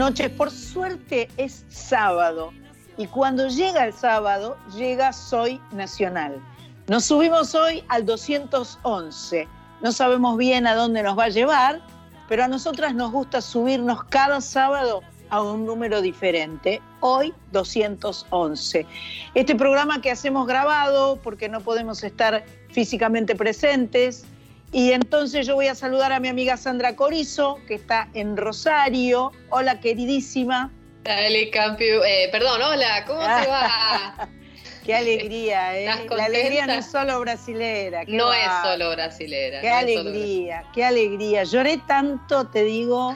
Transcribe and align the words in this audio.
noches. 0.00 0.30
Por 0.30 0.50
suerte 0.50 1.28
es 1.36 1.66
sábado 1.68 2.54
y 2.96 3.06
cuando 3.06 3.48
llega 3.48 3.84
el 3.84 3.92
sábado 3.92 4.56
llega 4.74 5.12
Soy 5.12 5.60
Nacional. 5.72 6.40
Nos 6.88 7.04
subimos 7.04 7.54
hoy 7.54 7.84
al 7.88 8.06
211. 8.06 9.46
No 9.82 9.92
sabemos 9.92 10.38
bien 10.38 10.66
a 10.66 10.74
dónde 10.74 11.02
nos 11.02 11.18
va 11.18 11.24
a 11.24 11.28
llevar, 11.28 11.82
pero 12.30 12.44
a 12.44 12.48
nosotras 12.48 12.94
nos 12.94 13.12
gusta 13.12 13.42
subirnos 13.42 14.02
cada 14.04 14.40
sábado 14.40 15.02
a 15.28 15.42
un 15.42 15.66
número 15.66 16.00
diferente. 16.00 16.80
Hoy 17.00 17.34
211. 17.52 18.86
Este 19.34 19.54
programa 19.54 20.00
que 20.00 20.12
hacemos 20.12 20.46
grabado 20.46 21.16
porque 21.16 21.50
no 21.50 21.60
podemos 21.60 22.02
estar 22.02 22.42
físicamente 22.70 23.34
presentes. 23.36 24.24
Y 24.72 24.92
entonces 24.92 25.46
yo 25.46 25.56
voy 25.56 25.66
a 25.66 25.74
saludar 25.74 26.12
a 26.12 26.20
mi 26.20 26.28
amiga 26.28 26.56
Sandra 26.56 26.94
Corizo, 26.94 27.58
que 27.66 27.74
está 27.74 28.08
en 28.14 28.36
Rosario. 28.36 29.32
Hola, 29.48 29.80
queridísima. 29.80 30.70
Dale, 31.02 31.50
Campiu. 31.50 32.02
Eh, 32.04 32.28
perdón, 32.30 32.60
hola, 32.62 33.04
¿cómo 33.06 33.20
te 33.20 33.48
va? 33.48 34.28
Qué 34.84 34.94
alegría, 34.94 35.76
¿eh? 35.76 35.86
¿Estás 35.86 36.16
La 36.16 36.24
alegría 36.24 36.66
no 36.66 36.72
es 36.74 36.86
solo 36.86 37.20
brasilera. 37.20 38.04
No 38.06 38.32
es 38.32 38.48
solo 38.62 38.90
brasilera. 38.92 39.60
Qué 39.60 39.68
no 39.68 39.76
alegría, 39.76 40.64
qué 40.72 40.84
alegría. 40.84 41.44
Lloré 41.44 41.78
tanto, 41.86 42.46
te 42.46 42.64
digo. 42.64 43.14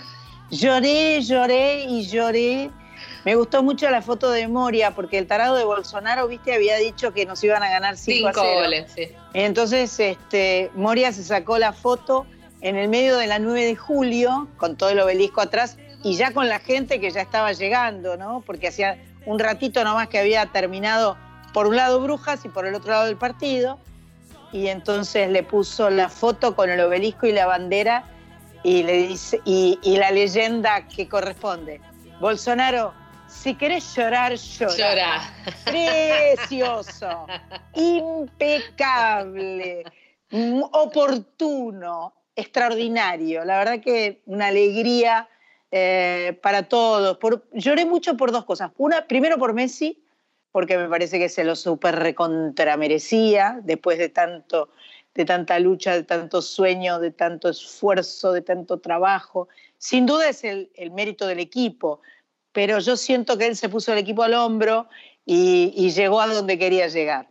Lloré, 0.50 1.22
lloré 1.22 1.84
y 1.84 2.06
lloré. 2.06 2.70
Me 3.24 3.34
gustó 3.36 3.62
mucho 3.62 3.88
la 3.90 4.02
foto 4.02 4.30
de 4.30 4.48
Moria, 4.48 4.90
porque 4.90 5.18
el 5.18 5.26
tarado 5.26 5.56
de 5.56 5.64
Bolsonaro, 5.64 6.28
viste, 6.28 6.54
había 6.54 6.76
dicho 6.76 7.12
que 7.14 7.24
nos 7.24 7.42
iban 7.42 7.62
a 7.62 7.70
ganar 7.70 7.96
5 7.96 8.28
a 8.28 8.32
Cinco 8.32 8.44
0. 8.44 8.60
goles, 8.60 8.92
sí. 8.94 9.08
Entonces, 9.32 9.98
este, 9.98 10.70
Moria 10.74 11.12
se 11.12 11.24
sacó 11.24 11.58
la 11.58 11.72
foto 11.72 12.26
en 12.60 12.76
el 12.76 12.88
medio 12.88 13.16
de 13.16 13.26
la 13.26 13.38
9 13.38 13.64
de 13.64 13.76
julio, 13.76 14.48
con 14.58 14.76
todo 14.76 14.90
el 14.90 15.00
obelisco 15.00 15.40
atrás, 15.40 15.76
y 16.02 16.16
ya 16.16 16.32
con 16.32 16.48
la 16.48 16.58
gente 16.58 17.00
que 17.00 17.10
ya 17.10 17.22
estaba 17.22 17.52
llegando, 17.52 18.16
¿no? 18.16 18.42
Porque 18.44 18.68
hacía 18.68 19.02
un 19.24 19.38
ratito 19.38 19.82
nomás 19.84 20.08
que 20.08 20.18
había 20.18 20.44
terminado 20.46 21.16
por 21.54 21.66
un 21.66 21.76
lado 21.76 22.00
Brujas 22.00 22.44
y 22.44 22.48
por 22.48 22.66
el 22.66 22.74
otro 22.74 22.90
lado 22.90 23.06
el 23.08 23.16
partido. 23.16 23.78
Y 24.52 24.68
entonces 24.68 25.30
le 25.30 25.42
puso 25.42 25.88
la 25.88 26.08
foto 26.10 26.54
con 26.54 26.70
el 26.70 26.78
obelisco 26.80 27.26
y 27.26 27.32
la 27.32 27.46
bandera 27.46 28.04
y 28.62 28.82
le 28.82 29.08
dice, 29.08 29.40
y, 29.44 29.78
y 29.82 29.96
la 29.96 30.10
leyenda 30.10 30.86
que 30.88 31.08
corresponde. 31.08 31.80
Bolsonaro, 32.20 32.92
si 33.42 33.54
querés 33.54 33.94
llorar, 33.94 34.34
llora. 34.34 34.76
Llora. 34.76 35.20
Precioso, 35.64 37.26
impecable, 37.74 39.84
oportuno, 40.72 42.14
extraordinario. 42.34 43.44
La 43.44 43.58
verdad 43.58 43.80
que 43.80 44.22
una 44.26 44.48
alegría 44.48 45.28
eh, 45.70 46.38
para 46.42 46.64
todos. 46.68 47.18
Por- 47.18 47.44
lloré 47.52 47.84
mucho 47.84 48.16
por 48.16 48.32
dos 48.32 48.44
cosas. 48.44 48.70
Una, 48.78 49.06
primero 49.06 49.38
por 49.38 49.52
Messi, 49.52 50.02
porque 50.52 50.78
me 50.78 50.88
parece 50.88 51.18
que 51.18 51.28
se 51.28 51.44
lo 51.44 51.56
súper 51.56 51.96
recontra 51.96 52.76
merecía 52.76 53.58
después 53.62 53.98
de 53.98 54.08
tanto 54.08 54.70
de 55.14 55.24
tanta 55.24 55.60
lucha, 55.60 55.94
de 55.94 56.02
tanto 56.02 56.42
sueño, 56.42 56.98
de 56.98 57.12
tanto 57.12 57.48
esfuerzo, 57.48 58.32
de 58.32 58.42
tanto 58.42 58.80
trabajo. 58.80 59.46
Sin 59.78 60.06
duda 60.06 60.28
es 60.28 60.42
el, 60.42 60.72
el 60.74 60.90
mérito 60.90 61.28
del 61.28 61.38
equipo, 61.38 62.00
pero 62.54 62.78
yo 62.78 62.96
siento 62.96 63.36
que 63.36 63.48
él 63.48 63.56
se 63.56 63.68
puso 63.68 63.92
el 63.92 63.98
equipo 63.98 64.22
al 64.22 64.34
hombro 64.34 64.86
y, 65.26 65.90
llegó 65.90 66.20
a 66.20 66.28
donde 66.28 66.56
quería 66.56 66.86
llegar. 66.86 67.28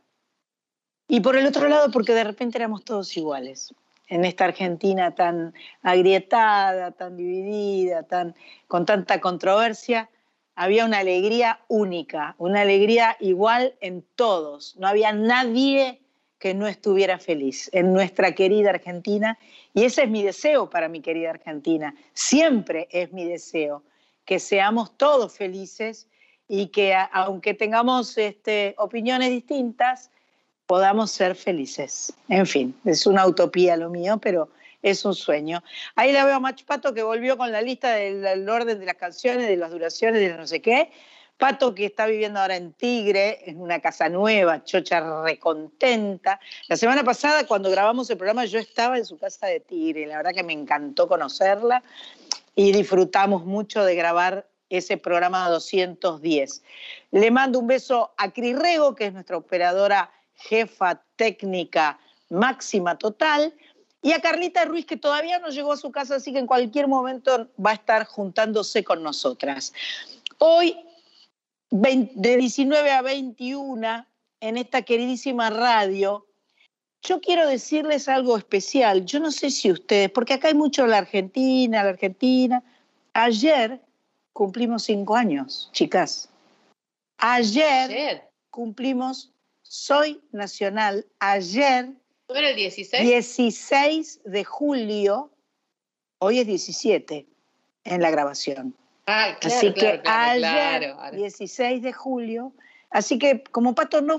Y 1.07 1.21
por 1.21 1.37
el 1.37 1.47
otro 1.47 1.69
lado, 1.69 1.91
porque 1.91 2.13
de 2.13 2.25
repente 2.25 2.57
éramos 2.57 2.83
todos 2.83 3.15
iguales. 3.15 3.73
En 4.09 4.25
esta 4.25 4.45
Argentina 4.45 5.15
tan 5.15 5.53
agrietada, 5.81 6.91
tan 6.91 7.15
dividida, 7.15 8.03
tan, 8.03 8.35
con 8.67 8.85
tanta 8.85 9.21
controversia, 9.21 10.09
había 10.55 10.83
una 10.83 10.99
alegría 10.99 11.61
única, 11.69 12.35
una 12.37 12.61
alegría 12.61 13.15
igual 13.21 13.75
en 13.79 14.05
todos. 14.15 14.75
No 14.77 14.87
había 14.87 15.13
nadie 15.13 16.01
que 16.37 16.53
no 16.53 16.67
estuviera 16.67 17.17
feliz 17.17 17.69
en 17.71 17.93
nuestra 17.93 18.35
querida 18.35 18.71
Argentina. 18.71 19.39
Y 19.73 19.85
ese 19.85 20.03
es 20.03 20.09
mi 20.09 20.21
deseo 20.21 20.69
para 20.69 20.89
mi 20.89 20.99
querida 20.99 21.29
Argentina. 21.29 21.95
Siempre 22.13 22.89
es 22.91 23.13
mi 23.13 23.23
deseo 23.25 23.83
que 24.25 24.39
seamos 24.39 24.97
todos 24.97 25.35
felices 25.35 26.07
y 26.47 26.67
que 26.67 26.95
aunque 27.11 27.53
tengamos 27.53 28.17
este, 28.17 28.75
opiniones 28.77 29.29
distintas, 29.29 30.11
podamos 30.65 31.11
ser 31.11 31.35
felices. 31.35 32.13
En 32.29 32.45
fin, 32.45 32.75
es 32.85 33.05
una 33.05 33.25
utopía 33.25 33.77
lo 33.77 33.89
mío, 33.89 34.17
pero 34.21 34.49
es 34.81 35.05
un 35.05 35.15
sueño. 35.15 35.63
Ahí 35.95 36.11
la 36.11 36.25
veo 36.25 36.35
a 36.35 36.39
Mach 36.39 36.63
Pato 36.63 36.93
que 36.93 37.03
volvió 37.03 37.37
con 37.37 37.51
la 37.51 37.61
lista 37.61 37.91
del, 37.93 38.21
del 38.21 38.47
orden 38.47 38.79
de 38.79 38.85
las 38.85 38.95
canciones, 38.95 39.47
de 39.47 39.57
las 39.57 39.71
duraciones, 39.71 40.19
de 40.19 40.37
no 40.37 40.45
sé 40.45 40.61
qué. 40.61 40.91
Pato 41.37 41.73
que 41.73 41.85
está 41.85 42.05
viviendo 42.05 42.39
ahora 42.39 42.55
en 42.55 42.73
Tigre, 42.73 43.49
en 43.49 43.59
una 43.59 43.79
casa 43.79 44.07
nueva, 44.07 44.63
chocha 44.63 45.23
recontenta. 45.23 46.39
La 46.67 46.77
semana 46.77 47.03
pasada, 47.03 47.47
cuando 47.47 47.71
grabamos 47.71 48.09
el 48.09 48.17
programa, 48.17 48.45
yo 48.45 48.59
estaba 48.59 48.97
en 48.97 49.05
su 49.05 49.17
casa 49.17 49.47
de 49.47 49.59
Tigre. 49.59 50.05
La 50.05 50.17
verdad 50.17 50.31
que 50.33 50.43
me 50.43 50.53
encantó 50.53 51.07
conocerla 51.07 51.81
y 52.55 52.71
disfrutamos 52.71 53.45
mucho 53.45 53.83
de 53.83 53.95
grabar 53.95 54.47
ese 54.69 54.97
programa 54.97 55.49
210. 55.49 56.63
Le 57.11 57.31
mando 57.31 57.59
un 57.59 57.67
beso 57.67 58.13
a 58.17 58.31
Cris 58.31 58.57
Rego, 58.57 58.95
que 58.95 59.07
es 59.07 59.13
nuestra 59.13 59.37
operadora 59.37 60.11
jefa 60.35 61.03
técnica 61.15 61.99
máxima 62.29 62.97
total, 62.97 63.53
y 64.01 64.11
a 64.11 64.19
Carlita 64.19 64.65
Ruiz, 64.65 64.85
que 64.85 64.97
todavía 64.97 65.39
no 65.39 65.49
llegó 65.49 65.71
a 65.71 65.77
su 65.77 65.91
casa, 65.91 66.15
así 66.15 66.33
que 66.33 66.39
en 66.39 66.47
cualquier 66.47 66.87
momento 66.87 67.49
va 67.63 67.71
a 67.71 67.75
estar 67.75 68.05
juntándose 68.05 68.83
con 68.83 69.01
nosotras. 69.01 69.73
Hoy, 70.39 70.77
de 71.69 72.37
19 72.37 72.91
a 72.91 73.01
21, 73.01 74.05
en 74.41 74.57
esta 74.57 74.81
queridísima 74.81 75.49
radio, 75.49 76.27
yo 77.03 77.19
quiero 77.19 77.47
decirles 77.47 78.07
algo 78.07 78.37
especial. 78.37 79.05
Yo 79.05 79.19
no 79.19 79.31
sé 79.31 79.51
si 79.51 79.71
ustedes, 79.71 80.09
porque 80.09 80.33
acá 80.33 80.47
hay 80.47 80.53
mucho 80.53 80.87
la 80.87 80.99
Argentina, 80.99 81.83
la 81.83 81.89
Argentina. 81.89 82.63
Ayer 83.13 83.81
cumplimos 84.31 84.83
cinco 84.83 85.15
años, 85.15 85.69
chicas. 85.73 86.29
Ayer 87.17 87.89
Ayer. 87.91 88.29
cumplimos 88.49 89.31
Soy 89.61 90.21
Nacional. 90.31 91.05
Ayer, 91.19 91.89
¿No 92.29 92.35
era 92.35 92.49
el 92.49 92.55
16? 92.55 93.03
16 93.03 94.21
de 94.23 94.43
julio, 94.43 95.31
hoy 96.19 96.39
es 96.39 96.47
17 96.47 97.27
en 97.83 98.01
la 98.01 98.09
grabación. 98.11 98.75
Ah, 99.05 99.35
claro, 99.41 99.57
así 99.57 99.73
claro, 99.73 99.97
que 99.97 100.01
claro, 100.03 100.31
ayer, 100.31 100.39
claro. 100.41 100.93
Ahora- 101.01 101.17
16 101.17 101.81
de 101.81 101.91
julio, 101.91 102.53
así 102.89 103.19
que 103.19 103.43
como 103.43 103.75
Pato 103.75 104.01
no, 104.01 104.17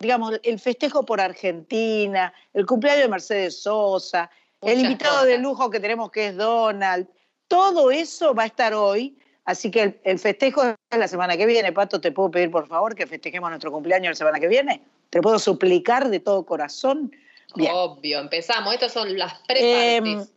digamos, 0.00 0.40
el 0.42 0.58
festejo 0.58 1.04
por 1.04 1.20
Argentina, 1.20 2.32
el 2.54 2.66
cumpleaños 2.66 3.04
de 3.04 3.08
Mercedes 3.08 3.62
Sosa, 3.62 4.30
el 4.62 4.80
invitado 4.80 5.24
de 5.24 5.38
lujo 5.38 5.70
que 5.70 5.78
tenemos 5.78 6.10
que 6.10 6.28
es 6.28 6.36
Donald, 6.36 7.06
todo 7.46 7.90
eso 7.90 8.34
va 8.34 8.44
a 8.44 8.46
estar 8.46 8.74
hoy, 8.74 9.16
así 9.44 9.70
que 9.70 9.82
el, 9.82 10.00
el 10.04 10.18
festejo 10.18 10.62
es 10.64 10.98
la 10.98 11.06
semana 11.06 11.36
que 11.36 11.46
viene. 11.46 11.72
Pato, 11.72 12.00
¿te 12.00 12.12
puedo 12.12 12.30
pedir 12.30 12.50
por 12.50 12.66
favor 12.66 12.94
que 12.94 13.06
festejemos 13.06 13.50
nuestro 13.50 13.70
cumpleaños 13.70 14.10
la 14.10 14.16
semana 14.16 14.40
que 14.40 14.48
viene? 14.48 14.82
¿Te 15.10 15.20
puedo 15.20 15.38
suplicar 15.38 16.08
de 16.08 16.20
todo 16.20 16.44
corazón? 16.46 17.12
Bien. 17.56 17.72
Obvio, 17.74 18.20
empezamos. 18.20 18.72
Estas 18.72 18.92
son 18.92 19.18
las 19.18 19.34
Em, 19.48 20.04
pre-parties. 20.04 20.32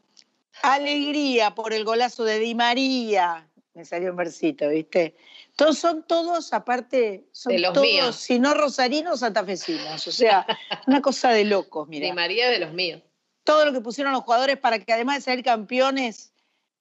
Alegría 0.62 1.56
por 1.56 1.74
el 1.74 1.84
golazo 1.84 2.24
de 2.24 2.40
Di 2.40 2.56
María. 2.56 3.48
Me 3.74 3.86
salió 3.86 4.12
un 4.12 4.18
versito, 4.18 4.70
¿viste? 4.70 5.16
Todos 5.56 5.78
son 5.78 6.04
todos, 6.08 6.52
aparte, 6.54 7.28
son 7.32 7.54
De 7.54 7.60
los 7.60 7.74
todos, 7.74 7.86
míos. 7.86 8.16
si 8.16 8.40
no 8.40 8.54
rosarinos, 8.54 9.20
santafesinos. 9.20 10.08
O 10.08 10.12
sea, 10.12 10.46
una 10.88 11.02
cosa 11.02 11.30
de 11.30 11.46
locos, 11.46 11.88
mira. 11.88 12.14
María 12.14 12.50
de 12.50 12.60
los 12.60 12.74
míos. 12.74 13.02
Todo 13.44 13.66
lo 13.66 13.74
que 13.74 13.82
pusieron 13.82 14.14
los 14.14 14.24
jugadores 14.24 14.58
para 14.58 14.80
que 14.80 14.94
además 14.94 15.18
de 15.18 15.22
salir 15.22 15.44
campeones, 15.44 16.34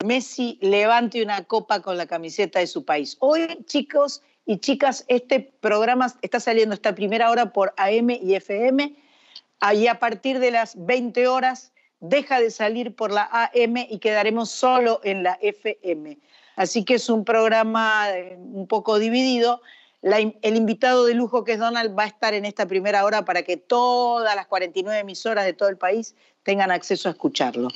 Messi 0.03 0.57
levante 0.61 1.21
una 1.21 1.43
copa 1.43 1.81
con 1.81 1.97
la 1.97 2.07
camiseta 2.07 2.59
de 2.59 2.67
su 2.67 2.83
país. 2.83 3.17
Hoy, 3.19 3.47
chicos 3.65 4.21
y 4.45 4.57
chicas, 4.57 5.05
este 5.07 5.39
programa 5.39 6.13
está 6.21 6.39
saliendo 6.39 6.73
esta 6.73 6.95
primera 6.95 7.29
hora 7.29 7.53
por 7.53 7.73
AM 7.77 8.09
y 8.09 8.35
FM. 8.35 8.95
Ahí 9.59 9.87
a 9.87 9.99
partir 9.99 10.39
de 10.39 10.51
las 10.51 10.73
20 10.85 11.27
horas 11.27 11.73
deja 11.99 12.39
de 12.39 12.51
salir 12.51 12.95
por 12.95 13.11
la 13.11 13.29
AM 13.31 13.77
y 13.89 13.99
quedaremos 13.99 14.49
solo 14.49 14.99
en 15.03 15.23
la 15.23 15.37
FM. 15.41 16.17
Así 16.55 16.85
que 16.85 16.95
es 16.95 17.09
un 17.09 17.25
programa 17.25 18.09
eh, 18.11 18.37
un 18.37 18.67
poco 18.67 18.99
dividido. 18.99 19.61
el 20.01 20.55
invitado 20.55 21.05
de 21.05 21.13
lujo 21.13 21.43
que 21.43 21.53
es 21.53 21.59
Donald 21.59 21.97
va 21.97 22.03
a 22.03 22.07
estar 22.07 22.33
en 22.33 22.45
esta 22.45 22.65
primera 22.67 23.05
hora 23.05 23.23
para 23.23 23.43
que 23.43 23.57
todas 23.57 24.35
las 24.35 24.47
49 24.47 24.99
emisoras 24.99 25.45
de 25.45 25.53
todo 25.53 25.69
el 25.69 25.77
país 25.77 26.15
tengan 26.43 26.71
acceso 26.71 27.09
a 27.09 27.13
escucharlo. 27.13 27.69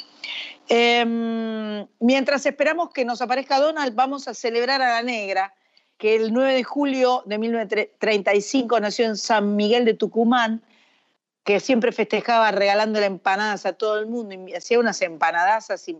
Em, 0.70 1.88
mientras 2.00 2.46
esperamos 2.46 2.90
que 2.92 3.06
nos 3.06 3.22
aparezca 3.22 3.60
Donald, 3.60 3.96
vamos 3.96 4.28
a 4.28 4.34
celebrar 4.34 4.82
a 4.82 4.90
la 4.90 5.04
negra, 5.04 5.54
que 5.98 6.16
el 6.16 6.34
9 6.34 6.54
de 6.54 6.64
julio 6.64 7.24
de 7.26 7.38
1935 7.38 8.80
nació 8.80 9.06
en 9.06 9.18
San 9.18 9.56
Miguel 9.56 9.86
de 9.86 9.94
Tucumán, 9.94 10.62
que 11.44 11.60
siempre 11.62 11.94
festejaba 11.94 12.52
regalándole 12.52 13.06
empanadas 13.06 13.66
a 13.66 13.74
todo 13.74 14.00
el 14.00 14.08
mundo, 14.08 14.36
y 14.36 14.54
hacía 14.54 14.80
unas 14.80 15.02
empanadas 15.02 15.72
así, 15.72 15.98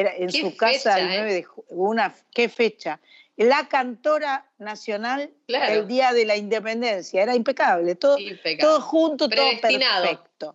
era 0.00 0.14
en 0.14 0.30
su 0.30 0.56
casa 0.56 0.98
el 0.98 1.08
9 1.08 1.30
¿eh? 1.30 1.34
de 1.34 1.46
una 1.70 2.14
qué 2.32 2.48
fecha. 2.48 3.00
La 3.36 3.68
cantora 3.68 4.46
nacional 4.58 5.30
el 5.46 5.86
día 5.86 6.12
de 6.12 6.24
la 6.24 6.36
independencia, 6.36 7.22
era 7.22 7.34
impecable, 7.34 7.94
todo, 7.94 8.16
todo 8.60 8.80
junto, 8.80 9.28
todo 9.28 9.50
perfecto. 9.60 10.54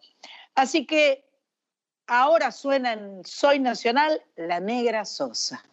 Así 0.56 0.86
que 0.86 1.24
ahora 2.08 2.52
suena 2.52 2.94
en 2.94 3.26
Soy 3.26 3.60
Nacional 3.60 4.22
La 4.36 4.60
Negra 4.60 5.06
Sosa. 5.06 5.64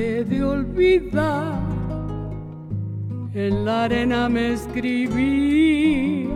De 0.00 0.42
olvidar. 0.42 1.60
En 3.34 3.64
la 3.64 3.84
arena 3.84 4.28
me 4.28 4.52
escribías, 4.54 6.30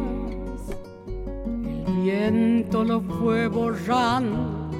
el 1.64 2.02
viento 2.02 2.84
lo 2.84 3.00
fue 3.00 3.48
borrando 3.48 4.70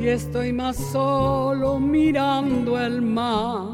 y 0.00 0.08
estoy 0.08 0.52
más 0.52 0.76
solo 0.76 1.78
mirando 1.78 2.80
el 2.80 3.02
mar. 3.02 3.68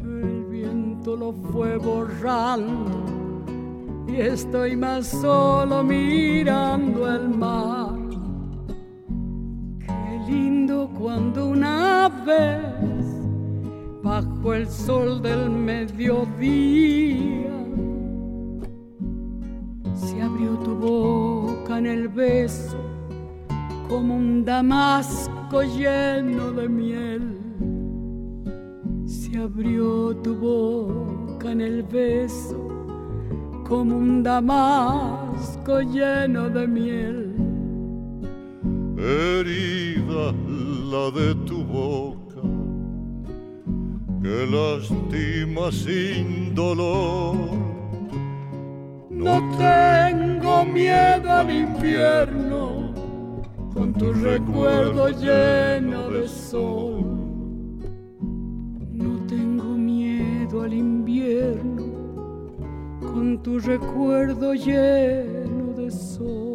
El 0.00 0.46
viento 0.50 1.14
lo 1.14 1.32
fue 1.52 1.76
borrando 1.76 3.04
y 4.08 4.16
estoy 4.16 4.76
más 4.76 5.06
solo 5.06 5.84
mirando 5.84 7.14
el 7.14 7.28
mar 7.28 7.97
bajo 14.02 14.54
el 14.54 14.68
sol 14.68 15.22
del 15.22 15.50
mediodía 15.50 17.50
se 19.94 20.22
abrió 20.22 20.58
tu 20.58 20.74
boca 20.74 21.78
en 21.78 21.86
el 21.86 22.08
beso 22.08 22.76
como 23.88 24.16
un 24.16 24.44
damasco 24.44 25.62
lleno 25.62 26.52
de 26.52 26.68
miel. 26.68 27.38
Se 29.06 29.38
abrió 29.38 30.14
tu 30.16 30.34
boca 30.34 31.52
en 31.52 31.62
el 31.62 31.82
beso 31.82 32.68
como 33.66 33.96
un 33.96 34.22
damasco 34.22 35.80
lleno 35.80 36.50
de 36.50 36.66
miel 36.66 37.28
herida 38.98 40.34
la 40.90 41.10
de 41.10 41.34
tu 41.46 41.57
que 44.22 44.46
lastima 44.46 45.70
sin 45.70 46.54
dolor. 46.54 47.36
No 49.10 49.40
tengo 49.58 50.64
miedo 50.64 51.30
al 51.30 51.50
infierno, 51.50 52.92
con 53.72 53.92
tu 53.92 54.12
recuerdo 54.12 55.08
lleno 55.08 56.10
de 56.10 56.28
sol. 56.28 57.04
No 58.92 59.26
tengo 59.26 59.64
miedo 59.64 60.62
al 60.62 60.72
invierno, 60.72 61.84
con 63.00 63.42
tu 63.42 63.58
recuerdo 63.58 64.54
lleno 64.54 65.74
de 65.76 65.90
sol. 65.90 66.47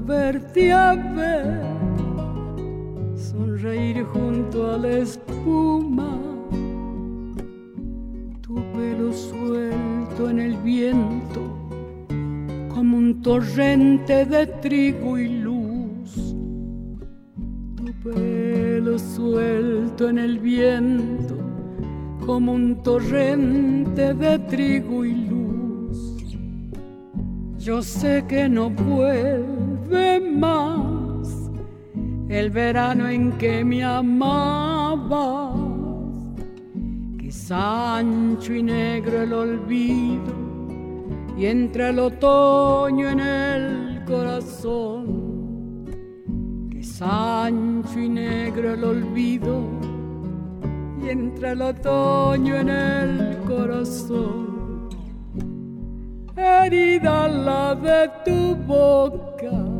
Volverte 0.00 0.72
a 0.72 0.94
ver, 0.94 1.60
sonreír 3.16 4.04
junto 4.04 4.72
a 4.72 4.78
la 4.78 4.90
espuma, 4.98 6.18
tu 8.40 8.54
pelo 8.72 9.12
suelto 9.12 10.30
en 10.30 10.38
el 10.38 10.56
viento, 10.58 11.40
como 12.74 12.96
un 12.96 13.20
torrente 13.22 14.24
de 14.24 14.46
trigo 14.46 15.18
y 15.18 15.28
luz. 15.28 16.34
Tu 17.76 17.92
pelo 18.02 18.98
suelto 18.98 20.08
en 20.08 20.18
el 20.18 20.38
viento, 20.38 21.36
como 22.24 22.52
un 22.52 22.82
torrente 22.82 24.14
de 24.14 24.38
trigo 24.38 25.04
y 25.04 25.14
luz 25.14 25.30
yo 27.60 27.82
sé 27.82 28.24
que 28.26 28.48
no 28.48 28.70
vuelve 28.70 29.59
más 29.90 31.50
el 32.28 32.50
verano 32.50 33.08
en 33.08 33.32
que 33.32 33.64
me 33.64 33.82
amabas, 33.82 35.54
que 37.18 37.30
ancho 37.50 38.54
y 38.54 38.62
negro 38.62 39.22
el 39.22 39.32
olvido 39.32 40.32
y 41.36 41.46
entre 41.46 41.88
el 41.88 41.98
otoño 41.98 43.08
en 43.08 43.20
el 43.20 44.04
corazón, 44.04 45.86
que 46.70 46.82
ancho 47.00 47.98
y 47.98 48.08
negro 48.08 48.74
el 48.74 48.84
olvido 48.84 49.62
y 51.02 51.08
entre 51.08 51.52
el 51.52 51.62
otoño 51.62 52.56
en 52.56 52.68
el 52.68 53.38
corazón. 53.48 54.88
Herida 56.36 57.26
la 57.28 57.74
de 57.74 58.10
tu 58.24 58.54
boca, 58.66 59.79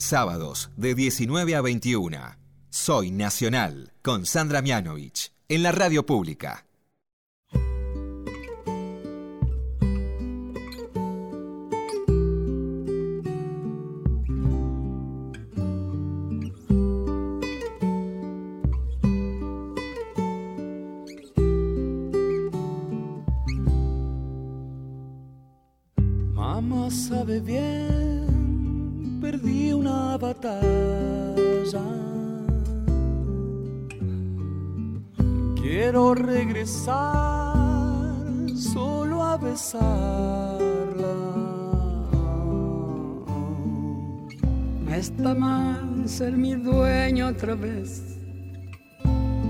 Sábados 0.00 0.70
de 0.78 0.94
19 0.94 1.54
a 1.54 1.60
21. 1.60 2.18
Soy 2.70 3.10
Nacional 3.10 3.92
con 4.00 4.24
Sandra 4.24 4.62
Mianovich 4.62 5.30
en 5.46 5.62
la 5.62 5.72
radio 5.72 6.06
pública. 6.06 6.64
Mamá 26.32 26.90
sabe 26.90 27.40
bien 27.40 28.09
Quiero 35.56 36.14
regresar 36.14 37.54
solo 38.56 39.22
a 39.22 39.36
besarla. 39.36 40.58
No 44.84 44.94
está 44.94 45.34
mal 45.34 46.08
ser 46.08 46.32
mi 46.32 46.54
dueño 46.54 47.28
otra 47.28 47.54
vez, 47.54 48.18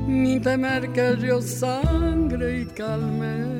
ni 0.07 0.39
temer 0.41 0.93
que 0.93 1.17
yo 1.17 1.41
sangre 1.41 2.61
y 2.61 2.67
calme. 2.67 3.60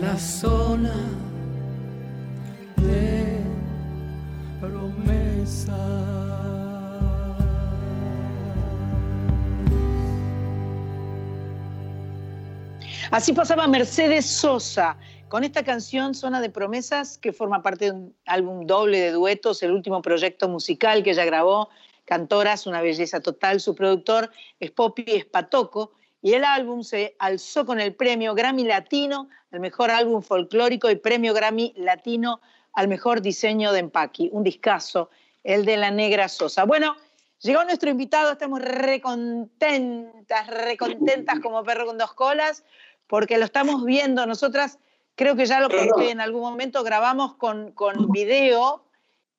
la 0.00 0.18
zona 0.18 0.94
de 2.76 3.42
Así 13.12 13.34
pasaba 13.34 13.66
Mercedes 13.66 14.24
Sosa 14.24 14.96
con 15.28 15.44
esta 15.44 15.62
canción 15.62 16.14
Zona 16.14 16.40
de 16.40 16.48
Promesas, 16.48 17.18
que 17.18 17.32
forma 17.34 17.62
parte 17.62 17.86
de 17.86 17.90
un 17.92 18.14
álbum 18.24 18.66
doble 18.66 19.00
de 19.00 19.10
duetos, 19.12 19.62
el 19.62 19.72
último 19.72 20.00
proyecto 20.00 20.48
musical 20.48 21.02
que 21.02 21.10
ella 21.10 21.26
grabó. 21.26 21.68
Cantoras, 22.12 22.66
una 22.66 22.82
belleza 22.82 23.20
total. 23.20 23.58
Su 23.58 23.74
productor 23.74 24.30
es 24.60 24.70
Poppy 24.70 25.04
Espatoco. 25.06 25.92
Y 26.20 26.34
el 26.34 26.44
álbum 26.44 26.82
se 26.82 27.16
alzó 27.18 27.64
con 27.64 27.80
el 27.80 27.94
premio 27.94 28.34
Grammy 28.34 28.64
Latino 28.64 29.30
al 29.50 29.60
mejor 29.60 29.90
álbum 29.90 30.20
folclórico 30.20 30.90
y 30.90 30.96
premio 30.96 31.32
Grammy 31.32 31.72
Latino 31.74 32.42
al 32.74 32.88
mejor 32.88 33.22
diseño 33.22 33.72
de 33.72 33.78
empaque. 33.78 34.28
Un 34.30 34.44
discazo, 34.44 35.08
el 35.42 35.64
de 35.64 35.78
la 35.78 35.90
Negra 35.90 36.28
Sosa. 36.28 36.64
Bueno, 36.64 36.96
llegó 37.38 37.64
nuestro 37.64 37.88
invitado, 37.88 38.32
estamos 38.32 38.60
recontentas, 38.60 40.48
recontentas 40.48 41.40
como 41.40 41.64
perro 41.64 41.86
con 41.86 41.96
dos 41.96 42.12
colas, 42.12 42.62
porque 43.06 43.38
lo 43.38 43.46
estamos 43.46 43.86
viendo. 43.86 44.26
Nosotras, 44.26 44.78
creo 45.14 45.34
que 45.34 45.46
ya 45.46 45.60
lo 45.60 45.70
conté 45.70 46.10
en 46.10 46.20
algún 46.20 46.42
momento, 46.42 46.84
grabamos 46.84 47.36
con, 47.36 47.72
con 47.72 48.12
video, 48.12 48.84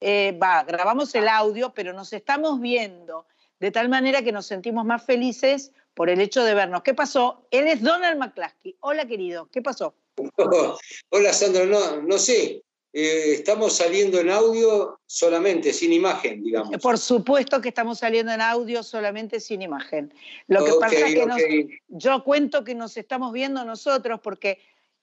eh, 0.06 0.38
va, 0.42 0.64
grabamos 0.64 1.16
el 1.16 1.28
audio, 1.28 1.74
pero 1.74 1.94
nos 1.94 2.12
estamos 2.14 2.60
viendo 2.60 3.26
de 3.60 3.72
tal 3.72 3.88
manera 3.88 4.22
que 4.22 4.32
nos 4.34 4.46
sentimos 4.46 4.86
más 4.86 5.06
felices 5.06 5.72
por 5.94 6.10
el 6.10 6.20
hecho 6.20 6.44
de 6.44 6.54
vernos. 6.54 6.84
¿Qué 6.84 6.94
pasó? 6.94 7.48
Él 7.52 7.68
es 7.68 7.82
Donald 7.82 8.18
McClaskey. 8.20 8.76
Hola, 8.82 9.06
querido, 9.08 9.48
¿qué 9.52 9.62
pasó? 9.62 9.96
Hola, 11.10 11.34
Sandra, 11.34 11.66
no, 11.66 12.02
no 12.02 12.18
sé. 12.18 12.62
eh, 12.96 13.34
estamos 13.34 13.74
saliendo 13.78 14.20
en 14.20 14.30
audio 14.30 15.00
solamente, 15.08 15.74
sin 15.74 15.92
imagen, 15.94 16.44
digamos. 16.44 16.78
Por 16.82 16.98
supuesto 17.00 17.60
que 17.62 17.70
estamos 17.70 17.98
saliendo 18.00 18.32
en 18.32 18.42
audio 18.42 18.84
solamente 18.84 19.40
sin 19.40 19.62
imagen. 19.64 20.14
Lo 20.48 20.64
que 20.64 20.72
pasa 20.80 20.96
es 21.08 21.14
que 21.16 21.26
nos- 21.26 21.42
yo 21.88 22.24
cuento 22.24 22.64
que 22.64 22.76
nos 22.76 22.96
estamos 22.98 23.34
viendo 23.34 23.66
nosotros 23.66 24.20
porque 24.22 24.60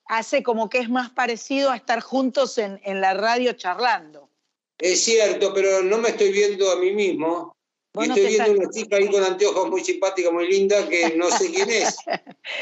hace 0.07 0.42
como 0.45 0.69
que 0.69 0.78
es 0.78 0.88
más 0.88 1.11
parecido 1.11 1.71
a 1.71 1.76
estar 1.76 2.00
juntos 2.00 2.59
en, 2.59 2.80
en 2.85 3.00
la 3.00 3.14
radio 3.14 3.52
charlando. 3.54 4.30
Es 4.81 5.05
cierto, 5.05 5.53
pero 5.55 5.83
no 5.83 5.99
me 5.99 6.11
estoy 6.11 6.33
viendo 6.33 6.71
a 6.71 6.77
mí 6.77 6.93
mismo. 6.93 7.57
Y 7.99 8.05
estoy 8.05 8.27
viendo 8.27 8.53
una 8.53 8.71
chica 8.71 8.97
ahí 8.97 9.09
con 9.09 9.25
anteojos 9.25 9.69
muy 9.69 9.85
simpática, 9.85 10.31
muy 10.31 10.49
linda, 10.49 10.89
que 10.89 11.17
no 11.17 11.29
sé 11.31 11.51
quién 11.51 11.71
es. 11.71 11.97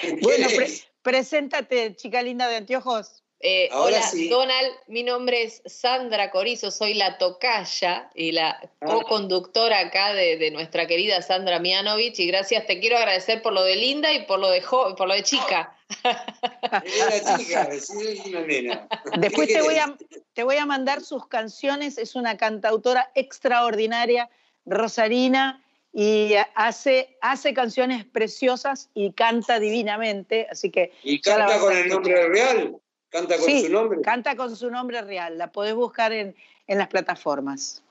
¿Quién 0.00 0.18
Bueno, 0.22 0.46
es? 0.48 0.54
pre- 0.54 0.70
preséntate, 1.02 1.94
chica 1.96 2.22
linda 2.22 2.48
de 2.48 2.56
anteojos. 2.56 3.22
Eh, 3.40 3.68
Ahora 3.70 3.98
hola, 3.98 4.02
sí. 4.02 4.28
Donald. 4.28 4.72
Mi 4.88 5.04
nombre 5.04 5.44
es 5.44 5.62
Sandra 5.64 6.30
Corizo, 6.32 6.72
soy 6.72 6.94
la 6.94 7.18
tocaya 7.18 8.10
y 8.14 8.32
la 8.32 8.58
Ah. 8.80 8.86
co-conductora 8.86 9.78
acá 9.78 10.12
de, 10.12 10.36
de 10.38 10.50
nuestra 10.50 10.86
querida 10.88 11.22
Sandra 11.22 11.60
Mianovich. 11.60 12.18
Y 12.18 12.26
gracias, 12.26 12.66
te 12.66 12.80
quiero 12.80 12.96
agradecer 12.98 13.40
por 13.40 13.52
lo 13.52 13.62
de 13.62 13.76
linda 13.76 14.12
y 14.12 14.24
por 14.26 14.40
lo 14.40 14.50
de, 14.50 14.60
jo- 14.60 14.96
por 14.96 15.06
lo 15.06 15.14
de 15.14 15.22
chica. 15.22 15.72
Era 16.02 17.38
chica, 17.38 17.68
sí, 17.80 18.22
una 18.30 18.40
nena. 18.40 18.88
Después 19.18 19.46
¿Qué 19.48 19.54
te 19.54 19.62
voy, 19.62 19.76
a, 19.76 19.96
te 20.34 20.42
voy 20.42 20.56
a 20.56 20.66
mandar 20.66 21.00
sus 21.02 21.26
canciones. 21.28 21.96
Es 21.98 22.16
una 22.16 22.36
cantautora 22.36 23.10
extraordinaria, 23.14 24.28
Rosarina, 24.66 25.62
y 25.92 26.34
hace, 26.54 27.16
hace 27.20 27.54
canciones 27.54 28.04
preciosas 28.04 28.90
y 28.94 29.12
canta 29.12 29.58
divinamente. 29.60 30.46
Así 30.50 30.70
que 30.70 30.92
¿Y 31.04 31.20
canta 31.20 31.58
con 31.60 31.76
el 31.76 31.88
nombre 31.88 32.28
real? 32.28 32.76
¿Canta 33.10 33.36
con 33.36 33.44
Sí, 33.46 33.62
su 33.62 33.72
nombre? 33.72 34.00
canta 34.02 34.36
con 34.36 34.54
su 34.54 34.70
nombre 34.70 35.00
real. 35.02 35.38
La 35.38 35.50
podés 35.50 35.74
buscar 35.74 36.12
en, 36.12 36.34
en 36.66 36.78
las 36.78 36.88
plataformas. 36.88 37.82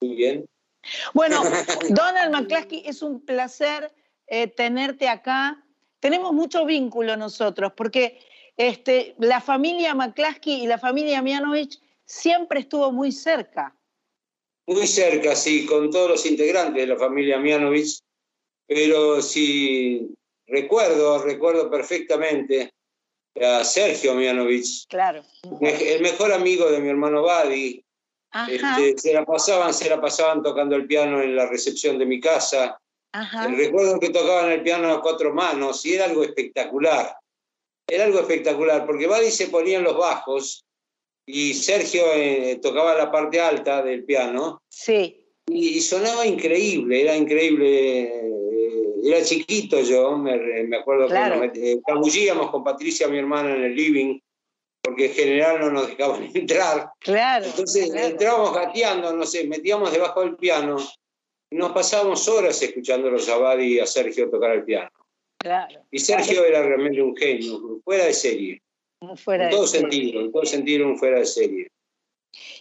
Muy 0.00 0.14
bien. 0.14 0.46
Bueno, 1.12 1.42
Donald 1.90 2.32
McCluskey, 2.32 2.82
es 2.86 3.02
un 3.02 3.20
placer 3.24 3.92
eh, 4.26 4.46
tenerte 4.46 5.08
acá. 5.08 5.62
Tenemos 5.98 6.32
mucho 6.32 6.64
vínculo 6.64 7.16
nosotros, 7.16 7.72
porque 7.76 8.18
este, 8.56 9.14
la 9.18 9.40
familia 9.40 9.94
McCluskey 9.94 10.62
y 10.62 10.66
la 10.66 10.78
familia 10.78 11.20
Mianovich 11.20 11.78
siempre 12.04 12.60
estuvo 12.60 12.90
muy 12.92 13.12
cerca. 13.12 13.76
Muy 14.66 14.86
cerca, 14.86 15.34
sí, 15.34 15.66
con 15.66 15.90
todos 15.90 16.08
los 16.10 16.26
integrantes 16.26 16.76
de 16.82 16.86
la 16.86 16.96
familia 16.98 17.38
Mianovich, 17.38 17.98
pero 18.66 19.20
si 19.20 20.14
recuerdo, 20.46 21.22
recuerdo 21.24 21.68
perfectamente 21.68 22.72
a 23.40 23.64
Sergio 23.64 24.14
Mianovich, 24.14 24.86
Claro. 24.88 25.22
el 25.60 26.02
mejor 26.02 26.32
amigo 26.32 26.70
de 26.70 26.80
mi 26.80 26.88
hermano 26.88 27.22
Badi. 27.22 27.84
Este, 28.48 28.96
se 28.96 29.12
la 29.12 29.24
pasaban, 29.24 29.74
se 29.74 29.88
la 29.90 30.00
pasaban 30.00 30.40
tocando 30.42 30.76
el 30.76 30.86
piano 30.86 31.20
en 31.20 31.34
la 31.34 31.46
recepción 31.46 31.98
de 31.98 32.06
mi 32.06 32.20
casa. 32.20 32.80
ajá. 33.12 33.48
Recuerdo 33.48 33.98
que 33.98 34.10
tocaban 34.10 34.52
el 34.52 34.62
piano 34.62 34.92
a 34.92 35.02
cuatro 35.02 35.34
manos 35.34 35.84
y 35.84 35.94
era 35.94 36.04
algo 36.04 36.22
espectacular. 36.22 37.16
Era 37.88 38.04
algo 38.04 38.20
espectacular, 38.20 38.86
porque 38.86 39.08
Badi 39.08 39.32
se 39.32 39.48
ponía 39.48 39.78
en 39.78 39.84
los 39.84 39.96
bajos 39.96 40.64
y 41.26 41.54
Sergio 41.54 42.04
eh, 42.14 42.60
tocaba 42.62 42.94
la 42.94 43.10
parte 43.10 43.40
alta 43.40 43.82
del 43.82 44.04
piano 44.04 44.62
Sí, 44.68 45.26
y, 45.48 45.78
y 45.78 45.80
sonaba 45.80 46.24
increíble, 46.24 47.02
era 47.02 47.16
increíble. 47.16 48.12
Era 49.02 49.24
chiquito 49.24 49.80
yo, 49.80 50.16
me, 50.18 50.36
me 50.64 50.76
acuerdo 50.78 51.06
Claro. 51.08 51.38
cuando 51.38 51.54
me- 51.60 51.70
eh, 51.72 51.80
cabullíamos 51.86 52.50
con 52.50 52.62
Patricia, 52.64 53.08
mi 53.08 53.18
hermana, 53.18 53.54
en 53.54 53.64
el 53.64 53.74
living, 53.74 54.18
porque 54.82 55.06
en 55.06 55.12
general 55.14 55.60
no 55.60 55.70
nos 55.70 55.88
dejaban 55.88 56.24
entrar. 56.34 56.90
claro. 57.00 57.46
Entonces 57.46 57.90
claro. 57.90 58.06
entrábamos 58.08 58.54
gateando, 58.54 59.12
no 59.14 59.24
sé, 59.24 59.44
metíamos 59.46 59.92
debajo 59.92 60.20
del 60.22 60.36
piano 60.36 60.76
y 61.50 61.56
nos 61.56 61.72
pasábamos 61.72 62.26
horas 62.28 62.60
escuchándolos 62.62 63.28
a 63.28 63.36
Badi 63.38 63.74
y 63.76 63.78
a 63.80 63.86
Sergio 63.86 64.30
tocar 64.30 64.52
el 64.52 64.64
piano. 64.64 64.90
claro. 65.38 65.80
Y 65.90 65.98
Sergio 65.98 66.44
era 66.44 66.62
realmente 66.62 67.00
un 67.02 67.16
genio, 67.16 67.80
fuera 67.84 68.04
de 68.06 68.12
serie, 68.12 68.62
fuera 69.16 69.44
en 69.44 69.50
de 69.50 69.56
todo 69.56 69.66
serie. 69.66 69.90
sentido, 69.90 70.20
en 70.20 70.32
todo 70.32 70.44
sentido 70.44 70.86
un 70.86 70.98
fuera 70.98 71.18
de 71.18 71.26
serie. 71.26 71.68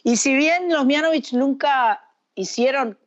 Y 0.03 0.15
si 0.17 0.33
bien 0.35 0.71
los 0.73 0.85
Mianovich 0.85 1.33
nunca 1.33 2.01
hicieron, 2.35 2.97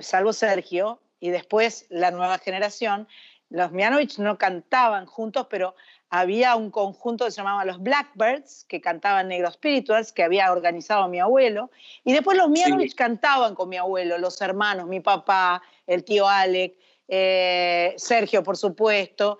salvo 0.00 0.32
Sergio, 0.32 1.00
y 1.20 1.30
después 1.30 1.86
la 1.88 2.10
nueva 2.10 2.38
generación, 2.38 3.08
los 3.50 3.72
Mianovich 3.72 4.18
no 4.18 4.36
cantaban 4.38 5.06
juntos, 5.06 5.46
pero 5.48 5.74
había 6.10 6.56
un 6.56 6.70
conjunto 6.70 7.24
que 7.24 7.30
se 7.30 7.38
llamaba 7.38 7.64
los 7.64 7.82
Blackbirds, 7.82 8.64
que 8.68 8.80
cantaban 8.80 9.28
Negro 9.28 9.50
Spirituals, 9.50 10.12
que 10.12 10.22
había 10.22 10.50
organizado 10.52 11.08
mi 11.08 11.18
abuelo, 11.20 11.70
y 12.04 12.12
después 12.12 12.36
los 12.36 12.48
Mianovich 12.50 12.94
cantaban 12.94 13.54
con 13.54 13.68
mi 13.68 13.76
abuelo, 13.76 14.18
los 14.18 14.40
hermanos, 14.40 14.86
mi 14.86 15.00
papá, 15.00 15.62
el 15.86 16.04
tío 16.04 16.28
Alec, 16.28 16.74
eh, 17.08 17.94
Sergio, 17.96 18.42
por 18.42 18.56
supuesto, 18.56 19.38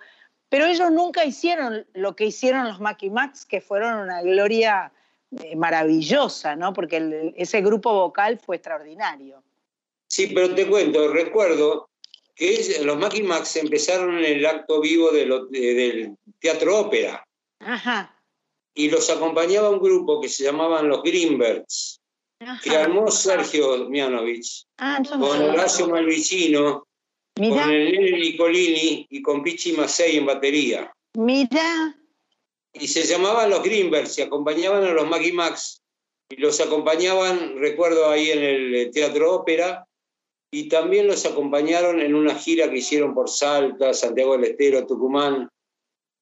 pero 0.49 0.65
ellos 0.65 0.89
nunca 0.91 1.23
hicieron 1.25 1.85
lo 1.93 2.15
que 2.15 2.25
hicieron 2.25 2.67
los 2.67 2.79
Mackie 2.79 3.11
Max, 3.11 3.45
que 3.45 3.61
fueron 3.61 3.99
una 3.99 4.21
gloria 4.21 4.91
eh, 5.43 5.55
maravillosa, 5.55 6.55
¿no? 6.55 6.73
Porque 6.73 6.97
el- 6.97 7.33
ese 7.37 7.61
grupo 7.61 7.93
vocal 7.93 8.39
fue 8.39 8.55
extraordinario. 8.55 9.43
Sí, 10.09 10.27
pero 10.33 10.55
te 10.55 10.67
cuento, 10.67 11.07
recuerdo 11.09 11.89
que 12.35 12.79
los 12.83 12.97
Mackie 12.97 13.21
Max 13.23 13.55
empezaron 13.57 14.17
en 14.17 14.25
el 14.25 14.45
acto 14.45 14.81
vivo 14.81 15.11
de 15.11 15.25
lo- 15.25 15.45
de- 15.45 15.73
del 15.73 16.15
teatro 16.39 16.79
ópera 16.79 17.23
Ajá. 17.59 18.19
y 18.73 18.89
los 18.89 19.09
acompañaba 19.09 19.69
un 19.69 19.79
grupo 19.79 20.19
que 20.19 20.29
se 20.29 20.43
llamaban 20.45 20.87
los 20.87 21.03
Greenbergs, 21.03 21.99
que 22.63 22.69
ajá. 22.71 22.83
armó 22.85 23.11
Sergio 23.11 23.87
Mianovich, 23.89 24.63
Ah, 24.77 24.99
con 25.07 25.21
Horacio 25.23 25.87
Malvicino, 25.89 26.87
Mirá, 27.39 27.63
con 27.63 27.71
el 27.71 27.91
Nene 27.91 28.19
Nicolini 28.19 29.05
y 29.09 29.21
con 29.21 29.43
Pichi 29.43 29.73
Macei 29.73 30.17
en 30.17 30.25
batería. 30.25 30.91
mirá. 31.15 31.95
Y 32.73 32.87
se 32.87 33.03
llamaban 33.03 33.49
los 33.49 33.61
Greenbergs 33.63 34.17
y 34.17 34.21
acompañaban 34.21 34.83
a 34.85 34.91
los 34.91 35.07
Maggie 35.07 35.33
Max. 35.33 35.81
Y 36.29 36.35
los 36.35 36.59
acompañaban, 36.61 37.57
recuerdo, 37.57 38.07
ahí 38.09 38.29
en 38.29 38.43
el 38.43 38.91
Teatro 38.91 39.33
Ópera. 39.33 39.87
Y 40.51 40.67
también 40.67 41.07
los 41.07 41.25
acompañaron 41.25 42.01
en 42.01 42.15
una 42.15 42.35
gira 42.35 42.69
que 42.69 42.77
hicieron 42.77 43.13
por 43.13 43.29
Salta, 43.29 43.93
Santiago 43.93 44.33
del 44.33 44.51
Estero, 44.51 44.87
Tucumán. 44.87 45.49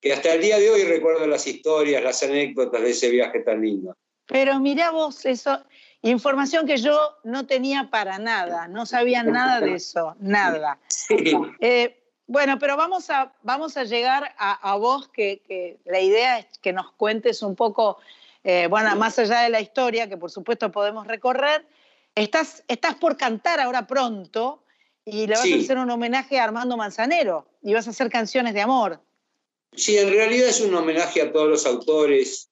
Que 0.01 0.13
hasta 0.13 0.33
el 0.33 0.41
día 0.41 0.59
de 0.59 0.69
hoy 0.69 0.83
recuerdo 0.83 1.25
las 1.25 1.47
historias, 1.47 2.03
las 2.03 2.21
anécdotas 2.21 2.81
de 2.81 2.89
ese 2.91 3.09
viaje 3.09 3.39
tan 3.39 3.61
lindo. 3.61 3.95
Pero 4.27 4.59
mirá 4.59 4.91
vos 4.91 5.25
eso, 5.25 5.63
información 6.01 6.67
que 6.67 6.77
yo 6.77 6.99
no 7.23 7.47
tenía 7.47 7.89
para 7.89 8.19
nada, 8.19 8.67
no 8.67 8.85
sabía 8.85 9.23
nada 9.23 9.61
de 9.61 9.75
eso, 9.75 10.15
nada. 10.19 10.77
Sí. 10.87 11.33
Eh, 11.61 11.97
bueno, 12.27 12.59
pero 12.59 12.75
vamos 12.75 13.09
a, 13.09 13.33
vamos 13.41 13.77
a 13.77 13.85
llegar 13.85 14.35
a, 14.37 14.71
a 14.71 14.75
vos, 14.75 15.07
que, 15.07 15.41
que 15.47 15.79
la 15.85 16.01
idea 16.01 16.39
es 16.39 16.59
que 16.61 16.73
nos 16.73 16.91
cuentes 16.91 17.41
un 17.41 17.55
poco, 17.55 17.99
eh, 18.43 18.67
bueno, 18.69 18.93
más 18.97 19.17
allá 19.17 19.41
de 19.41 19.49
la 19.49 19.61
historia, 19.61 20.09
que 20.09 20.17
por 20.17 20.29
supuesto 20.29 20.71
podemos 20.71 21.07
recorrer. 21.07 21.65
Estás, 22.17 22.63
estás 22.67 22.95
por 22.95 23.15
cantar 23.15 23.59
ahora 23.59 23.85
pronto 23.85 24.63
y 25.05 25.27
le 25.27 25.33
vas 25.35 25.43
Sí. 25.43 25.53
a 25.53 25.57
hacer 25.57 25.77
un 25.77 25.89
homenaje 25.91 26.39
a 26.39 26.45
Armando 26.45 26.75
Manzanero 26.75 27.47
y 27.61 27.73
vas 27.73 27.87
a 27.87 27.91
hacer 27.91 28.09
canciones 28.09 28.53
de 28.53 28.61
amor. 28.61 28.99
Sí, 29.73 29.97
en 29.97 30.09
realidad 30.09 30.47
es 30.47 30.59
un 30.61 30.73
homenaje 30.73 31.21
a 31.21 31.31
todos 31.31 31.47
los 31.47 31.65
autores 31.67 32.49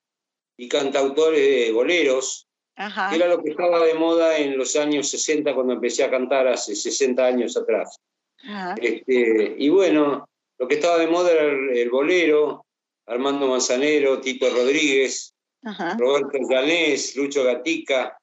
y 0.58 0.70
cantautores 0.70 1.40
de 1.40 1.72
boleros, 1.72 2.48
Ajá. 2.76 3.10
que 3.10 3.16
era 3.16 3.28
lo 3.28 3.42
que 3.42 3.50
estaba 3.50 3.84
de 3.84 3.96
moda 3.96 4.38
en 4.38 4.56
los 4.58 4.76
años 4.76 5.10
60 5.10 5.56
cuando 5.56 5.74
empecé 5.74 6.04
a 6.04 6.12
cantar 6.12 6.48
hace 6.48 6.76
60 6.76 7.26
años 7.26 7.58
atrás. 7.58 7.98
Ajá. 8.44 8.76
Este, 8.80 9.56
y 9.58 9.70
bueno, 9.70 10.30
lo 10.60 10.68
que 10.68 10.76
estaba 10.76 10.98
de 11.00 11.08
moda 11.08 11.32
era 11.32 11.44
el, 11.44 11.76
el 11.76 11.90
bolero, 11.90 12.66
Armando 13.08 13.48
Manzanero, 13.48 14.22
Tito 14.22 14.48
Rodríguez, 14.50 15.34
Ajá. 15.64 15.98
Roberto 15.98 16.38
Llanés, 16.48 17.16
Lucho 17.16 17.44
Gatica, 17.44 18.16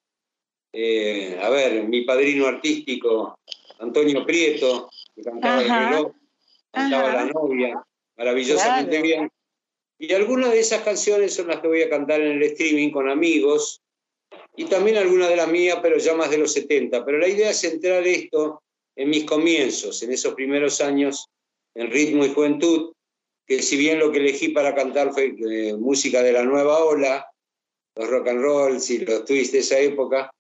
eh, 0.73 1.39
a 1.41 1.51
ver, 1.51 1.85
mi 1.85 2.03
padrino 2.03 2.47
artístico, 2.47 3.39
Antonio 3.79 4.25
Prieto, 4.25 4.91
que 5.15 5.23
cantaba 5.23 5.59
Ajá. 5.61 5.83
el 5.83 5.89
reloj, 5.89 6.13
cantaba 6.71 7.09
Ajá. 7.09 7.25
La 7.25 7.33
novia, 7.33 7.85
maravillosamente 8.17 8.91
Claro. 8.91 9.03
bien. 9.03 9.31
Y 9.99 10.13
algunas 10.15 10.51
de 10.51 10.61
esas 10.61 10.83
canciones 10.83 11.35
son 11.35 11.49
las 11.49 11.61
que 11.61 11.69
voy 11.69 11.83
a 11.83 11.91
cantar 11.91 12.21
en 12.21 12.33
el 12.33 12.43
streaming 12.43 12.91
con 12.91 13.09
amigos, 13.09 13.83
y 14.57 14.65
también 14.65 14.97
algunas 14.97 15.29
de 15.29 15.37
las 15.37 15.49
mías, 15.49 15.79
pero 15.83 15.99
ya 15.99 16.15
más 16.15 16.31
de 16.31 16.39
los 16.39 16.53
70. 16.53 17.05
Pero 17.05 17.19
la 17.19 17.29
idea 17.29 17.51
es 17.51 17.61
centrar 17.61 18.07
esto 18.07 18.63
en 18.97 19.11
mis 19.11 19.25
comienzos, 19.25 20.03
en 20.03 20.13
esos 20.13 20.35
primeros 20.35 20.81
años, 20.81 21.27
en 21.75 21.91
ritmo 21.91 22.25
y 22.25 22.33
juventud, 22.33 22.93
que 23.47 23.63
si 23.63 23.77
bien 23.77 23.99
lo 23.99 24.13
que 24.13 24.19
elegí 24.19 24.49
para 24.49 24.75
cantar 24.75 25.13
fue 25.13 25.35
eh, 25.39 25.75
música 25.77 26.23
de 26.23 26.33
la 26.33 26.43
nueva 26.45 26.85
ola, 26.85 27.27
los 27.97 28.09
rock 28.09 28.29
and 28.29 28.43
rolls 28.43 28.91
y 28.91 28.99
los 28.99 29.25
twists 29.25 29.53
de 29.53 29.59
esa 29.61 29.79
época, 29.79 30.31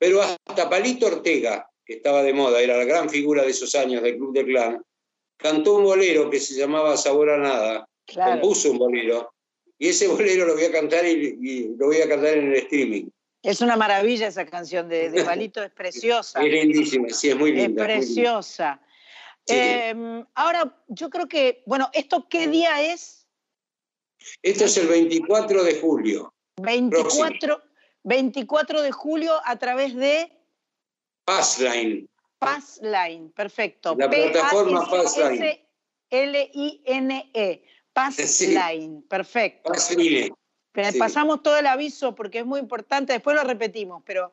pero 0.00 0.22
hasta 0.22 0.70
Palito 0.70 1.06
Ortega, 1.06 1.68
que 1.84 1.94
estaba 1.94 2.22
de 2.22 2.32
moda, 2.32 2.60
era 2.62 2.78
la 2.78 2.84
gran 2.84 3.10
figura 3.10 3.42
de 3.42 3.50
esos 3.50 3.74
años 3.74 4.02
del 4.02 4.16
Club 4.16 4.32
de 4.32 4.46
Clan, 4.46 4.82
cantó 5.36 5.74
un 5.76 5.84
bolero 5.84 6.30
que 6.30 6.40
se 6.40 6.54
llamaba 6.54 6.96
Sabor 6.96 7.28
a 7.30 7.36
Nada, 7.38 7.86
Claro. 8.06 8.40
compuso 8.40 8.70
un 8.72 8.78
bolero, 8.78 9.32
y 9.78 9.88
ese 9.88 10.08
bolero 10.08 10.46
lo 10.46 10.54
voy 10.54 10.64
a 10.64 10.72
cantar 10.72 11.04
y, 11.06 11.38
y 11.40 11.76
lo 11.76 11.86
voy 11.86 11.98
a 11.98 12.08
cantar 12.08 12.34
en 12.38 12.48
el 12.48 12.54
streaming. 12.56 13.08
Es 13.42 13.60
una 13.60 13.76
maravilla 13.76 14.26
esa 14.28 14.46
canción 14.46 14.88
de, 14.88 15.10
de 15.10 15.22
Palito, 15.24 15.62
es 15.62 15.70
preciosa. 15.70 16.42
Es 16.42 16.50
lindísima, 16.50 17.08
sí, 17.10 17.28
es 17.30 17.36
muy 17.36 17.50
Es 17.50 17.56
linda. 17.56 17.68
linda. 17.68 17.84
preciosa. 17.84 18.80
Sí. 19.46 19.54
Eh, 19.56 20.24
ahora, 20.34 20.82
yo 20.88 21.08
creo 21.10 21.26
que, 21.28 21.62
bueno, 21.66 21.88
¿esto 21.92 22.26
qué 22.28 22.48
día 22.48 22.82
es? 22.92 23.26
Esto 24.42 24.64
es 24.64 24.76
el 24.76 24.88
24 24.88 25.62
de 25.64 25.74
julio, 25.76 26.34
24, 26.60 27.62
24 28.04 28.82
de 28.82 28.92
julio 28.92 29.40
a 29.44 29.56
través 29.56 29.94
de 29.94 30.32
Passline. 31.24 32.08
Passline, 32.38 33.30
perfecto. 33.30 33.94
La 33.98 34.08
plataforma 34.08 34.88
P-A-S-S-L-I-N-E, 34.90 35.60
Passline, 37.92 39.02
perfecto. 39.02 39.70
Passline. 39.70 40.32
Sí. 40.74 40.98
Pasamos 40.98 41.42
todo 41.42 41.58
el 41.58 41.66
aviso 41.66 42.14
porque 42.14 42.38
es 42.38 42.46
muy 42.46 42.60
importante, 42.60 43.12
después 43.12 43.36
lo 43.36 43.42
repetimos, 43.42 44.02
pero 44.06 44.32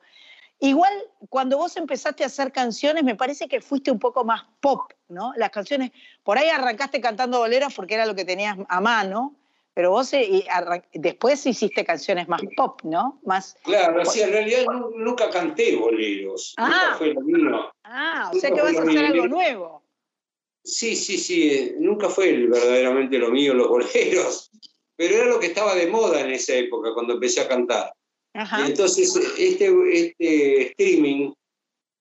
igual 0.60 0.94
cuando 1.30 1.58
vos 1.58 1.76
empezaste 1.78 2.24
a 2.24 2.28
hacer 2.28 2.52
canciones 2.52 3.04
me 3.04 3.16
parece 3.16 3.48
que 3.48 3.60
fuiste 3.60 3.92
un 3.92 4.00
poco 4.00 4.24
más 4.24 4.46
pop, 4.60 4.94
¿no? 5.08 5.34
Las 5.36 5.50
canciones, 5.50 5.92
por 6.24 6.38
ahí 6.38 6.48
arrancaste 6.50 7.02
cantando 7.02 7.40
boleros 7.40 7.74
porque 7.74 7.96
era 7.96 8.06
lo 8.06 8.16
que 8.16 8.24
tenías 8.24 8.56
a 8.70 8.82
mano, 8.82 9.36
pero 9.78 9.92
vos 9.92 10.12
eh, 10.14 10.44
después 10.96 11.46
hiciste 11.46 11.86
canciones 11.86 12.28
más 12.28 12.42
pop, 12.56 12.82
¿no? 12.84 13.22
Más, 13.24 13.56
Claro, 13.64 14.04
sí, 14.06 14.22
en 14.22 14.32
realidad 14.32 14.66
nu- 14.66 14.90
nunca 14.98 15.30
canté 15.30 15.76
boleros. 15.76 16.56
Ah. 16.58 16.66
Nunca 16.68 16.96
fue 16.98 17.14
lo 17.14 17.22
mío. 17.22 17.72
ah, 17.84 18.32
o 18.34 18.40
sea 18.40 18.50
que 18.50 18.60
vas 18.60 18.76
a 18.76 18.82
hacer 18.82 19.06
algo 19.06 19.28
nuevo. 19.28 19.84
Sí, 20.64 20.96
sí, 20.96 21.20
sí, 21.20 21.74
nunca 21.78 22.10
fue 22.10 22.34
verdaderamente 22.48 23.20
lo 23.20 23.30
mío 23.30 23.54
los 23.54 23.68
boleros, 23.76 24.50
pero 24.96 25.14
era 25.16 25.26
lo 25.28 25.40
que 25.40 25.46
estaba 25.46 25.76
de 25.76 25.86
moda 25.86 26.22
en 26.22 26.32
esa 26.32 26.56
época 26.56 26.90
cuando 26.96 27.14
empecé 27.14 27.42
a 27.42 27.48
cantar. 27.48 27.94
Ajá. 28.34 28.62
Y 28.68 28.72
entonces 28.72 29.16
este, 29.38 29.72
este 29.94 30.62
streaming 30.72 31.34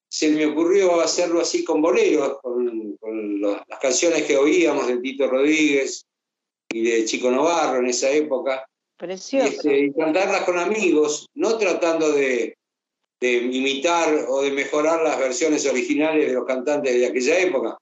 se 0.09 0.31
me 0.31 0.47
ocurrió 0.47 1.03
hacerlo 1.03 1.43
así 1.43 1.63
con 1.63 1.83
boleros, 1.83 2.39
con, 2.41 2.97
con 2.97 3.39
los- 3.39 3.61
las 3.69 3.79
canciones 3.81 4.23
que 4.23 4.39
oíamos 4.39 4.87
de 4.87 4.97
Tito 4.97 5.27
Rodríguez 5.29 6.07
y 6.79 6.83
de 6.83 7.05
Chico 7.05 7.31
Novarro 7.31 7.79
en 7.79 7.87
esa 7.87 8.11
época, 8.11 8.65
y, 8.67 8.99
Precioso. 8.99 9.47
este, 9.47 9.79
y 9.79 9.93
cantarlas 9.93 10.43
con 10.45 10.59
amigos, 10.59 11.27
no 11.35 11.57
tratando 11.59 12.13
de, 12.13 12.57
de 13.21 13.33
imitar 13.33 14.27
o 14.29 14.43
de 14.43 14.51
mejorar 14.53 15.03
las 15.03 15.19
versiones 15.19 15.67
originales 15.67 16.29
de 16.29 16.35
los 16.35 16.45
cantantes 16.47 16.95
de 16.95 17.07
aquella 17.07 17.39
época, 17.41 17.77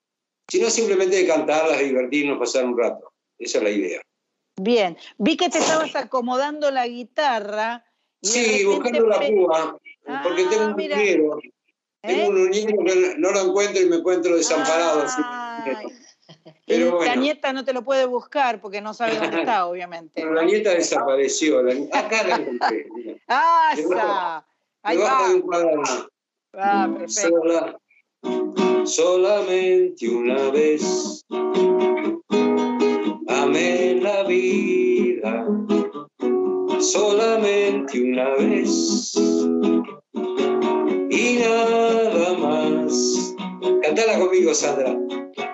sino 0.50 0.68
simplemente 0.70 1.16
de 1.16 1.26
cantarlas, 1.26 1.78
de 1.78 1.84
divertirnos, 1.86 2.38
pasar 2.38 2.64
un 2.64 2.78
rato. 2.78 3.10
Esa 3.38 3.58
es 3.58 3.64
la 3.64 3.70
idea. 3.70 4.00
Bien, 4.60 4.96
vi 5.18 5.36
que 5.36 5.48
te 5.48 5.58
estabas 5.58 5.94
acomodando 5.96 6.70
la 6.70 6.86
guitarra. 6.86 7.84
y 8.20 8.28
Sí, 8.28 8.64
buscando 8.64 9.06
la 9.06 9.20
púa, 9.20 9.78
porque 10.22 10.42
Ah, 10.46 10.50
tengo 10.50 10.66
un 10.66 10.76
mira. 10.76 10.96
Tengo 10.96 11.40
¿Eh? 12.02 12.28
un 12.28 12.36
uñero 12.48 12.84
que 12.84 13.14
no 13.18 13.30
lo 13.30 13.40
encuentro 13.40 13.80
y 13.82 13.86
me 13.86 13.96
encuentro 13.96 14.36
desamparado. 14.36 15.02
así. 15.02 15.22
Pero 16.66 16.90
la 16.90 16.96
bueno. 16.96 17.16
nieta 17.22 17.52
no 17.52 17.64
te 17.64 17.72
lo 17.74 17.82
puede 17.82 18.06
buscar 18.06 18.60
porque 18.60 18.80
no 18.80 18.94
sabe 18.94 19.16
dónde 19.18 19.40
está, 19.40 19.66
obviamente. 19.66 20.12
Pero 20.14 20.32
la 20.34 20.44
nieta 20.44 20.70
desapareció. 20.70 21.62
la 21.62 21.74
acá 21.98 22.26
la 22.26 22.36
encontré. 22.40 22.86
¡Ah, 23.28 23.72
esa! 23.76 24.46
Ahí 24.82 24.96
Debajo 24.98 25.28
de 25.28 25.34
un 25.34 25.40
va. 25.42 25.46
cuaderno. 25.46 26.08
Ah, 26.56 26.88
perfecto. 26.98 27.40
Sola, 27.40 27.78
solamente 28.86 30.08
una 30.08 30.50
vez 30.50 31.24
amé 33.28 33.94
la 34.00 34.22
vida, 34.24 35.46
solamente 36.80 38.00
una 38.02 38.28
vez 38.36 39.14
y 41.10 41.38
nada 41.40 42.34
más. 42.38 43.33
Cantala 43.82 44.18
conmigo, 44.18 44.54
Sandra. 44.54 44.96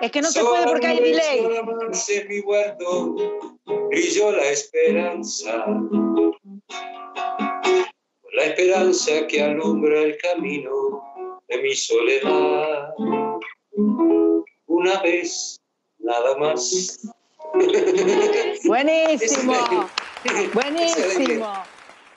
Es 0.01 0.11
que 0.11 0.21
no 0.21 0.29
se 0.29 0.41
puede 0.41 0.65
porque 0.65 0.87
hay 0.87 0.99
delay. 0.99 1.39
En 2.09 2.27
mi 2.27 2.39
huerto 2.39 3.15
brilló 3.89 4.31
la 4.31 4.49
esperanza. 4.49 5.65
La 8.33 8.43
esperanza 8.45 9.27
que 9.27 9.41
alumbra 9.41 10.01
el 10.01 10.17
camino 10.17 11.01
de 11.47 11.61
mi 11.61 11.75
soledad. 11.75 12.93
Una 14.65 15.01
vez, 15.01 15.61
nada 15.99 16.37
más. 16.37 16.99
Buenísimo, 18.63 19.53
buenísimo. 20.53 21.53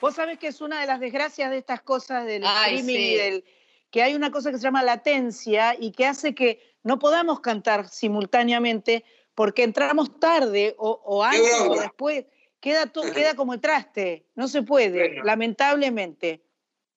Vos 0.01 0.15
sabés 0.15 0.39
que 0.39 0.49
es 0.49 0.61
una 0.61 0.81
de 0.81 0.87
las 0.87 1.01
desgracias 1.01 1.51
de 1.51 1.59
estas 1.59 1.81
cosas 1.81 2.27
del 2.27 2.43
Ay, 2.45 2.77
streaming 2.77 2.95
sí. 2.95 3.13
y 3.13 3.17
del 3.17 3.45
que 3.95 4.03
hay 4.03 4.17
una 4.17 4.33
cosa 4.33 4.51
que 4.51 4.57
se 4.57 4.65
llama 4.65 4.83
latencia 4.83 5.77
y 5.79 5.93
que 5.93 6.05
hace 6.05 6.35
que 6.35 6.59
no 6.83 6.99
podamos 6.99 7.39
cantar 7.39 7.89
simultáneamente 7.89 9.05
porque 9.37 9.63
entramos 9.63 10.19
tarde 10.19 10.75
o, 10.79 11.23
antes 11.23 11.61
o 11.61 11.77
después. 11.81 12.25
Queda, 12.59 12.87
to- 12.87 13.03
queda 13.13 13.37
como 13.37 13.55
el 13.55 13.61
traste, 13.61 14.27
no 14.35 14.49
se 14.49 14.63
puede, 14.63 14.99
Bueno. 14.99 15.23
lamentablemente. 15.23 16.43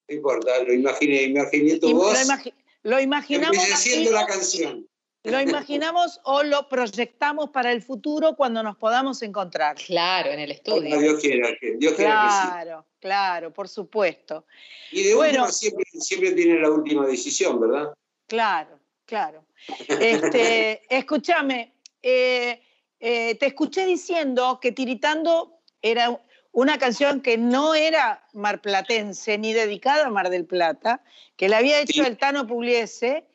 No 0.10 0.15
importa, 0.15 0.63
lo 0.63 0.73
imaginé, 0.73 1.21
imaginé 1.21 1.77
tu 1.77 1.88
Y 1.89 1.93
voz. 1.93 2.13
lo, 2.13 2.33
imagi- 2.33 2.53
lo 2.81 2.99
imaginamos 2.99 3.57
así, 3.60 3.65
embelleciendo 3.93 4.12
la 4.13 4.25
canción. 4.25 4.88
Lo 5.23 5.41
imaginamos 5.41 6.19
o 6.23 6.43
lo 6.43 6.69
proyectamos 6.69 7.49
para 7.49 7.71
el 7.71 7.82
futuro 7.82 8.36
cuando 8.36 8.63
nos 8.63 8.77
podamos 8.77 9.21
encontrar. 9.21 9.75
Claro, 9.75 10.32
en 10.32 10.39
el 10.39 10.51
estudio. 10.51 10.97
Dios 10.99 11.19
quiera, 11.21 11.49
que, 11.60 11.75
Dios 11.77 11.93
quiera 11.95 12.21
que 12.23 12.32
sí. 12.32 12.47
Claro, 12.53 12.86
claro, 12.99 13.53
por 13.53 13.67
supuesto. 13.67 14.45
Y 14.91 15.03
de 15.03 15.15
Bueno. 15.15 15.43
última 15.43 15.51
siempre, 15.51 15.84
siempre 15.99 16.32
tiene 16.32 16.60
la 16.62 16.69
última 16.69 17.06
decisión, 17.06 17.60
¿verdad? 17.60 17.93
Claro, 18.27 18.80
claro. 19.06 19.45
Este, 19.88 20.82
escúchame, 20.89 21.73
eh, 22.01 22.62
eh, 22.99 23.36
te 23.36 23.45
escuché 23.47 23.86
diciendo 23.86 24.60
que 24.62 24.71
Tiritando 24.71 25.60
era 25.82 26.19
una 26.51 26.77
canción 26.80 27.21
que 27.21 27.38
no 27.38 27.75
era 27.75 28.25
marplatense 28.34 29.38
ni 29.38 29.53
dedicada 29.53 30.08
a 30.08 30.10
Mar 30.10 30.30
del 30.30 30.45
Plata, 30.45 31.03
que 31.36 31.49
la 31.49 31.58
había 31.58 31.80
hecho 31.82 32.01
Sí. 32.03 32.08
el 32.08 32.17
Tano 32.17 32.47
Pugliese, 32.47 33.26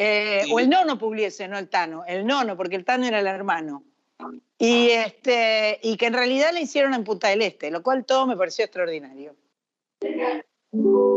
eh, 0.00 0.44
o 0.52 0.60
el 0.60 0.70
Nono 0.70 0.96
Pugliese, 0.96 1.48
no 1.48 1.58
el 1.58 1.68
Tano, 1.68 2.04
el 2.06 2.24
Nono, 2.24 2.56
porque 2.56 2.76
el 2.76 2.84
Tano 2.84 3.04
era 3.04 3.18
el 3.18 3.26
hermano. 3.26 3.82
Y, 4.56 4.90
este, 4.90 5.80
y 5.82 5.96
que 5.96 6.06
en 6.06 6.12
realidad 6.12 6.52
la 6.52 6.60
hicieron 6.60 6.94
en 6.94 7.02
Punta 7.02 7.28
del 7.28 7.42
Este, 7.42 7.68
lo 7.72 7.82
cual 7.82 8.04
todo 8.04 8.24
me 8.24 8.36
pareció 8.36 8.64
extraordinario. 8.64 9.34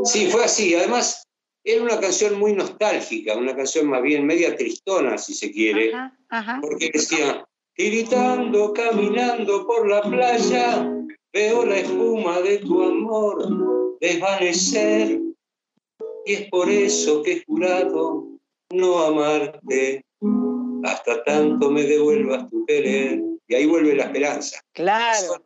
Sí, 0.04 0.32
fue 0.32 0.46
así. 0.46 0.74
Además, 0.74 1.28
era 1.64 1.84
una 1.84 2.00
canción 2.00 2.40
muy 2.40 2.54
nostálgica, 2.54 3.38
una 3.38 3.56
canción 3.56 3.86
más 3.86 4.02
bien 4.02 4.26
media 4.26 4.56
tristona, 4.56 5.16
si 5.20 5.36
se 5.36 5.52
quiere, 5.52 5.94
Ajá, 5.94 6.18
ajá. 6.30 6.60
porque 6.60 6.90
decía, 6.92 7.46
tiritando, 7.76 8.74
caminando 8.74 9.68
por 9.68 9.88
la 9.88 10.02
playa, 10.02 10.92
veo 11.32 11.66
la 11.68 11.78
espuma 11.78 12.42
de 12.42 12.58
tu 12.58 12.82
amor 12.82 13.98
desvanecer, 14.00 15.22
y 16.26 16.34
es 16.34 16.50
por 16.50 16.68
eso 16.68 17.22
que 17.22 17.34
he 17.34 17.44
jurado 17.46 18.31
no 18.74 19.00
amarte, 19.00 20.06
hasta 20.84 21.24
tanto 21.24 21.70
me 21.72 21.84
devuelvas 21.84 22.50
tu 22.50 22.66
querer. 22.66 23.20
Y 23.48 23.56
ahí 23.56 23.66
vuelve 23.66 23.96
la 23.96 24.06
esperanza. 24.06 24.62
Claro, 24.72 25.46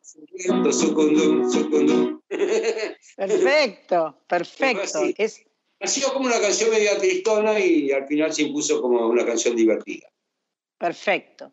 sucundum, 0.72 1.52
sucundum. 1.52 2.22
perfecto, 3.18 4.22
perfecto. 4.28 5.00
Es, 5.18 5.44
Nació 5.80 6.14
como 6.14 6.28
una 6.28 6.40
canción 6.40 6.70
media 6.70 6.98
tristona 6.98 7.60
y 7.60 7.92
al 7.92 8.08
final 8.08 8.34
se 8.34 8.44
impuso 8.44 8.82
como 8.82 9.08
una 9.08 9.26
canción 9.26 9.56
divertida. 9.56 10.08
Perfecto. 10.78 11.52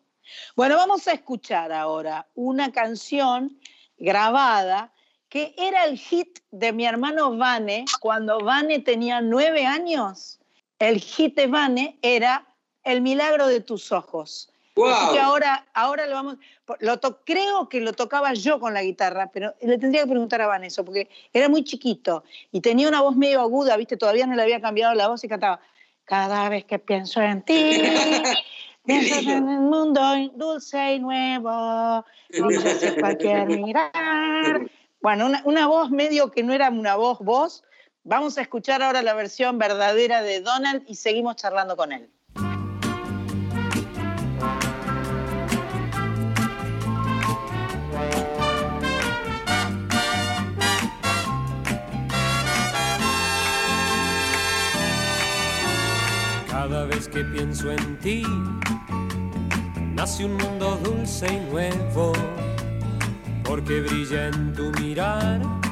Bueno, 0.55 0.75
vamos 0.75 1.07
a 1.07 1.13
escuchar 1.13 1.71
ahora 1.71 2.29
una 2.33 2.71
canción 2.71 3.59
grabada 3.97 4.93
que 5.29 5.53
era 5.57 5.85
el 5.85 5.97
hit 5.97 6.39
de 6.51 6.71
mi 6.71 6.85
hermano 6.85 7.35
Vane 7.35 7.85
cuando 7.99 8.39
Vane 8.39 8.79
tenía 8.79 9.19
nueve 9.19 9.65
años. 9.65 10.39
El 10.89 10.99
hit 10.99 11.35
de 11.35 11.47
Vane 11.47 11.97
era 12.01 12.45
El 12.83 13.01
milagro 13.01 13.47
de 13.47 13.61
tus 13.61 13.91
ojos. 13.91 14.49
Así 14.75 15.13
que 15.13 15.19
¡Wow! 15.19 15.25
ahora, 15.29 15.65
ahora 15.73 16.07
lo 16.07 16.15
vamos. 16.15 16.37
Lo 16.79 16.99
to- 16.99 17.23
creo 17.23 17.69
que 17.69 17.79
lo 17.79 17.93
tocaba 17.93 18.33
yo 18.33 18.59
con 18.59 18.73
la 18.73 18.81
guitarra, 18.83 19.29
pero 19.31 19.53
le 19.61 19.77
tendría 19.77 20.01
que 20.03 20.09
preguntar 20.09 20.41
a 20.41 20.47
Van 20.47 20.63
eso, 20.63 20.83
porque 20.83 21.09
era 21.31 21.47
muy 21.47 21.63
chiquito 21.63 22.23
y 22.51 22.59
tenía 22.59 22.87
una 22.89 23.01
voz 23.01 23.15
medio 23.15 23.39
aguda, 23.39 23.77
¿viste? 23.77 23.95
Todavía 23.97 24.25
no 24.27 24.35
le 24.35 24.41
había 24.41 24.59
cambiado 24.59 24.93
la 24.95 25.07
voz 25.07 25.23
y 25.23 25.27
cantaba. 25.29 25.59
Cada 26.05 26.49
vez 26.49 26.65
que 26.65 26.79
pienso 26.79 27.21
en 27.21 27.43
ti, 27.43 27.53
pienso 28.85 29.19
en 29.29 29.47
el 29.47 29.59
mundo 29.61 30.01
dulce 30.33 30.95
y 30.95 30.99
nuevo, 30.99 32.03
en 32.29 32.99
cualquier 32.99 33.47
mirar. 33.61 34.69
Bueno, 35.01 35.27
una, 35.27 35.41
una 35.45 35.67
voz 35.67 35.91
medio 35.91 36.31
que 36.31 36.43
no 36.43 36.51
era 36.51 36.69
una 36.69 36.95
voz 36.95 37.19
voz. 37.19 37.63
Vamos 38.05 38.37
a 38.37 38.41
escuchar 38.41 38.83
ahora 38.83 39.01
la 39.01 39.13
versión 39.13 39.57
verdadera 39.57 40.21
de 40.21 40.41
Donald 40.41 40.83
y 40.87 40.95
seguimos 40.95 41.37
charlando 41.37 41.77
con 41.77 41.93
él. 41.93 42.09
Cada 56.49 56.85
vez 56.85 57.07
que 57.07 57.23
pienso 57.23 57.71
en 57.71 57.99
ti, 57.99 58.23
nace 59.93 60.25
un 60.25 60.35
mundo 60.35 60.77
dulce 60.83 61.27
y 61.31 61.39
nuevo, 61.51 62.11
porque 63.45 63.79
brilla 63.79 64.27
en 64.27 64.53
tu 64.53 64.71
mirar 64.81 65.62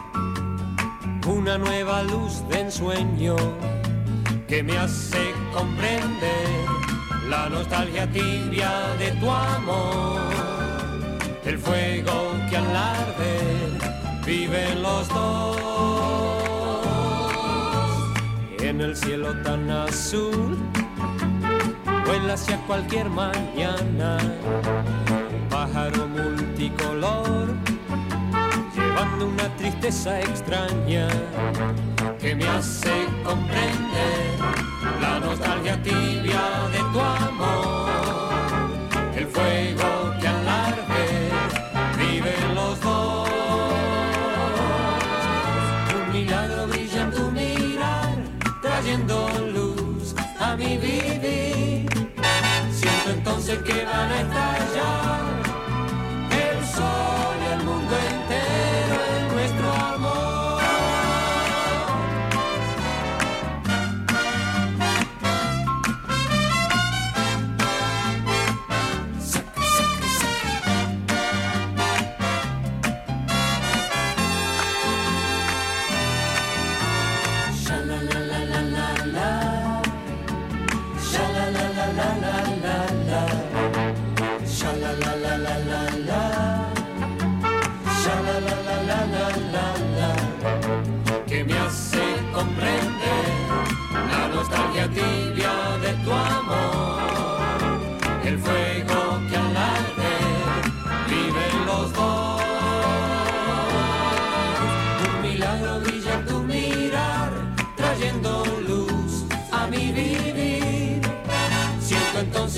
una 1.28 1.58
nueva 1.58 2.04
luz 2.04 2.48
de 2.50 2.62
ensueño 2.62 3.36
que 4.48 4.64
me 4.64 4.78
hace 4.78 5.34
comprender 5.54 6.48
la 7.30 7.50
nostalgia 7.50 8.06
tibia 8.12 8.72
de 9.00 9.12
tu 9.12 9.30
amor, 9.30 10.20
el 11.46 11.58
fuego 11.58 12.34
que 12.50 12.58
al 12.58 12.76
arder 12.76 13.70
viven 14.26 14.82
los 14.82 15.08
dos 15.10 15.72
en 18.60 18.82
el 18.82 18.96
cielo 18.96 19.34
tan 19.44 19.70
azul. 19.70 20.58
Vuela 22.06 22.34
hacia 22.34 22.58
cualquier 22.68 23.10
mañana, 23.10 24.18
pájaro 25.50 26.08
multicolor, 26.08 27.54
una 29.10 29.56
tristeza 29.58 30.20
extraña 30.20 31.08
que 32.20 32.36
me 32.36 32.48
hace 32.48 33.08
comprender 33.24 34.38
la 35.02 35.20
nostalgia 35.20 35.82
tibia 35.82 36.70
de 36.72 36.80
tu 36.94 37.00
amor, 37.00 37.90
el 39.16 39.28
fuego 39.28 40.01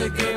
Siento 0.03 0.32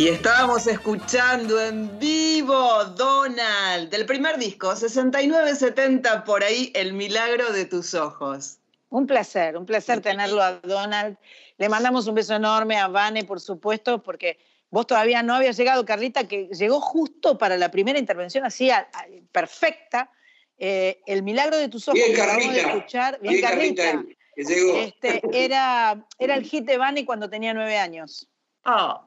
Y 0.00 0.08
estábamos 0.08 0.66
escuchando 0.66 1.60
en 1.62 1.98
vivo 1.98 2.84
Donald, 2.96 3.90
del 3.90 4.06
primer 4.06 4.38
disco, 4.38 4.74
6970 4.74 6.24
por 6.24 6.42
ahí, 6.42 6.72
El 6.74 6.94
milagro 6.94 7.52
de 7.52 7.66
tus 7.66 7.92
ojos. 7.92 8.56
Un 8.88 9.06
placer, 9.06 9.58
un 9.58 9.66
placer 9.66 10.00
tenerlo 10.00 10.40
a 10.42 10.52
Donald. 10.52 11.18
Le 11.58 11.68
mandamos 11.68 12.06
un 12.06 12.14
beso 12.14 12.34
enorme 12.34 12.78
a 12.78 12.88
Vane, 12.88 13.24
por 13.24 13.40
supuesto, 13.40 14.02
porque 14.02 14.38
vos 14.70 14.86
todavía 14.86 15.22
no 15.22 15.34
habías 15.34 15.58
llegado, 15.58 15.84
Carlita, 15.84 16.26
que 16.26 16.46
llegó 16.46 16.80
justo 16.80 17.36
para 17.36 17.58
la 17.58 17.70
primera 17.70 17.98
intervención, 17.98 18.46
así 18.46 18.70
a- 18.70 18.88
a- 18.94 19.04
perfecta. 19.32 20.10
Eh, 20.56 21.02
el 21.04 21.22
milagro 21.22 21.58
de 21.58 21.68
tus 21.68 21.86
ojos 21.88 22.00
Bien, 22.00 22.14
que 22.14 22.22
acabamos 22.22 22.54
de 22.54 22.60
Carlita. 22.62 22.76
escuchar. 22.78 23.20
Bien, 23.20 23.34
Bien, 23.34 23.44
Carlita, 23.44 23.82
Carlita. 23.92 24.14
que 24.34 24.44
llegó. 24.44 24.76
Este, 24.78 25.20
era, 25.44 26.06
era 26.18 26.34
el 26.36 26.44
hit 26.44 26.64
de 26.64 26.78
Vane 26.78 27.04
cuando 27.04 27.28
tenía 27.28 27.52
nueve 27.52 27.76
años. 27.76 28.26
Oh, 28.64 29.02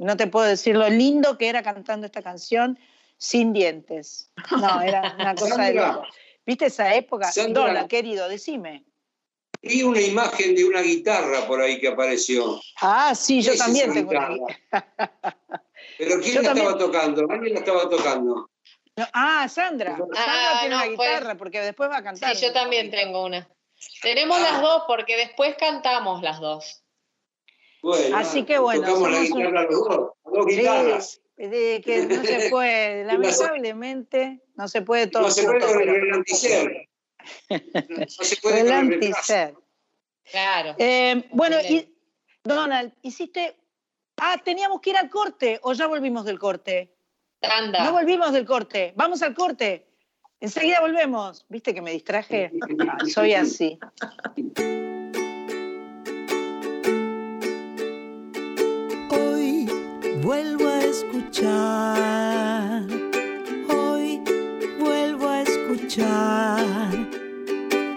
No 0.00 0.16
te 0.16 0.26
puedo 0.26 0.46
decir 0.46 0.76
lo 0.76 0.88
lindo 0.88 1.36
que 1.36 1.48
era 1.48 1.62
cantando 1.62 2.06
esta 2.06 2.22
canción 2.22 2.78
sin 3.18 3.52
dientes. 3.52 4.32
No, 4.50 4.80
era 4.80 5.14
una 5.18 5.34
cosa 5.34 5.56
de 5.56 5.74
Sandra. 5.74 5.92
loco. 5.92 6.06
¿Viste 6.46 6.66
esa 6.66 6.94
época? 6.94 7.30
Sandra. 7.30 7.62
Dona, 7.66 7.86
querido, 7.88 8.26
decime. 8.28 8.84
Vi 9.62 9.82
una 9.82 10.00
imagen 10.00 10.54
de 10.54 10.64
una 10.64 10.80
guitarra 10.80 11.46
por 11.46 11.60
ahí 11.60 11.78
que 11.78 11.88
apareció. 11.88 12.58
Ah, 12.80 13.14
sí, 13.14 13.42
yo 13.42 13.50
¿Qué 13.50 13.56
es 13.58 13.62
también 13.62 13.92
tengo 13.92 14.10
una 14.10 14.28
guitarra? 14.30 15.36
¿Pero 15.98 16.20
quién 16.20 16.34
Yo 16.34 16.40
la 16.42 16.48
también. 16.48 16.66
estaba 16.68 16.78
tocando? 16.78 17.26
¿Alguien 17.28 17.52
la 17.52 17.58
estaba 17.60 17.90
tocando? 17.90 18.50
No, 18.96 19.06
ah, 19.12 19.46
Sandra. 19.50 19.98
Sandra 19.98 20.16
Ah, 20.16 20.58
tiene 20.60 20.74
no, 20.76 20.82
una 20.82 20.96
pues- 20.96 21.08
guitarra 21.10 21.34
porque 21.36 21.60
después 21.60 21.90
va 21.90 21.98
a 21.98 22.02
cantar. 22.02 22.34
Sí, 22.34 22.46
yo 22.46 22.52
también 22.54 22.90
tengo 22.90 23.22
una. 23.26 23.46
Tenemos 24.00 24.38
Ah. 24.38 24.42
las 24.50 24.62
dos 24.62 24.84
porque 24.86 25.16
después 25.18 25.54
cantamos 25.58 26.22
las 26.22 26.40
dos. 26.40 26.82
Bueno, 27.82 28.16
Así 28.16 28.44
que 28.44 28.58
bueno, 28.58 28.82
Tocamos 28.82 29.10
la 29.10 29.16
somos 29.16 29.30
un- 29.30 29.38
guitarra 29.38 29.62
los 29.62 29.74
dos, 29.88 30.10
las 30.24 30.32
dos 30.34 30.44
Sí, 30.48 30.56
guitarras. 30.58 31.20
de 31.36 31.82
que 31.84 32.06
no 32.06 32.24
se 32.24 32.50
puede, 32.50 33.04
lamentablemente 33.04 34.40
no 34.56 34.68
se 34.68 34.82
puede 34.82 35.06
todo. 35.06 35.22
No 35.22 35.30
se 35.30 35.44
puede 35.44 35.60
con 35.60 35.80
el 35.80 35.88
relanticer. 35.88 36.88
No 37.48 38.06
se 38.24 38.36
puede. 38.36 38.62
Relanticer. 38.62 39.54
Claro. 40.30 40.74
Eh, 40.78 41.24
bueno, 41.32 41.56
y. 41.68 41.86
Donald, 42.44 42.92
hiciste. 43.02 43.56
Ah, 44.16 44.36
teníamos 44.44 44.80
que 44.80 44.90
ir 44.90 44.96
al 44.96 45.08
corte 45.10 45.58
o 45.62 45.72
ya 45.72 45.86
volvimos 45.86 46.24
del 46.24 46.38
corte. 46.38 46.94
Tanda. 47.40 47.84
No 47.84 47.92
volvimos 47.92 48.32
del 48.32 48.44
corte. 48.46 48.92
Vamos 48.96 49.22
al 49.22 49.34
corte. 49.34 49.86
Enseguida 50.40 50.80
volvemos. 50.80 51.44
¿Viste 51.48 51.74
que 51.74 51.80
me 51.82 51.92
distraje? 51.92 52.50
Ah, 52.88 52.98
soy 53.06 53.34
así. 53.34 53.78
Vuelvo 60.22 60.68
a 60.68 60.80
escuchar, 60.84 62.82
hoy 63.68 64.20
vuelvo 64.78 65.28
a 65.28 65.42
escuchar 65.42 66.64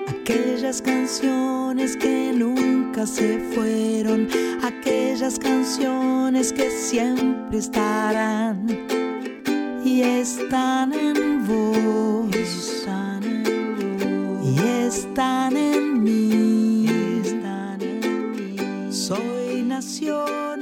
aquellas 0.08 0.82
canciones 0.82 1.98
que 1.98 2.32
nunca 2.34 3.06
se 3.06 3.40
fueron, 3.54 4.28
aquellas 4.64 5.38
canciones 5.38 6.54
que 6.54 6.70
siempre 6.72 7.58
estarán 7.58 8.68
y 9.84 10.02
están 10.02 10.94
en 10.94 11.46
vos, 11.46 12.36
y 14.44 14.60
están 14.88 15.58
en 15.58 16.04
mí, 16.04 16.88
están 17.24 17.82
en 17.82 18.32
mí. 18.32 18.56
Soy 18.92 19.64
nacional. 19.64 20.53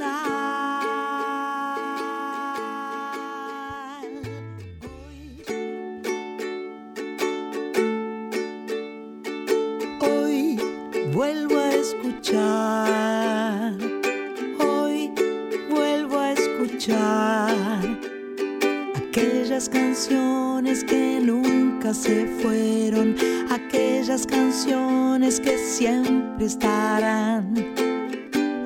Aquellas 19.52 19.68
canciones 19.68 20.82
que 20.82 21.20
nunca 21.20 21.92
se 21.92 22.24
fueron, 22.40 23.14
aquellas 23.50 24.26
canciones 24.26 25.38
que 25.38 25.58
siempre 25.58 26.46
estarán 26.46 27.54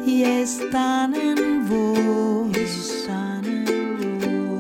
y 0.07 0.23
están 0.23 1.13
en 1.17 1.69
vos, 1.69 2.57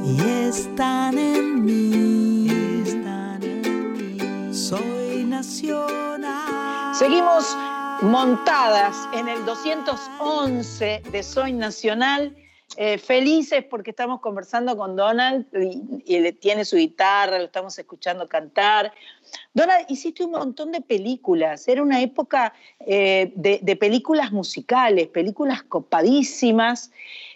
y 0.05 0.21
están 0.49 1.17
en 1.17 1.65
mí, 1.65 2.49
están 2.85 3.41
en 3.45 3.93
mí. 3.93 4.53
Soy 4.53 5.23
nacional. 5.23 6.93
Seguimos 6.93 7.57
montadas 8.03 8.97
en 9.12 9.29
el 9.29 9.45
211 9.45 11.03
de 11.12 11.23
Soy 11.23 11.53
Nacional 11.53 12.35
eh, 12.79 12.99
felices 12.99 13.65
porque 13.65 13.91
estamos 13.91 14.21
conversando 14.21 14.77
con 14.77 14.97
Donald 14.97 15.47
y, 15.55 16.15
él 16.15 16.37
tiene 16.39 16.65
su 16.65 16.77
guitarra, 16.77 17.39
lo 17.39 17.45
estamos 17.45 17.79
escuchando 17.79 18.29
cantar. 18.29 18.93
Donald, 19.55 19.87
hiciste 19.89 20.25
un 20.25 20.33
montón 20.33 20.73
de 20.73 20.83
películas, 20.83 21.67
era 21.69 21.83
una 21.83 22.03
época 22.03 22.53
eh, 22.81 23.33
de, 23.35 23.77
películas 23.77 24.31
musicales, 24.31 25.09
películas 25.09 25.62
copadísimas. 25.62 26.91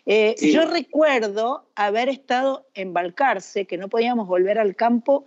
Eh, 0.05 0.35
yo 0.41 0.67
recuerdo 0.67 1.65
haber 1.75 2.11
estado 2.11 2.67
en 2.75 2.93
Balcarce, 2.93 3.67
que 3.67 3.79
no 3.79 3.89
podíamos 3.89 4.29
volver 4.29 4.59
al 4.59 4.77
campo 4.77 5.25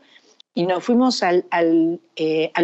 y 0.53 0.67
nos 0.67 0.83
fuimos 0.83 1.23
al, 1.23 1.45
al, 1.49 1.99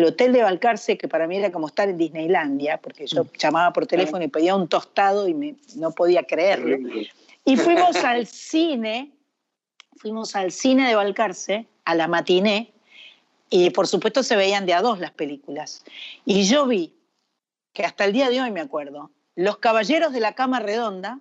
hotel 0.05 0.33
de 0.33 0.43
Balcarce, 0.43 0.97
que 0.97 1.07
para 1.07 1.25
mí 1.25 1.37
era 1.37 1.51
como 1.51 1.65
estar 1.65 1.89
en 1.89 1.97
Disneylandia, 1.97 2.77
porque 2.77 3.07
yo 3.07 3.23
mm. 3.23 3.29
llamaba 3.39 3.73
por 3.73 3.87
teléfono 3.87 4.23
y 4.23 4.27
pedía 4.27 4.55
un 4.55 4.67
tostado 4.67 5.27
y 5.27 5.33
me, 5.33 5.55
no 5.75 5.91
podía 5.91 6.23
creerlo. 6.23 6.77
Y 7.45 7.57
fuimos 7.57 7.95
al 7.97 8.27
cine, 8.27 9.11
fuimos 9.97 10.35
al 10.35 10.51
cine 10.51 10.87
de 10.87 10.95
Balcarce, 10.95 11.67
a 11.85 11.95
la 11.95 12.07
matiné, 12.07 12.71
y 13.49 13.71
por 13.71 13.87
supuesto 13.87 14.21
se 14.23 14.35
veían 14.35 14.65
de 14.65 14.73
a 14.73 14.81
dos 14.81 14.99
las 14.99 15.11
películas. 15.11 15.83
Y 16.25 16.43
yo 16.43 16.67
vi, 16.67 16.93
que 17.73 17.83
hasta 17.83 18.05
el 18.05 18.13
día 18.13 18.29
de 18.29 18.41
hoy 18.41 18.51
me 18.51 18.61
acuerdo, 18.61 19.11
Los 19.35 19.57
Caballeros 19.57 20.13
de 20.13 20.19
la 20.19 20.33
Cama 20.33 20.59
Redonda 20.59 21.19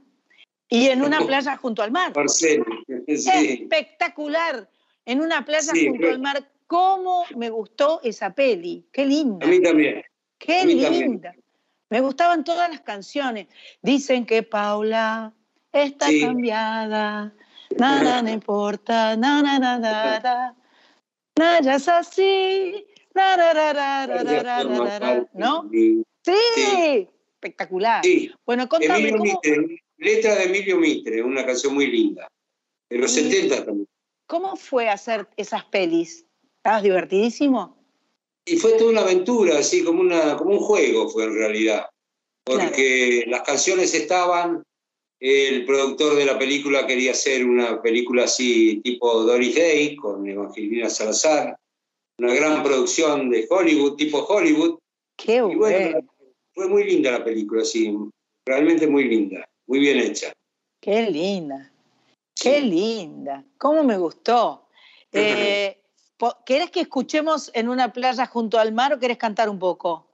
y 0.68 0.88
en 0.88 1.02
una 1.02 1.20
playa 1.20 1.56
junto 1.56 1.82
al 1.82 1.90
mar. 1.90 2.12
Espectacular, 3.06 4.68
en 5.04 5.20
una 5.20 5.44
playa 5.44 5.72
junto 5.72 6.08
al 6.08 6.18
mar. 6.18 6.46
¿Cómo 6.66 7.24
me 7.36 7.48
gustó 7.48 8.00
esa 8.04 8.34
peli? 8.34 8.86
Qué 8.92 9.06
linda. 9.06 9.46
A 9.46 9.48
mí 9.48 9.62
también. 9.62 10.02
Qué 10.38 10.66
linda. 10.66 11.34
Me 11.88 12.02
gustaban 12.02 12.44
todas 12.44 12.68
las 12.70 12.80
canciones. 12.80 13.46
Dicen 13.80 14.26
que 14.26 14.42
Paula 14.42 15.32
está 15.84 16.06
cambiada, 16.20 17.34
nada 17.76 18.22
me 18.22 18.32
importa, 18.32 19.16
nada, 19.16 19.58
nada, 19.58 19.78
nada, 19.78 20.56
nada 21.36 21.76
es 21.76 21.88
así, 21.88 22.86
¿no? 25.34 25.70
Sí, 26.24 27.08
espectacular. 27.34 28.02
Bueno, 28.44 28.68
contame 28.68 29.10
cómo... 29.16 29.40
letra 29.96 30.34
de 30.34 30.44
Emilio 30.44 30.78
Mitre, 30.78 31.22
una 31.22 31.44
canción 31.46 31.74
muy 31.74 31.86
linda, 31.86 32.28
de 32.90 32.98
los 32.98 33.12
70 33.12 33.64
también. 33.64 33.88
¿Cómo 34.26 34.56
fue 34.56 34.88
hacer 34.88 35.26
esas 35.36 35.64
pelis? 35.64 36.26
¿Estabas 36.56 36.82
divertidísimo? 36.82 37.78
Y 38.44 38.56
fue 38.56 38.72
toda 38.72 38.90
una 38.90 39.00
aventura, 39.00 39.58
así 39.58 39.82
como, 39.84 40.00
una, 40.00 40.36
como 40.36 40.50
un 40.52 40.60
juego 40.60 41.08
fue 41.08 41.24
en 41.24 41.34
realidad, 41.34 41.88
porque 42.44 43.24
las 43.26 43.42
canciones 43.42 43.94
estaban, 43.94 44.62
el 45.20 45.64
productor 45.66 46.16
de 46.16 46.26
la 46.26 46.38
película 46.38 46.86
quería 46.86 47.12
hacer 47.12 47.44
una 47.44 47.82
película 47.82 48.24
así 48.24 48.80
tipo 48.82 49.22
Doris 49.24 49.54
Day 49.54 49.96
con 49.96 50.28
Evangelina 50.28 50.88
Salazar, 50.88 51.58
una 52.18 52.34
gran 52.34 52.62
producción 52.62 53.30
de 53.30 53.46
Hollywood, 53.48 53.96
tipo 53.96 54.18
Hollywood. 54.18 54.78
Qué 55.16 55.42
bueno. 55.42 56.00
Fue 56.54 56.68
muy 56.68 56.84
linda 56.84 57.12
la 57.12 57.24
película, 57.24 57.64
sí, 57.64 57.96
realmente 58.44 58.86
muy 58.86 59.04
linda, 59.04 59.48
muy 59.66 59.78
bien 59.80 59.98
hecha. 59.98 60.32
Qué 60.80 61.10
linda, 61.10 61.72
qué 62.34 62.60
linda, 62.60 63.44
cómo 63.58 63.84
me 63.84 63.98
gustó. 63.98 64.64
Eh, 65.10 65.80
¿Querés 66.44 66.70
que 66.70 66.80
escuchemos 66.80 67.50
en 67.54 67.70
una 67.70 67.94
playa 67.94 68.26
junto 68.26 68.58
al 68.58 68.72
mar 68.72 68.92
o 68.92 68.98
querés 68.98 69.16
cantar 69.16 69.48
un 69.48 69.58
poco? 69.58 70.07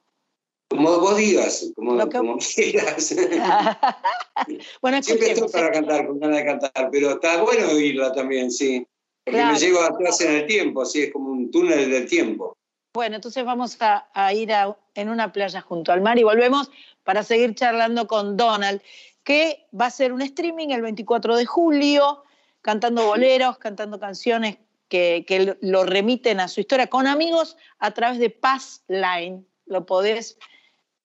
Como 0.74 0.98
vos 0.98 1.16
digas, 1.16 1.70
como, 1.76 1.96
quieras. 2.54 3.14
bueno, 4.82 5.02
Siempre 5.02 5.30
estoy 5.30 5.48
para 5.48 5.70
cantar, 5.70 6.06
con 6.06 6.18
ganas 6.18 6.38
de 6.38 6.44
cantar, 6.44 6.88
pero 6.90 7.10
está 7.12 7.42
bueno 7.42 7.68
oírla 7.68 8.12
también, 8.12 8.50
sí. 8.50 8.84
Porque 9.24 9.44
me 9.44 9.58
llevo 9.58 9.80
atrás 9.82 10.20
en 10.20 10.32
el 10.32 10.46
tiempo, 10.46 10.82
así 10.82 11.02
es 11.02 11.12
como 11.12 11.30
un 11.30 11.50
túnel 11.50 11.90
del 11.90 12.08
tiempo. 12.08 12.56
Bueno, 12.92 13.16
entonces 13.16 13.44
vamos 13.44 13.78
a, 13.80 14.32
ir 14.34 14.50
en 14.94 15.08
una 15.08 15.32
playa 15.32 15.60
junto 15.60 15.92
al 15.92 16.00
mar 16.00 16.18
y 16.18 16.24
volvemos 16.24 16.70
para 17.04 17.22
seguir 17.22 17.54
charlando 17.54 18.08
con 18.08 18.37
Donald, 18.37 18.82
que 19.22 19.66
va 19.78 19.87
a 19.87 19.90
ser 19.90 20.12
un 20.12 20.22
streaming 20.22 20.68
el 20.68 20.82
24 20.82 21.37
de 21.37 21.46
julio, 21.46 22.24
cantando 22.62 23.06
boleros, 23.06 23.58
cantando 23.58 24.00
canciones 24.00 24.58
que, 24.88 25.24
que 25.26 25.56
lo 25.60 25.84
remiten 25.84 26.40
a 26.40 26.48
su 26.48 26.60
historia 26.60 26.88
con 26.88 27.06
amigos 27.06 27.56
a 27.78 27.92
través 27.92 28.18
de 28.18 28.30
Pass 28.30 28.82
Line. 28.88 29.44
Lo 29.66 29.87
podés 29.87 30.37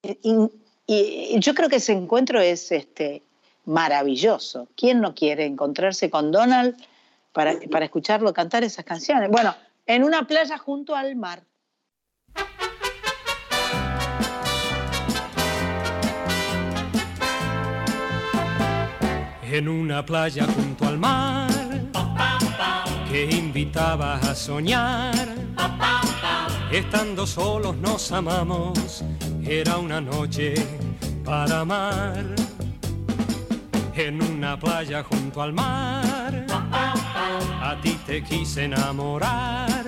y, 0.03 1.39
yo 1.39 1.53
creo 1.53 1.69
que 1.69 1.75
ese 1.77 1.93
encuentro 1.93 2.41
es 2.41 2.71
este, 2.71 3.23
maravilloso. 3.65 4.67
¿Quién 4.75 5.01
no 5.01 5.13
quiere 5.13 5.45
encontrarse 5.45 6.09
con 6.09 6.31
Donald 6.31 6.75
para, 7.31 7.55
para 7.71 7.85
escucharlo 7.85 8.33
cantar 8.33 8.63
esas 8.63 8.85
canciones? 8.85 9.29
Bueno, 9.29 9.55
en 9.85 10.03
una 10.03 10.25
playa 10.25 10.57
junto 10.57 10.95
al 10.95 11.15
mar. 11.15 11.43
En 19.51 19.67
una 19.67 20.05
playa 20.05 20.45
junto 20.45 20.85
al 20.85 20.99
mar 20.99 21.49
que 23.11 23.25
invitaba 23.25 24.15
a 24.17 24.35
soñar. 24.35 25.13
Estando 26.71 27.25
solos 27.25 27.75
nos 27.77 28.11
amamos 28.11 29.03
era 29.45 29.77
una 29.77 30.01
noche 30.01 30.53
para 31.23 31.61
amar 31.61 32.25
en 33.95 34.21
una 34.21 34.57
playa 34.57 35.03
junto 35.03 35.41
al 35.41 35.53
mar. 35.53 36.45
A 37.61 37.79
ti 37.81 37.97
te 38.05 38.23
quise 38.23 38.65
enamorar 38.65 39.83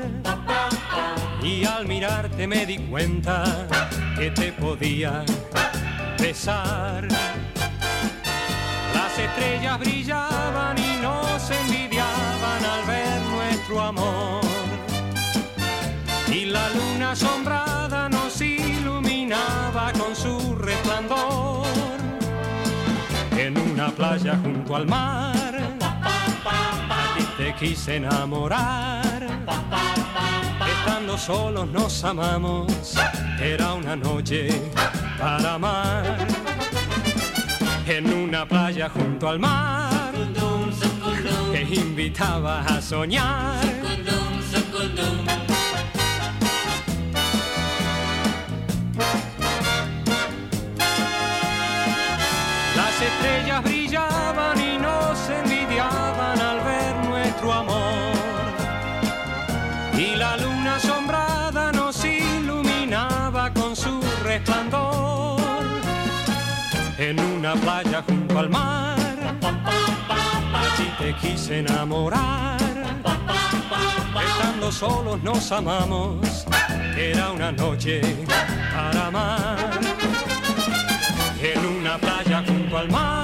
y 1.43 1.65
al 1.65 1.87
mirarte 1.87 2.47
me 2.47 2.65
di 2.65 2.77
cuenta 2.77 3.67
que 4.17 4.31
te 4.31 4.51
podía 4.51 5.23
besar. 6.19 7.07
Las 8.93 9.17
estrellas 9.17 9.79
brillaban 9.79 10.77
y 10.77 11.01
nos 11.01 11.49
envidiaban 11.49 12.65
al 12.65 12.85
ver 12.85 13.21
nuestro 13.31 13.81
amor. 13.81 14.41
Y 16.31 16.45
la 16.45 16.69
luna 16.69 17.11
asombrada 17.11 18.10
con 19.97 20.15
su 20.15 20.55
resplandor 20.55 21.65
en 23.37 23.57
una 23.57 23.89
playa 23.89 24.37
junto 24.43 24.75
al 24.75 24.85
mar. 24.87 25.33
Te 27.37 27.53
quise 27.55 27.95
enamorar. 27.95 29.25
Estando 30.67 31.17
solos 31.17 31.67
nos 31.67 32.03
amamos. 32.03 32.95
Era 33.41 33.73
una 33.73 33.95
noche 33.95 34.49
para 35.17 35.53
amar. 35.53 36.17
En 37.87 38.13
una 38.13 38.45
playa 38.45 38.89
junto 38.89 39.29
al 39.29 39.39
mar 39.39 40.13
que 41.51 41.61
invitaba 41.61 42.61
a 42.61 42.81
soñar 42.81 43.59
estrellas 53.21 53.63
brillaban 53.63 54.59
y 54.59 54.77
nos 54.77 55.29
envidiaban 55.29 56.39
al 56.39 56.59
ver 56.61 56.95
nuestro 57.07 57.53
amor. 57.53 58.13
Y 59.97 60.15
la 60.15 60.37
luna 60.37 60.77
asombrada 60.77 61.71
nos 61.71 62.03
iluminaba 62.03 63.53
con 63.53 63.75
su 63.75 64.01
resplandor. 64.23 65.39
En 66.97 67.19
una 67.19 67.53
playa 67.53 68.03
junto 68.07 68.39
al 68.39 68.49
mar, 68.49 68.97
allí 70.53 70.91
te 70.97 71.13
quise 71.15 71.59
enamorar. 71.59 72.59
Estando 74.29 74.71
solos 74.71 75.21
nos 75.21 75.51
amamos, 75.51 76.45
era 76.97 77.31
una 77.31 77.51
noche 77.51 78.01
para 78.73 79.07
amar 79.07 79.81
en 81.43 81.65
una 81.65 81.97
playa 81.97 82.43
junto 82.45 82.77
al 82.77 82.89
mar. 82.89 83.20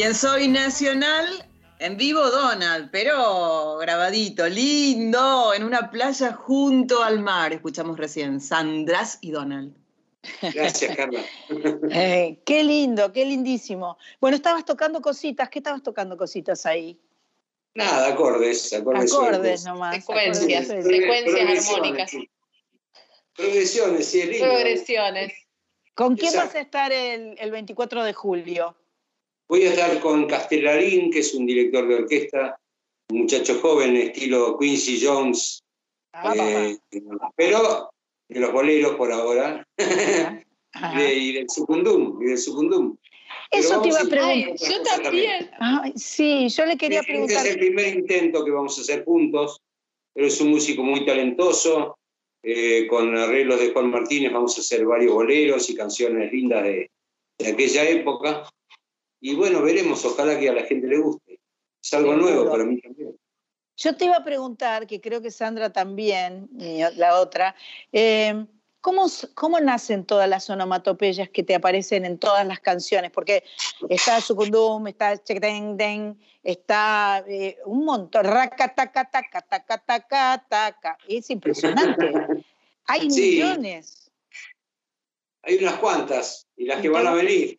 Y 0.00 0.02
en 0.02 0.14
Soy 0.14 0.48
Nacional 0.48 1.46
En 1.78 1.98
vivo 1.98 2.30
Donald, 2.30 2.88
pero 2.90 3.76
grabadito, 3.76 4.48
lindo, 4.48 5.52
en 5.52 5.62
una 5.62 5.90
playa 5.90 6.32
junto 6.32 7.02
al 7.02 7.20
mar. 7.20 7.52
Escuchamos 7.52 7.98
recién, 7.98 8.40
Sandras 8.40 9.18
y 9.20 9.30
Donald. 9.30 9.76
Gracias, 10.40 10.96
Carla. 10.96 11.20
Eh, 11.92 12.40
qué 12.46 12.64
lindo, 12.64 13.12
qué 13.12 13.26
lindísimo. 13.26 13.98
Bueno, 14.22 14.38
estabas 14.38 14.64
tocando 14.64 15.02
cositas, 15.02 15.50
¿qué 15.50 15.58
estabas 15.58 15.82
tocando 15.82 16.16
cositas 16.16 16.64
ahí? 16.64 16.98
Nada, 17.74 18.08
acordes, 18.08 18.72
acordes. 18.72 19.12
Acordes 19.12 19.64
nomás. 19.66 19.96
Secuencias, 19.96 20.70
acordes. 20.70 20.86
secuencias 20.86 21.34
Progresiones, 21.34 21.68
armónicas. 21.68 22.12
Progresiones, 23.36 24.06
sí, 24.06 24.20
es 24.22 24.28
lindo. 24.30 24.46
Progresiones. 24.46 25.32
¿Con 25.92 26.16
quién 26.16 26.32
Exacto. 26.32 26.46
vas 26.46 26.54
a 26.54 26.60
estar 26.60 26.90
el, 26.90 27.36
el 27.38 27.50
24 27.50 28.02
de 28.02 28.14
julio? 28.14 28.76
Voy 29.50 29.64
a 29.64 29.70
estar 29.70 29.98
con 29.98 30.26
Castellarín, 30.28 31.10
que 31.10 31.18
es 31.18 31.34
un 31.34 31.44
director 31.44 31.88
de 31.88 31.96
orquesta, 31.96 32.56
un 33.10 33.22
muchacho 33.22 33.58
joven, 33.60 33.96
estilo 33.96 34.56
Quincy 34.56 35.04
Jones, 35.04 35.60
Ah, 36.12 36.34
eh, 36.36 36.78
pero 37.36 37.90
de 38.28 38.38
los 38.40 38.52
boleros 38.52 38.94
por 38.94 39.10
ahora. 39.12 39.66
Ajá. 40.72 41.00
de- 41.00 41.14
y 41.14 41.32
del 41.32 41.50
Sucundum, 41.50 42.22
y 42.22 42.26
del 42.26 42.38
Sucundum. 42.38 42.96
Eso 43.50 43.82
te 43.82 43.88
iba 43.88 43.98
a 44.02 44.04
preguntar. 44.04 44.56
yo 44.56 44.82
también. 45.02 45.50
Ay, 45.58 45.92
sí, 45.96 46.48
yo 46.48 46.64
le 46.64 46.76
quería 46.76 47.00
Este 47.00 47.10
preguntar. 47.12 47.44
es 47.44 47.52
el 47.52 47.58
primer 47.58 47.88
intento 47.96 48.44
que 48.44 48.52
vamos 48.52 48.78
a 48.78 48.82
hacer 48.82 49.04
juntos, 49.04 49.60
pero 50.14 50.28
es 50.28 50.40
un 50.40 50.50
músico 50.50 50.84
muy 50.84 51.04
talentoso, 51.04 51.96
eh, 52.44 52.86
con 52.86 53.16
arreglos 53.16 53.58
de 53.58 53.72
Juan 53.72 53.90
Martínez 53.90 54.32
vamos 54.32 54.56
a 54.56 54.60
hacer 54.60 54.84
varios 54.86 55.12
boleros 55.12 55.68
y 55.70 55.74
canciones 55.74 56.32
lindas 56.32 56.62
de, 56.62 56.88
de 57.38 57.48
aquella 57.48 57.88
época. 57.88 58.48
Y 59.20 59.34
bueno, 59.34 59.62
veremos, 59.62 60.04
ojalá 60.04 60.38
que 60.38 60.48
a 60.48 60.52
la 60.54 60.64
gente 60.64 60.86
le 60.86 60.98
guste. 60.98 61.40
Es 61.82 61.92
algo 61.94 62.12
Seguro. 62.12 62.30
nuevo 62.30 62.50
para 62.50 62.64
mí 62.64 62.80
también. 62.80 63.16
Yo 63.76 63.96
te 63.96 64.04
iba 64.06 64.16
a 64.16 64.24
preguntar, 64.24 64.86
que 64.86 65.00
creo 65.00 65.22
que 65.22 65.30
Sandra 65.30 65.70
también, 65.70 66.48
y 66.58 66.80
la 66.96 67.18
otra, 67.18 67.54
eh, 67.92 68.44
¿cómo, 68.80 69.06
¿cómo 69.34 69.58
nacen 69.60 70.04
todas 70.04 70.28
las 70.28 70.50
onomatopeyas 70.50 71.30
que 71.30 71.42
te 71.42 71.54
aparecen 71.54 72.04
en 72.04 72.18
todas 72.18 72.46
las 72.46 72.60
canciones? 72.60 73.10
Porque 73.10 73.42
está 73.88 74.20
Sucundum, 74.20 74.86
está 74.86 75.16
Chequetén, 75.22 76.18
está 76.42 77.24
eh, 77.26 77.56
un 77.66 77.84
montón, 77.86 78.24
raca, 78.24 78.74
taca, 78.74 79.10
taca, 79.10 79.40
taca, 79.42 79.78
taca, 79.78 80.46
taca. 80.48 80.98
Es 81.08 81.30
impresionante. 81.30 82.12
Hay 82.86 83.10
Sí. 83.10 83.20
millones. 83.36 84.10
Hay 85.42 85.56
unas 85.56 85.78
cuantas, 85.78 86.46
y 86.56 86.66
las 86.66 86.80
¿Y 86.80 86.82
que 86.82 86.88
van 86.90 87.06
a 87.06 87.14
venir, 87.14 87.58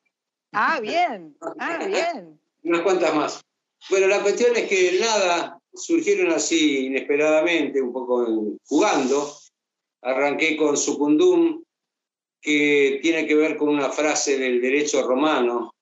Ah, 0.54 0.80
bien, 0.82 1.36
ah, 1.60 1.86
bien. 1.86 2.40
unas 2.64 2.82
cuantas 2.82 3.16
más. 3.16 3.42
Bueno, 3.90 4.08
la 4.08 4.22
cuestión 4.22 4.56
es 4.56 4.68
que 4.68 5.00
nada, 5.00 5.60
surgieron 5.74 6.32
así 6.32 6.88
inesperadamente, 6.88 7.82
un 7.82 7.94
poco 7.94 8.28
jugando. 8.68 9.34
Arranqué 10.02 10.58
con 10.58 10.78
Sucundum, 10.78 11.64
que 12.42 13.00
tiene 13.02 13.26
que 13.28 13.36
ver 13.36 13.56
con 13.56 13.70
una 13.70 13.90
frase 13.90 14.38
del 14.38 14.62
derecho 14.62 15.08
romano, 15.08 15.74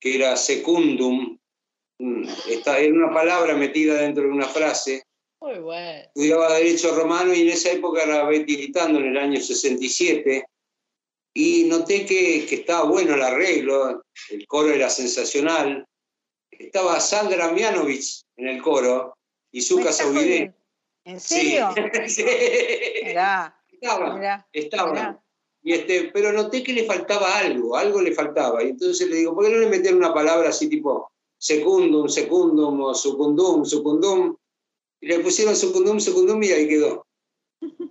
que 0.00 0.16
era 0.16 0.36
secundum. 0.36 1.38
Mm, 1.98 2.28
Está, 2.48 2.78
era 2.78 2.92
una 2.92 3.12
palabra 3.14 3.54
metida 3.54 3.94
dentro 3.94 4.24
de 4.24 4.30
una 4.30 4.48
frase. 4.48 5.04
Muy 5.40 5.58
bueno. 5.60 6.00
Estudiaba 6.06 6.54
derecho 6.54 6.94
romano 6.94 7.32
y 7.32 7.42
en 7.42 7.48
esa 7.48 7.70
época 7.72 8.02
era 8.02 8.24
Betty 8.24 8.72
en 8.74 8.96
el 8.96 9.16
año 9.16 9.40
67. 9.40 10.44
Y 11.36 11.64
noté 11.64 12.06
que, 12.06 12.46
que 12.48 12.54
estaba 12.54 12.84
bueno 12.84 13.14
el 13.14 13.22
arreglo, 13.22 14.04
el 14.30 14.46
coro 14.46 14.72
era 14.72 14.88
sensacional. 14.88 15.84
Estaba 16.50 17.00
Sandra 17.00 17.50
Mianovich 17.50 18.22
en 18.36 18.48
el 18.48 18.62
coro 18.62 19.16
y 19.50 19.60
Zuka 19.60 19.92
jodiendo. 19.92 20.54
¿En 21.04 21.20
serio? 21.20 21.68
Sí. 22.08 22.24
Mirá, 23.04 23.60
Estaba, 23.70 24.16
mirá, 24.16 24.48
estaba. 24.52 24.90
mirá. 24.90 25.24
Y 25.62 25.72
este, 25.72 26.10
pero 26.12 26.32
noté 26.32 26.62
que 26.62 26.72
le 26.72 26.84
faltaba 26.84 27.38
algo, 27.38 27.76
algo 27.76 28.00
le 28.00 28.12
faltaba. 28.12 28.62
Y 28.62 28.68
entonces 28.70 29.08
le 29.08 29.16
digo, 29.16 29.34
¿por 29.34 29.44
qué 29.44 29.50
no 29.52 29.58
le 29.58 29.68
meter 29.68 29.94
una 29.94 30.12
palabra 30.14 30.50
así 30.50 30.68
tipo 30.68 31.10
secundum, 31.38 32.08
secundum 32.08 32.80
o 32.80 32.94
sucundum, 32.94 33.64
sucundum? 33.64 34.36
Y 35.00 35.06
le 35.08 35.20
pusieron 35.20 35.56
sucundum, 35.56 36.00
sucundum 36.00 36.42
y 36.42 36.50
ahí 36.52 36.68
quedó. 36.68 37.06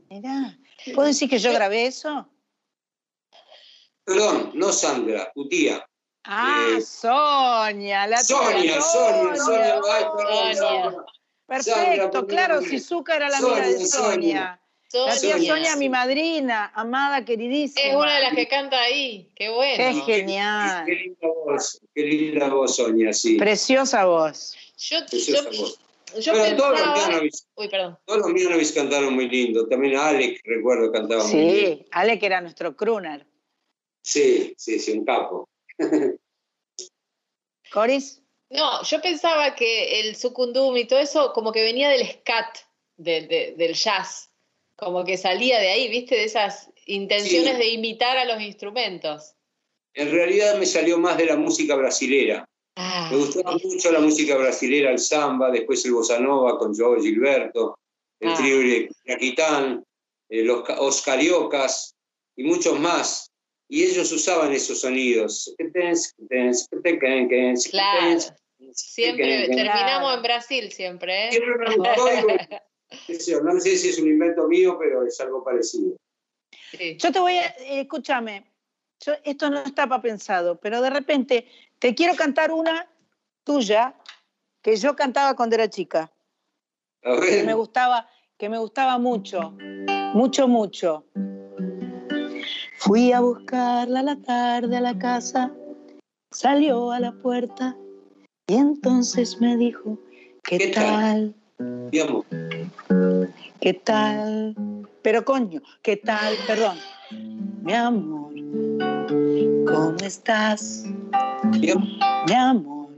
Mirá. 0.09 0.57
¿Puedo 0.95 1.07
decir 1.07 1.29
que 1.29 1.39
yo 1.39 1.53
grabé 1.53 1.87
eso? 1.87 2.27
Perdón, 4.05 4.51
no 4.53 4.71
Sandra, 4.71 5.31
tu 5.33 5.47
tía. 5.47 5.85
Ah, 6.25 6.67
Eh, 6.77 6.81
Sonia, 6.81 8.07
la 8.07 8.17
tía 8.17 8.25
Sonia, 8.37 8.81
Sonia, 8.81 9.35
Sonia. 9.35 9.81
Ay, 9.91 10.03
Sonia. 10.55 10.81
perdón. 10.83 11.05
Perfecto, 11.45 12.19
Sandra, 12.19 12.25
claro, 12.27 12.61
si 12.61 12.79
Zucca 12.79 13.15
era 13.17 13.29
la 13.29 13.37
amiga 13.37 13.67
de 13.67 13.85
Sonia, 13.85 13.89
Sonia. 13.89 14.59
La 14.93 15.19
tía 15.19 15.33
Sonia. 15.33 15.53
Sonia, 15.53 15.75
mi 15.75 15.89
madrina, 15.89 16.71
amada, 16.75 17.25
queridísima. 17.25 17.87
Es 17.87 17.95
una 17.95 18.15
de 18.15 18.21
las 18.21 18.35
que 18.35 18.47
canta 18.47 18.79
ahí. 18.81 19.29
Qué 19.35 19.45
Qué 19.45 19.49
bueno. 19.49 20.05
genial. 20.05 20.85
Qué 20.85 20.93
linda 20.95 21.27
voz, 21.45 21.81
qué 21.93 22.01
linda 22.03 22.47
voz, 22.49 22.75
Sonia, 22.75 23.11
sí. 23.13 23.37
Preciosa 23.37 24.05
voz. 24.05 24.55
Yo, 24.77 24.99
yo, 24.99 25.05
Preciosa 25.07 25.49
voz. 25.49 25.79
yo 26.19 26.31
Bueno, 26.33 26.57
todos 26.57 26.79
los. 26.79 27.07
Mianovich, 27.07 27.35
Uy, 27.55 27.67
perdón. 27.69 27.97
todos 28.05 28.19
los 28.21 28.29
Mianovich 28.31 28.73
cantaron 28.73 29.13
muy 29.13 29.27
lindo. 29.29 29.67
También 29.67 29.97
Alec, 29.97 30.39
recuerdo, 30.45 30.91
cantaba 30.91 31.23
muy 31.25 31.35
bien. 31.41 31.55
Sí, 31.79 31.85
Ale 31.91 32.17
que 32.19 32.25
era 32.27 32.39
nuestro 32.41 32.75
crooner. 32.77 33.25
Sí, 34.03 34.53
sí, 34.57 34.79
sí, 34.79 34.91
un 34.91 35.05
capo. 35.05 35.47
Coris, 37.71 38.19
No, 38.49 38.83
yo 38.83 39.01
pensaba 39.01 39.55
que 39.55 40.01
el 40.01 40.15
sucundum 40.15 40.77
y 40.77 40.85
todo 40.85 40.99
eso 40.99 41.33
como 41.33 41.51
que 41.51 41.63
venía 41.63 41.89
del 41.89 42.05
scat, 42.07 42.57
de- 42.97 43.25
de- 43.25 43.55
del 43.57 43.73
jazz, 43.73 44.29
como 44.75 45.03
que 45.03 45.17
salía 45.17 45.59
de 45.59 45.69
ahí, 45.69 45.89
viste, 45.89 46.13
de 46.15 46.25
esas 46.25 46.69
intenciones 46.85 47.53
Sí. 47.53 47.57
de 47.57 47.69
imitar 47.69 48.15
a 48.15 48.25
los 48.25 48.39
instrumentos. 48.43 49.33
En 49.95 50.11
realidad 50.11 50.59
me 50.59 50.67
salió 50.67 50.99
más 50.99 51.17
de 51.17 51.25
la 51.25 51.35
música 51.35 51.75
brasilera. 51.75 52.45
Ah, 52.75 53.07
Me 53.11 53.17
gustaba 53.17 53.57
mucho 53.57 53.91
la 53.91 53.99
música 53.99 54.35
brasilera, 54.37 54.91
el 54.91 54.99
samba, 54.99 55.49
después 55.49 55.83
el 55.85 55.93
bossa 55.93 56.19
nova 56.19 56.57
con 56.59 56.73
João 56.75 57.01
Gilberto, 57.01 57.75
el 58.19 58.29
Ah. 58.29 58.35
trío 58.37 58.59
de 58.59 58.89
Yaquitán, 59.05 59.83
eh, 60.29 60.43
los, 60.43 60.61
ca- 60.63 60.79
os 60.79 61.01
cariocas 61.01 61.95
y 62.35 62.43
muchos 62.43 62.79
más. 62.79 63.31
Y 63.73 63.83
ellos 63.85 64.11
usaban 64.11 64.53
esos 64.53 64.81
sonidos. 64.81 65.55
claro. 67.71 68.19
Siempre 68.71 69.47
terminamos 69.47 70.15
en 70.15 70.21
Brasil 70.21 70.71
siempre, 70.71 71.29
¿eh? 71.29 71.31
no 73.43 73.59
sé 73.59 73.75
si 73.75 73.89
es 73.89 73.99
un 73.99 74.09
invento 74.09 74.47
mío, 74.47 74.77
pero 74.79 75.03
es 75.07 75.19
algo 75.19 75.43
parecido. 75.43 75.97
Sí. 76.69 76.97
yo 76.99 77.11
te 77.11 77.19
voy 77.19 77.33
a, 77.33 77.47
eh, 77.47 77.81
escúchame, 77.81 78.45
yo, 79.03 79.13
esto 79.23 79.49
no 79.49 79.63
estaba 79.63 79.99
pensado, 79.99 80.59
pero 80.59 80.79
de 80.79 80.91
repente 80.91 81.47
te 81.79 81.95
quiero 81.95 82.13
cantar 82.13 82.51
una 82.51 82.87
tuya 83.43 83.95
que 84.61 84.75
yo 84.75 84.95
cantaba 84.95 85.35
cuando 85.35 85.55
era 85.55 85.67
chica. 85.67 86.13
A 87.03 87.19
que 87.19 87.43
me 87.43 87.55
gustaba, 87.55 88.07
que 88.37 88.49
me 88.49 88.59
gustaba 88.59 88.99
mucho, 88.99 89.57
mucho, 90.13 90.47
mucho. 90.47 91.07
Fui 92.85 93.13
a 93.13 93.21
buscarla 93.21 94.01
a 94.01 94.03
la 94.03 94.17
tarde 94.17 94.75
a 94.75 94.81
la 94.81 94.97
casa, 94.97 95.53
salió 96.31 96.91
a 96.91 96.99
la 96.99 97.13
puerta 97.13 97.77
y 98.47 98.55
entonces 98.55 99.39
me 99.39 99.55
dijo, 99.55 99.97
¿qué, 100.43 100.57
¿Qué 100.57 100.67
tal? 100.67 101.33
¿Qué 103.61 103.73
tal? 103.73 104.53
Pero 105.01 105.23
coño, 105.23 105.61
¿qué 105.81 105.95
tal? 105.95 106.35
Perdón. 106.45 106.77
Mi 107.61 107.71
amor, 107.71 108.33
¿cómo 109.65 109.95
estás? 110.03 110.83
Mi 111.53 112.33
amor. 112.33 112.89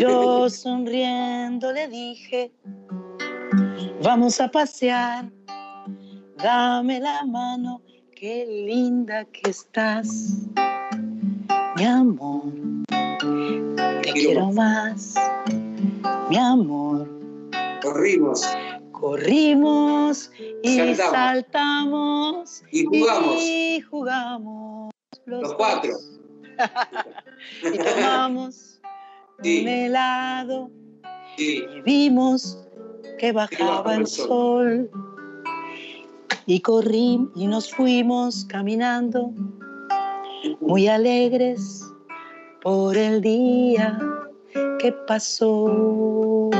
Yo 0.00 0.48
sonriendo 0.48 1.72
le 1.72 1.88
dije, 1.88 2.52
vamos 4.00 4.40
a 4.40 4.48
pasear, 4.48 5.28
dame 6.36 7.00
la 7.00 7.24
mano, 7.24 7.82
qué 8.22 8.46
linda 8.46 9.24
que 9.24 9.50
estás. 9.50 10.46
Mi 11.76 11.84
amor, 11.84 12.52
te 12.86 14.12
quiero 14.12 14.52
más. 14.52 15.16
Mi 16.30 16.36
amor, 16.36 17.08
corrimos 17.82 18.46
corrimos 18.92 20.30
y 20.62 20.94
Saltamos. 20.94 21.10
saltamos 21.10 22.62
y 22.70 22.84
jugamos. 22.84 23.42
y 23.42 23.80
jugamos 23.80 24.92
los, 25.26 25.42
Los 25.42 25.54
cuatro. 25.54 25.90
y 27.74 27.78
tomamos 27.78 28.80
Sí. 29.42 29.62
un 29.62 29.68
helado 29.68 30.70
Sí, 31.36 31.64
y 31.78 31.80
vimos 31.80 32.64
que 33.18 33.32
bajaba 33.32 33.96
el 33.96 34.06
sol. 34.06 34.88
Y 36.46 36.60
corrimos 36.60 37.30
y 37.34 37.46
nos 37.46 37.70
fuimos 37.72 38.44
caminando 38.46 39.32
muy 40.60 40.88
alegres 40.88 41.84
por 42.62 42.96
el 42.96 43.20
día 43.20 43.98
que 44.78 44.92
pasó. 45.06 46.50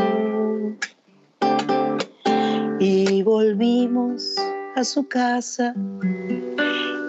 Y 2.78 3.22
volvimos 3.22 4.34
a 4.76 4.84
su 4.84 5.06
casa 5.06 5.74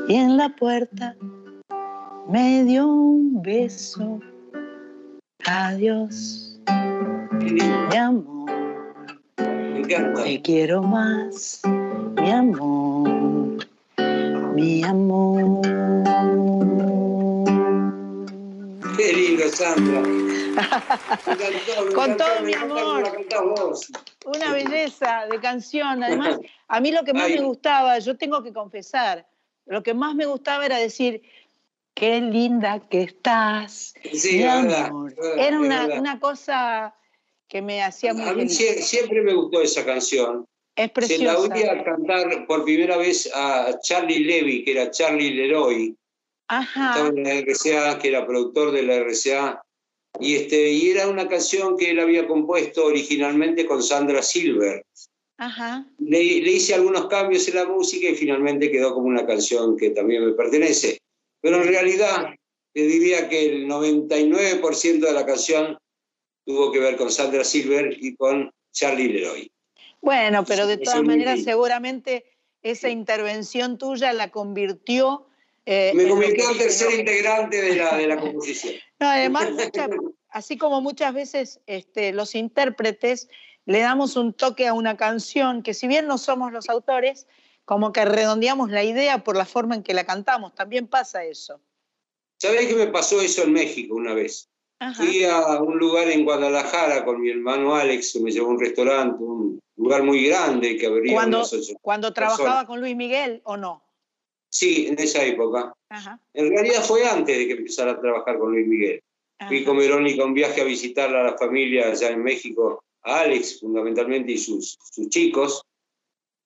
y 0.08 0.16
en 0.16 0.38
la 0.38 0.50
puerta 0.50 1.16
me 2.30 2.64
dio 2.64 2.88
un 2.88 3.42
beso. 3.42 4.20
Adiós, 5.46 6.60
mi 7.42 7.98
amor. 7.98 8.34
Te 10.24 10.42
quiero 10.42 10.82
más, 10.82 11.62
mi 12.24 12.32
amor, 12.32 13.68
mi 14.56 14.82
amor. 14.84 15.62
Qué 18.96 19.12
lindo, 19.14 19.50
Sandra. 19.50 20.02
Con 21.94 22.16
todo 22.18 22.42
mi 22.44 22.54
amor. 22.54 23.04
Una 24.26 24.54
belleza 24.54 25.26
de 25.30 25.40
canción. 25.42 26.02
Además, 26.02 26.40
a 26.70 26.80
mí 26.80 26.92
lo 26.92 27.04
que 27.04 27.14
más 27.14 27.26
Ay. 27.26 27.40
me 27.40 27.42
gustaba, 27.46 28.00
yo 28.00 28.16
tengo 28.18 28.42
que 28.42 28.54
confesar, 28.54 29.28
lo 29.66 29.84
que 29.84 29.94
más 29.94 30.16
me 30.16 30.26
gustaba 30.26 30.66
era 30.66 30.78
decir, 30.78 31.22
qué 31.94 32.22
linda 32.22 32.80
que 32.88 33.02
estás, 33.04 33.94
Sí, 34.14 34.38
mi 34.38 34.44
es 34.44 34.64
verdad, 34.64 34.86
amor. 34.86 35.12
es 35.12 35.18
verdad, 35.18 35.38
Era 35.48 35.60
una, 35.60 35.80
verdad. 35.88 36.00
una 36.00 36.20
cosa 36.22 36.96
que 37.50 37.62
me 37.62 37.84
hacía 37.84 38.14
muy 38.14 38.24
A 38.24 38.34
mí 38.34 38.48
feliz. 38.48 38.88
siempre 38.88 39.22
me 39.22 39.34
gustó 39.34 39.62
esa 39.62 39.84
canción. 39.86 40.46
Es 40.76 40.92
Se 41.06 41.18
la 41.20 41.36
preciosa. 41.36 41.38
oí 41.38 41.64
a 41.64 41.84
cantar 41.84 42.48
por 42.48 42.64
primera 42.66 42.98
vez 42.98 43.30
a 43.34 43.78
Charlie 43.82 44.24
Levy, 44.26 44.64
que 44.64 44.72
era 44.72 44.92
Charlie 44.92 45.32
Leroy, 45.36 45.96
estaba 46.86 47.08
Ajá, 47.08 47.08
en 47.10 47.24
la 47.24 47.34
RCA, 47.42 48.00
que 48.00 48.10
era 48.10 48.26
productor 48.26 48.72
de 48.72 48.84
la 48.84 48.96
RCA, 48.96 49.62
y, 50.20 50.36
este, 50.36 50.72
y 50.72 50.92
era 50.92 51.08
una 51.08 51.28
canción 51.28 51.78
que 51.78 51.92
él 51.92 52.00
había 52.00 52.28
compuesto 52.28 52.86
originalmente 52.86 53.66
con 53.66 53.82
Sandra 53.84 54.22
Silver. 54.22 54.86
ajá. 55.38 55.86
Le, 56.00 56.20
le 56.42 56.52
hice 56.52 56.76
algunos 56.76 57.08
cambios 57.08 57.48
en 57.48 57.56
la 57.56 57.66
música 57.66 58.10
y 58.10 58.16
finalmente 58.16 58.72
quedó 58.72 58.94
como 58.94 59.08
una 59.08 59.26
canción 59.26 59.78
que 59.78 59.92
también 59.92 60.26
me 60.26 60.34
pertenece. 60.34 61.00
Pero 61.42 61.62
en 61.62 61.68
realidad, 61.68 62.36
te 62.74 62.82
diría 62.82 63.30
que 63.30 63.46
el 63.46 63.68
99% 63.68 65.00
de 65.00 65.14
la 65.14 65.26
canción 65.26 65.78
tuvo 66.46 66.72
que 66.72 66.80
ver 66.80 66.96
con 66.98 67.12
Sandra 67.12 67.44
Silver 67.44 67.98
y 68.00 68.16
con 68.16 68.52
Charlie 68.72 69.10
Leroy. 69.14 69.53
Bueno, 70.04 70.44
pero 70.46 70.68
de 70.68 70.78
todas 70.78 71.02
maneras, 71.04 71.44
seguramente 71.44 72.26
esa 72.62 72.90
intervención 72.90 73.78
tuya 73.78 74.12
la 74.14 74.30
convirtió. 74.32 75.28
eh, 75.66 75.94
Me 75.96 76.08
convirtió 76.10 76.52
en 76.52 76.58
tercer 76.58 76.94
integrante 77.00 77.62
de 77.62 77.76
la, 77.78 77.98
de 77.98 78.08
la 78.08 78.18
composición. 78.20 78.76
No, 79.00 79.08
además, 79.08 79.52
mucha- 79.52 79.90
así 80.30 80.58
como 80.58 80.82
muchas 80.82 81.14
veces 81.14 81.62
este, 81.68 82.12
los 82.12 82.36
intérpretes 82.36 83.30
le 83.66 83.80
damos 83.80 84.18
un 84.18 84.34
toque 84.34 84.68
a 84.68 84.74
una 84.74 84.98
canción 84.98 85.64
que 85.64 85.74
si 85.74 85.88
bien 85.88 86.06
no 86.06 86.18
somos 86.18 86.52
los 86.52 86.68
autores, 86.70 87.26
como 87.64 87.94
que 87.94 88.04
redondeamos 88.04 88.70
la 88.72 88.84
idea 88.84 89.24
por 89.24 89.38
la 89.38 89.46
forma 89.46 89.76
en 89.76 89.84
que 89.84 89.94
la 89.94 90.06
cantamos. 90.06 90.54
También 90.54 90.88
pasa 90.88 91.24
eso. 91.24 91.62
¿Sabés 92.42 92.68
que 92.68 92.76
me 92.76 92.88
pasó 92.88 93.22
eso 93.22 93.44
en 93.44 93.54
México 93.54 93.96
una 93.96 94.14
vez? 94.14 94.50
Ajá. 94.84 95.02
Fui 95.02 95.24
a 95.24 95.62
un 95.62 95.78
lugar 95.78 96.10
en 96.10 96.26
Guadalajara 96.26 97.06
con 97.06 97.22
mi 97.22 97.30
hermano 97.30 97.74
Alex, 97.74 98.14
que 98.14 98.20
me 98.20 98.32
llevó 98.32 98.48
a 98.48 98.52
un 98.52 98.60
restaurante, 98.60 99.24
un 99.24 99.60
lugar 99.78 100.04
muy 100.04 100.26
grande 100.26 100.76
que 100.76 100.88
abría 100.88 101.14
Cuando, 101.14 101.38
unas 101.38 101.54
ocho 101.54 101.74
cuando 101.82 102.12
trabajaba 102.12 102.44
personas. 102.44 102.66
con 102.66 102.80
Luis 102.82 102.96
Miguel 102.96 103.42
o 103.46 103.56
no. 103.56 103.82
Sí, 104.50 104.88
en 104.88 105.00
esa 105.00 105.24
época. 105.24 105.74
Ajá. 105.90 106.20
En 106.34 106.50
realidad 106.50 106.84
fue 106.84 107.08
antes 107.08 107.38
de 107.38 107.48
que 107.48 107.54
empezara 107.54 107.92
a 107.92 108.02
trabajar 108.02 108.38
con 108.38 108.52
Luis 108.52 108.68
Miguel. 108.68 109.02
Fui 109.48 109.58
ajá. 109.58 109.66
con 109.66 109.78
Verónica 109.78 110.26
un 110.26 110.34
viaje 110.34 110.62
a 110.62 110.66
visitar 110.66 111.16
a 111.16 111.24
la 111.24 111.38
familia 111.38 111.88
allá 111.88 112.10
en 112.10 112.22
México, 112.22 112.84
a 113.04 113.22
Alex 113.22 113.62
fundamentalmente 113.62 114.34
y 114.34 114.38
sus, 114.38 114.78
sus 114.92 115.08
chicos. 115.08 115.64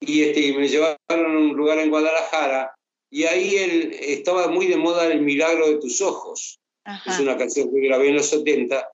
Y, 0.00 0.22
este, 0.22 0.40
y 0.46 0.56
me 0.56 0.68
llevaron 0.68 0.96
a 1.08 1.16
un 1.16 1.56
lugar 1.56 1.78
en 1.78 1.90
Guadalajara 1.90 2.72
y 3.10 3.24
ahí 3.24 3.56
él, 3.56 3.96
estaba 4.00 4.48
muy 4.48 4.66
de 4.66 4.76
moda 4.76 5.06
El 5.06 5.22
Milagro 5.22 5.66
de 5.66 5.78
tus 5.78 6.00
Ojos. 6.00 6.60
Ajá. 6.88 7.12
Es 7.12 7.20
una 7.20 7.36
canción 7.36 7.70
que 7.70 7.80
grabé 7.80 8.08
en 8.08 8.16
los 8.16 8.30
70, 8.30 8.90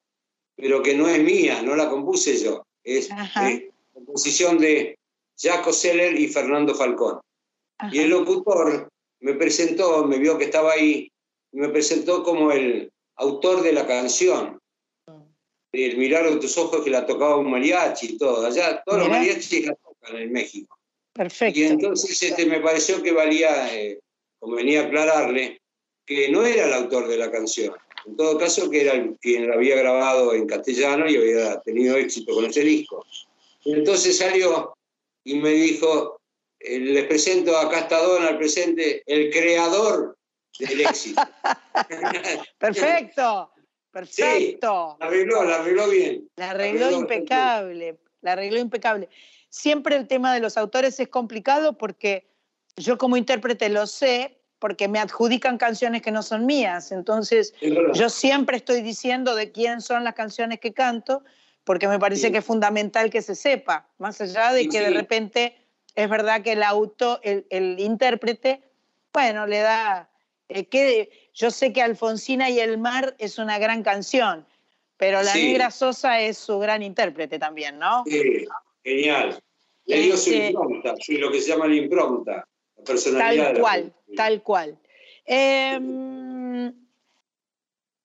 pero 0.56 0.82
que 0.82 0.96
no 0.96 1.06
es 1.08 1.22
mía, 1.22 1.62
no 1.62 1.76
la 1.76 1.88
compuse 1.88 2.36
yo. 2.42 2.66
Es 2.82 3.08
eh, 3.10 3.70
composición 3.92 4.58
de 4.58 4.98
Jaco 5.40 5.72
Seller 5.72 6.18
y 6.18 6.26
Fernando 6.26 6.74
Falcón. 6.74 7.20
ajá. 7.78 7.94
Y 7.94 8.00
el 8.00 8.10
locutor 8.10 8.88
me 9.20 9.34
presentó, 9.34 10.04
me 10.04 10.18
vio 10.18 10.36
que 10.36 10.44
estaba 10.44 10.72
ahí, 10.72 11.08
y 11.52 11.56
me 11.56 11.68
presentó 11.68 12.24
como 12.24 12.50
el 12.50 12.90
autor 13.14 13.62
de 13.62 13.72
la 13.72 13.86
canción. 13.86 14.58
El 15.72 15.96
milagro 15.96 16.34
de 16.34 16.40
tus 16.40 16.58
ojos 16.58 16.82
que 16.82 16.90
la 16.90 17.06
tocaba 17.06 17.36
un 17.36 17.50
mariachi 17.50 18.14
y 18.14 18.18
todo. 18.18 18.44
Allá 18.44 18.82
todos 18.84 18.98
los 19.00 19.08
mariachis 19.08 19.66
la 19.66 19.74
tocan 19.74 20.16
en 20.16 20.32
México. 20.32 20.76
Perfecto. 21.12 21.60
Y 21.60 21.64
entonces 21.64 22.20
este, 22.20 22.46
me 22.46 22.60
pareció 22.60 23.02
que 23.02 23.12
valía, 23.12 23.72
eh, 23.72 24.00
convenía 24.40 24.82
aclararle, 24.82 25.60
que 26.04 26.28
no 26.30 26.44
era 26.44 26.66
el 26.66 26.72
autor 26.72 27.08
de 27.08 27.16
la 27.16 27.30
canción. 27.30 27.74
En 28.06 28.16
todo 28.16 28.38
caso, 28.38 28.70
que 28.70 28.82
era 28.82 28.92
quien 29.20 29.48
la 29.48 29.54
había 29.54 29.76
grabado 29.76 30.34
en 30.34 30.46
castellano 30.46 31.08
y 31.08 31.16
había 31.16 31.60
tenido 31.60 31.96
éxito 31.96 32.34
con 32.34 32.44
ese 32.44 32.60
disco. 32.60 33.06
Y 33.64 33.72
entonces 33.72 34.18
salió 34.18 34.76
y 35.24 35.34
me 35.36 35.50
dijo, 35.50 36.20
eh, 36.60 36.78
les 36.78 37.04
presento, 37.04 37.56
acá 37.56 37.80
está 37.80 38.02
Donald 38.02 38.36
presente, 38.36 39.02
el 39.06 39.30
creador 39.30 40.16
del 40.58 40.80
éxito. 40.82 41.22
Perfecto. 42.58 43.50
Perfecto. 43.90 44.96
La 44.98 45.06
arregló, 45.06 45.44
la 45.44 45.56
arregló 45.60 45.88
bien. 45.88 46.28
La 46.34 46.50
arregló 46.50 46.86
arregló 46.86 47.00
impecable, 47.00 47.98
la 48.22 48.32
arregló 48.32 48.58
impecable. 48.58 49.08
Siempre 49.48 49.94
el 49.94 50.08
tema 50.08 50.34
de 50.34 50.40
los 50.40 50.56
autores 50.56 50.98
es 50.98 51.08
complicado 51.08 51.78
porque 51.78 52.26
yo 52.76 52.98
como 52.98 53.16
intérprete 53.16 53.68
lo 53.68 53.86
sé, 53.86 54.36
porque 54.64 54.88
me 54.88 54.98
adjudican 54.98 55.58
canciones 55.58 56.00
que 56.00 56.10
no 56.10 56.22
son 56.22 56.46
mías. 56.46 56.90
Entonces, 56.90 57.52
yo 57.92 58.08
siempre 58.08 58.56
estoy 58.56 58.80
diciendo 58.80 59.34
de 59.34 59.52
quién 59.52 59.82
son 59.82 60.04
las 60.04 60.14
canciones 60.14 60.58
que 60.58 60.72
canto, 60.72 61.22
porque 61.64 61.86
me 61.86 61.98
parece 61.98 62.28
Sí. 62.28 62.32
que 62.32 62.38
es 62.38 62.44
fundamental 62.46 63.10
que 63.10 63.20
se 63.20 63.34
sepa, 63.34 63.86
más 63.98 64.22
allá 64.22 64.54
de 64.54 64.62
Sí, 64.62 64.68
que 64.70 64.80
de 64.80 64.88
repente 64.88 65.54
es 65.94 66.08
verdad 66.08 66.40
que 66.40 66.52
el 66.52 66.62
auto, 66.62 67.20
el, 67.22 67.46
el 67.50 67.78
intérprete, 67.78 68.62
bueno, 69.12 69.46
le 69.46 69.58
da... 69.58 70.08
eh, 70.48 70.64
que, 70.64 71.10
yo 71.34 71.50
sé 71.50 71.74
que 71.74 71.82
Alfonsina 71.82 72.48
y 72.48 72.58
el 72.58 72.78
mar 72.78 73.14
es 73.18 73.36
una 73.36 73.58
gran 73.58 73.82
canción, 73.82 74.46
pero 74.96 75.22
la 75.22 75.34
negra 75.34 75.70
Sosa 75.70 76.20
es 76.22 76.38
su 76.38 76.58
gran 76.58 76.82
intérprete 76.82 77.38
también, 77.38 77.78
¿no? 77.78 78.02
Sí, 78.06 78.46
genial. 78.82 79.38
Le 79.84 79.98
dio 79.98 80.16
su 80.16 80.30
Este- 80.30 80.46
impronta, 80.52 80.94
lo 81.08 81.30
que 81.30 81.40
se 81.42 81.48
llama 81.50 81.66
la 81.66 81.74
impronta, 81.74 82.48
personalidad. 82.84 83.52
Tal 83.52 83.60
cual, 83.60 83.94
tal 84.16 84.42
cual. 84.42 84.78
Em, 85.26 86.72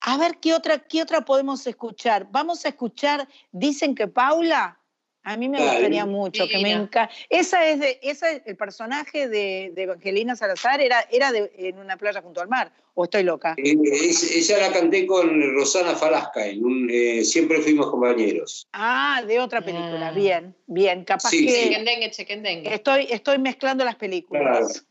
a 0.00 0.16
ver, 0.16 0.38
¿qué 0.40 0.54
otra, 0.54 0.78
¿qué 0.78 1.02
otra 1.02 1.24
podemos 1.24 1.66
escuchar? 1.66 2.26
Vamos 2.30 2.64
a 2.64 2.70
escuchar, 2.70 3.28
dicen 3.52 3.94
que 3.94 4.08
Paula, 4.08 4.79
a 5.22 5.36
mí 5.36 5.48
me 5.48 5.58
gustaría 5.58 6.06
mucho, 6.06 6.48
que 6.48 6.58
me 6.58 6.72
encanta. 6.72 7.10
Esa 7.28 7.66
es 7.66 7.78
de, 7.80 7.98
esa 8.02 8.30
es- 8.30 8.42
el 8.46 8.56
personaje 8.56 9.28
de, 9.28 9.70
de 9.74 9.82
Evangelina 9.82 10.34
Salazar 10.34 10.80
era, 10.80 11.06
era 11.10 11.30
de- 11.30 11.52
en 11.56 11.78
una 11.78 11.96
playa 11.96 12.22
junto 12.22 12.40
al 12.40 12.48
mar, 12.48 12.72
o 12.94 13.04
estoy 13.04 13.22
loca. 13.22 13.54
Eh, 13.58 13.74
es- 13.92 14.22
esa 14.22 14.58
la 14.58 14.72
canté 14.72 15.06
con 15.06 15.54
Rosana 15.54 15.94
Falasca, 15.94 16.46
en 16.46 16.64
un, 16.64 16.88
eh, 16.90 17.22
siempre 17.24 17.60
fuimos 17.60 17.90
compañeros. 17.90 18.66
Ah, 18.72 19.22
de 19.26 19.38
otra 19.40 19.60
película, 19.60 20.08
Ah. 20.08 20.12
bien, 20.12 20.56
bien, 20.66 21.04
capaz 21.04 21.28
Sí, 21.30 21.44
que 21.46 21.52
sí. 21.52 21.68
Chequendengue, 21.68 22.10
chequendengue. 22.10 22.74
estoy, 22.74 23.06
estoy 23.10 23.38
mezclando 23.38 23.84
las 23.84 23.96
películas. 23.96 24.86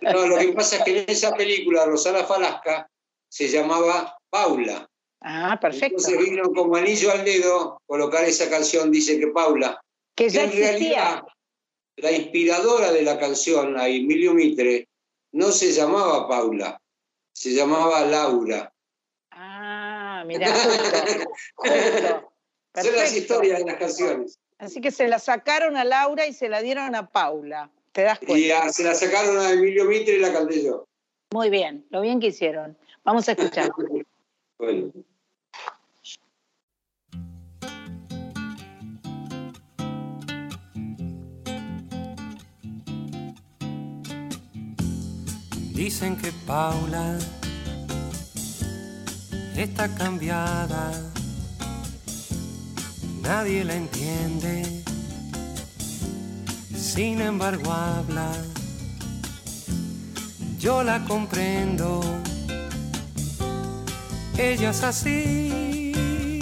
No, 0.00 0.26
lo 0.26 0.38
que 0.38 0.52
pasa 0.52 0.76
es 0.76 0.82
que 0.84 0.98
en 1.00 1.04
esa 1.08 1.34
película 1.34 1.84
Rosana 1.86 2.22
Falasca 2.24 2.88
se 3.28 3.48
llamaba 3.48 4.16
Paula. 4.30 4.88
Ah, 5.24 5.58
perfecto. 5.60 5.96
Entonces 5.98 6.18
vino 6.18 6.52
como 6.52 6.76
anillo 6.76 7.10
al 7.12 7.24
dedo 7.24 7.80
colocar 7.86 8.24
esa 8.24 8.50
canción, 8.50 8.90
dice 8.90 9.18
que 9.20 9.28
Paula. 9.28 9.80
Que 10.14 10.24
que 10.24 10.30
ya 10.30 10.42
en 10.44 10.48
existía. 10.50 10.70
realidad 10.78 11.22
la 11.96 12.10
inspiradora 12.12 12.90
de 12.92 13.02
la 13.02 13.18
canción, 13.18 13.78
a 13.78 13.86
Emilio 13.88 14.34
Mitre, 14.34 14.88
no 15.32 15.52
se 15.52 15.72
llamaba 15.72 16.26
Paula, 16.28 16.80
se 17.32 17.50
llamaba 17.54 18.04
Laura. 18.04 18.72
Ah, 19.30 20.24
mira, 20.26 20.52
justo, 20.52 21.30
justo. 21.54 22.32
Son 22.74 22.96
las 22.96 23.14
historias 23.16 23.58
de 23.58 23.64
las 23.66 23.76
canciones. 23.76 24.38
Así 24.58 24.80
que 24.80 24.90
se 24.90 25.06
la 25.08 25.18
sacaron 25.18 25.76
a 25.76 25.84
Laura 25.84 26.26
y 26.26 26.32
se 26.32 26.48
la 26.48 26.62
dieron 26.62 26.94
a 26.94 27.10
Paula. 27.10 27.70
¿Te 27.92 28.02
das 28.02 28.18
Y 28.22 28.26
cuenta? 28.26 28.62
ah, 28.64 28.72
se 28.72 28.84
la 28.84 28.94
sacaron 28.94 29.38
a 29.38 29.50
Emilio 29.52 29.84
Mitre 29.84 30.14
y 30.14 30.18
la 30.20 30.32
canté 30.32 30.64
yo. 30.64 30.86
Muy 31.32 31.50
bien, 31.50 31.86
lo 31.90 32.00
bien 32.00 32.20
que 32.20 32.28
hicieron. 32.28 32.76
Vamos 33.04 33.28
a 33.28 33.32
escuchar. 33.32 33.70
Bueno. 34.58 34.92
Dicen 45.84 46.16
que 46.16 46.30
Paula 46.46 47.18
está 49.56 49.88
cambiada, 49.88 50.92
nadie 53.20 53.64
la 53.64 53.74
entiende, 53.74 54.84
sin 56.72 57.20
embargo 57.20 57.72
habla, 57.72 58.30
yo 60.60 60.84
la 60.84 61.02
comprendo, 61.02 62.00
ella 64.38 64.70
es 64.70 64.84
así, 64.84 66.38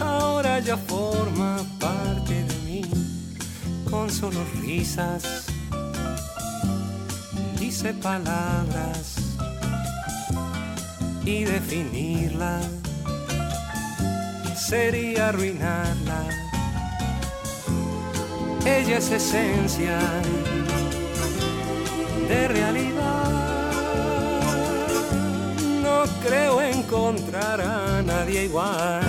ahora 0.00 0.58
ya 0.60 0.78
forma 0.78 1.58
parte 1.78 2.44
de 2.44 2.54
mí, 2.64 2.82
con 3.90 4.08
solo 4.08 4.42
risas, 4.62 5.49
dice 7.70 7.94
palabras 7.94 9.14
y 11.24 11.44
definirla 11.44 12.58
sería 14.56 15.28
arruinarla. 15.28 16.20
Ella 18.66 18.98
es 18.98 19.12
esencia 19.12 20.00
de 22.28 22.48
realidad. 22.48 23.70
No 25.80 26.02
creo 26.26 26.60
encontrar 26.62 27.60
a 27.60 28.02
nadie 28.02 28.46
igual. 28.46 29.04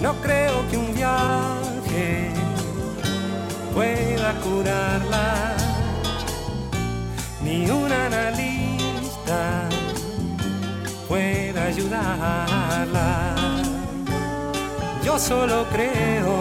No 0.00 0.12
creo 0.20 0.68
que 0.68 0.76
un 0.76 0.92
viaje 0.92 2.29
pueda 3.80 4.34
curarla 4.44 5.56
ni 7.42 7.70
un 7.70 7.90
analista 7.90 9.68
pueda 11.08 11.64
ayudarla. 11.64 13.34
Yo 15.02 15.18
solo 15.18 15.64
creo 15.72 16.34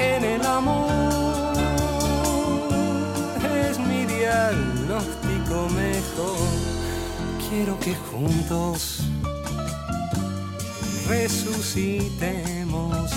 en 0.00 0.24
el 0.24 0.44
amor, 0.44 0.90
es 3.68 3.78
mi 3.78 4.06
diagnóstico 4.06 5.68
mejor. 5.82 6.48
Quiero 7.48 7.78
que 7.78 7.94
juntos 7.94 9.02
resucitemos 11.08 13.12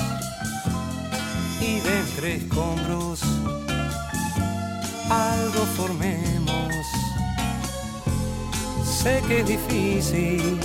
de 1.82 2.00
entre 2.00 2.36
escombros 2.36 3.22
algo 5.10 5.66
formemos. 5.76 6.86
Sé 8.84 9.22
que 9.28 9.40
es 9.40 9.48
difícil, 9.48 10.60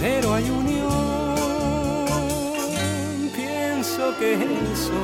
pero 0.00 0.34
hay 0.34 0.50
unión. 0.50 1.36
Pienso 3.34 4.16
que 4.18 4.34
eso, 4.34 5.02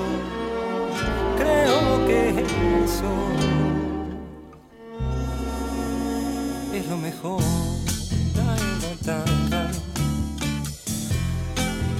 creo 1.38 2.06
que 2.06 2.30
eso 2.84 3.12
es 6.74 6.86
lo 6.88 6.96
mejor. 6.96 7.42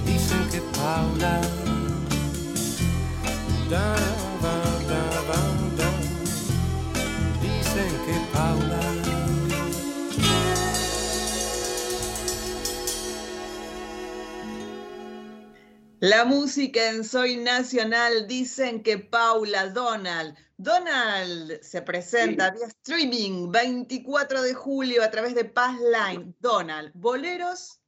Dicen 0.05 0.49
que 0.51 0.61
Paula. 0.77 1.72
La 15.99 16.25
música 16.25 16.89
en 16.89 17.05
Soy 17.05 17.37
Nacional 17.37 18.27
dicen 18.27 18.83
que 18.83 18.99
Paula 18.99 19.69
Donald. 19.69 20.35
Donald 20.57 21.61
se 21.61 21.81
presenta 21.81 22.51
vía 22.51 22.67
streaming 22.67 23.49
24 23.49 24.41
de 24.41 24.53
julio 24.53 25.01
a 25.01 25.09
través 25.09 25.33
de 25.33 25.45
Paz 25.45 25.77
Line. 25.79 26.35
Donald, 26.39 26.91
boleros, 26.93 27.79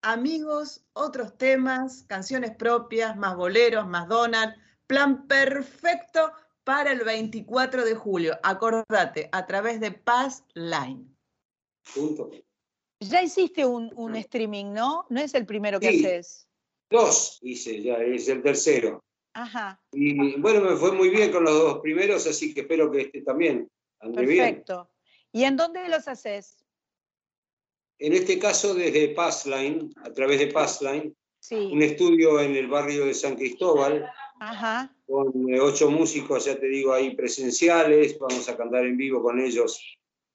amigos, 0.00 0.86
otros 0.92 1.36
temas, 1.36 2.04
canciones 2.04 2.54
propias, 2.56 3.16
más 3.16 3.36
boleros, 3.36 3.86
más 3.88 4.08
Donald. 4.08 4.54
Plan 4.86 5.26
perfecto 5.26 6.32
para 6.64 6.92
el 6.92 7.00
24 7.04 7.84
de 7.84 7.94
julio. 7.94 8.38
Acordate, 8.42 9.28
a 9.32 9.46
través 9.46 9.80
de 9.80 9.92
Paz 9.92 10.44
Line. 10.54 11.06
Punto. 11.94 12.30
Ya 13.00 13.22
hiciste 13.22 13.64
un, 13.66 13.90
un 13.96 14.16
streaming, 14.16 14.72
¿no? 14.72 15.06
No 15.10 15.20
es 15.20 15.34
el 15.34 15.44
primero 15.46 15.78
que 15.80 15.90
Sí. 15.90 16.04
haces. 16.06 16.48
Dos 16.90 17.38
hice 17.42 17.82
ya, 17.82 17.96
es 17.96 18.28
el 18.28 18.42
tercero. 18.42 19.02
Ajá, 19.34 19.78
Y 19.92 20.40
bueno, 20.40 20.62
me 20.62 20.76
fue 20.76 20.92
muy 20.92 21.10
bien 21.10 21.30
con 21.30 21.44
los 21.44 21.52
dos 21.52 21.80
primeros, 21.80 22.26
así 22.26 22.54
que 22.54 22.60
espero 22.62 22.90
que 22.90 23.02
este 23.02 23.20
también 23.20 23.70
ande 24.00 24.24
bien. 24.24 24.38
perfecto. 24.46 24.90
¿Y 25.30 25.44
en 25.44 25.58
dónde 25.58 25.86
los 25.90 26.08
haces? 26.08 26.64
En 27.98 28.14
este 28.14 28.38
caso 28.38 28.72
desde 28.74 29.08
Passline, 29.08 29.92
a 30.04 30.10
través 30.12 30.38
de 30.38 30.46
Passline, 30.46 31.14
Sí, 31.38 31.54
un 31.70 31.82
estudio 31.82 32.40
en 32.40 32.56
el 32.56 32.66
barrio 32.66 33.04
de 33.04 33.12
San 33.14 33.36
Cristóbal, 33.36 34.10
ajá, 34.40 34.94
con 35.06 35.32
eh, 35.52 35.60
ocho 35.60 35.90
músicos, 35.90 36.44
ya 36.44 36.58
te 36.58 36.66
digo, 36.66 36.92
ahí 36.92 37.14
presenciales, 37.14 38.18
vamos 38.18 38.48
a 38.48 38.56
cantar 38.56 38.84
en 38.86 38.96
vivo 38.96 39.22
con 39.22 39.38
ellos, 39.40 39.80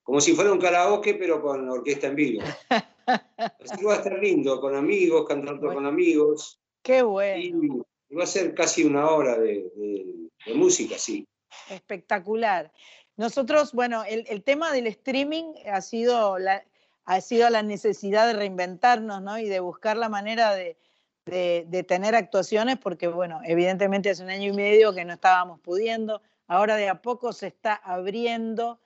como 0.02 0.20
si 0.20 0.32
fuera 0.32 0.52
un 0.52 0.58
karaoke, 0.60 1.14
pero 1.14 1.40
con 1.42 1.68
orquesta 1.68 2.06
en 2.08 2.16
vivo. 2.16 2.42
Así 3.06 3.84
va 3.84 3.94
a 3.94 3.96
estar 3.96 4.18
lindo, 4.18 4.60
con 4.60 4.74
amigos, 4.74 5.26
cantando 5.26 5.62
Bueno. 5.66 5.74
con 5.74 5.86
amigos, 5.86 6.60
qué 6.82 7.02
bueno, 7.02 7.84
y 8.08 8.14
va 8.14 8.24
a 8.24 8.26
ser 8.26 8.54
casi 8.54 8.84
una 8.84 9.08
hora 9.10 9.38
de, 9.38 9.70
de- 9.76 10.28
de 10.46 10.54
música, 10.54 10.98
sí. 10.98 11.26
espectacular. 11.70 12.72
Nosotros, 13.16 13.72
bueno, 13.72 14.04
el, 14.04 14.24
el 14.28 14.42
tema 14.42 14.72
del 14.72 14.86
streaming 14.88 15.54
ha 15.70 15.80
sido 15.82 16.38
la, 16.38 16.64
ha 17.04 17.20
sido 17.20 17.48
la 17.50 17.62
necesidad 17.62 18.26
de 18.26 18.32
reinventarnos, 18.32 19.22
¿no? 19.22 19.38
Y 19.38 19.48
de 19.48 19.60
buscar 19.60 19.96
la 19.96 20.08
manera 20.08 20.54
de, 20.54 20.76
de- 21.24 21.84
tener 21.86 22.14
actuaciones, 22.14 22.78
porque, 22.78 23.08
bueno, 23.08 23.40
evidentemente 23.44 24.10
hace 24.10 24.22
un 24.22 24.30
año 24.30 24.52
y 24.52 24.56
medio 24.56 24.92
que 24.92 25.04
no 25.04 25.12
estábamos 25.12 25.60
pudiendo, 25.60 26.20
ahora 26.46 26.76
de 26.76 26.88
a 26.88 27.00
poco 27.00 27.32
se 27.32 27.46
está 27.48 27.74
abriendo, 27.74 28.80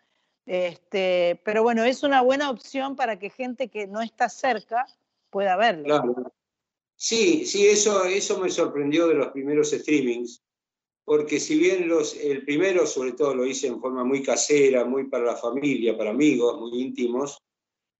este, 0.45 1.41
pero 1.45 1.63
bueno, 1.63 1.85
es 1.85 2.03
una 2.03 2.21
buena 2.23 2.51
opción 2.51 2.95
para 2.97 3.19
que 3.19 3.31
gente 3.31 3.69
que 3.69 3.87
no 3.87 4.01
está 4.01 4.29
cerca 4.29 4.87
pueda 5.31 5.57
verlo. 5.57 5.85
Claro. 5.85 6.33
Sí, 6.95 7.45
sí, 7.45 7.67
eso, 7.67 8.05
eso 8.05 8.39
me 8.39 8.49
sorprendió 8.49 9.07
de 9.09 9.15
los 9.15 9.29
primeros 9.29 9.71
streamings, 9.71 10.43
porque 11.05 11.39
si 11.41 11.59
bien 11.59 11.89
los, 11.89 12.17
el 12.17 12.45
primero 12.45 12.87
sobre 12.87 13.13
todo 13.13 13.35
lo 13.35 13.47
hice 13.47 13.67
en 13.67 13.81
forma 13.81 14.03
muy 14.03 14.23
casera, 14.23 14.85
muy 14.85 15.05
para 15.05 15.25
la 15.25 15.37
familia, 15.37 15.97
para 15.97 16.11
amigos, 16.11 16.59
muy 16.59 16.81
íntimos, 16.81 17.39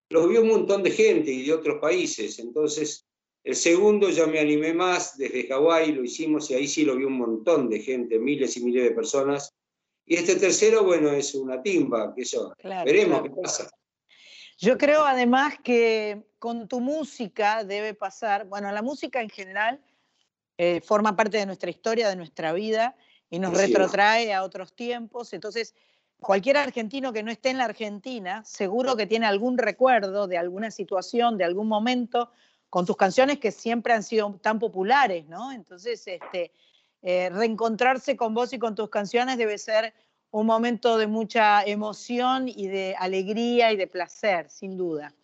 los 0.09 0.29
vio 0.29 0.43
un 0.43 0.49
montón 0.49 0.83
de 0.83 0.91
gente 0.93 1.31
y 1.31 1.47
de 1.47 1.53
otros 1.53 1.79
países. 1.81 2.39
Entonces, 2.39 3.06
el 3.47 3.55
segundo 3.55 4.11
ya 4.11 4.27
me 4.27 4.41
animé 4.41 4.75
más, 4.75 5.17
desde 5.17 5.47
Hawái 5.47 5.93
lo 5.93 6.03
hicimos 6.03 6.51
y 6.51 6.55
ahí 6.55 6.67
sí 6.67 6.85
lo 6.85 6.97
vio 6.97 7.07
un 7.07 7.17
montón 7.17 7.71
de 7.71 7.79
gente, 7.79 8.19
miles 8.19 8.57
y 8.57 8.65
miles 8.65 8.83
de 8.83 8.91
personas. 8.91 9.55
Y 10.05 10.17
este 10.17 10.35
tercero, 10.35 10.83
bueno, 10.83 11.13
es 11.13 11.33
una 11.33 11.63
timba, 11.63 12.13
que 12.13 12.23
eso, 12.23 12.53
Claro, 12.59 12.85
veremos 12.85 13.21
claro. 13.21 13.35
qué 13.37 13.41
pasa. 13.41 13.71
Yo 14.59 14.77
creo 14.77 15.05
además 15.05 15.61
que 15.63 16.27
con 16.41 16.67
tu 16.67 16.81
música 16.81 17.63
debe 17.63 17.95
pasar, 17.95 18.49
bueno, 18.49 18.73
la 18.73 18.83
música 18.83 19.21
en 19.21 19.31
general 19.31 19.81
eh, 20.59 20.81
forma 20.81 21.15
parte 21.15 21.39
de 21.39 21.47
nuestra 21.47 21.71
historia, 21.71 22.09
de 22.09 22.17
nuestra 22.17 22.53
vida 22.53 22.97
y 23.31 23.39
nos 23.39 23.57
retrotrae 23.57 24.35
a 24.35 24.43
otros 24.43 24.75
tiempos. 24.75 25.33
Entonces, 25.33 25.73
cualquier 26.19 26.57
argentino 26.57 27.13
que 27.13 27.23
no 27.23 27.31
esté 27.31 27.51
en 27.51 27.59
la 27.59 27.67
Argentina, 27.67 28.43
seguro 28.45 28.97
que 28.97 29.07
tiene 29.07 29.27
algún 29.27 29.57
recuerdo 29.57 30.27
de 30.27 30.37
alguna 30.37 30.73
situación, 30.73 31.39
de 31.39 31.45
algún 31.45 31.69
momento, 31.69 32.33
con 32.77 32.85
tus 32.85 32.99
canciones 32.99 33.39
que 33.39 33.53
siempre 33.53 33.95
han 33.95 34.03
sido 34.03 34.39
tan 34.43 34.59
populares, 34.59 35.27
¿no? 35.29 35.51
Entonces, 35.51 36.07
este, 36.07 36.53
eh, 37.01 37.31
reencontrarse 37.31 38.19
con 38.19 38.35
vos 38.35 38.53
y 38.53 38.59
con 38.59 38.75
tus 38.75 38.91
canciones 38.91 39.39
debe 39.39 39.57
ser 39.57 39.95
un 40.31 40.45
momento 40.45 40.99
de 40.99 41.07
mucha 41.07 41.63
emoción 41.63 42.51
y 42.51 42.67
de 42.67 42.95
alegría 42.99 43.73
y 43.73 43.79
de 43.79 43.87
placer, 43.87 44.51
sin 44.51 44.77
duda. 44.77 45.15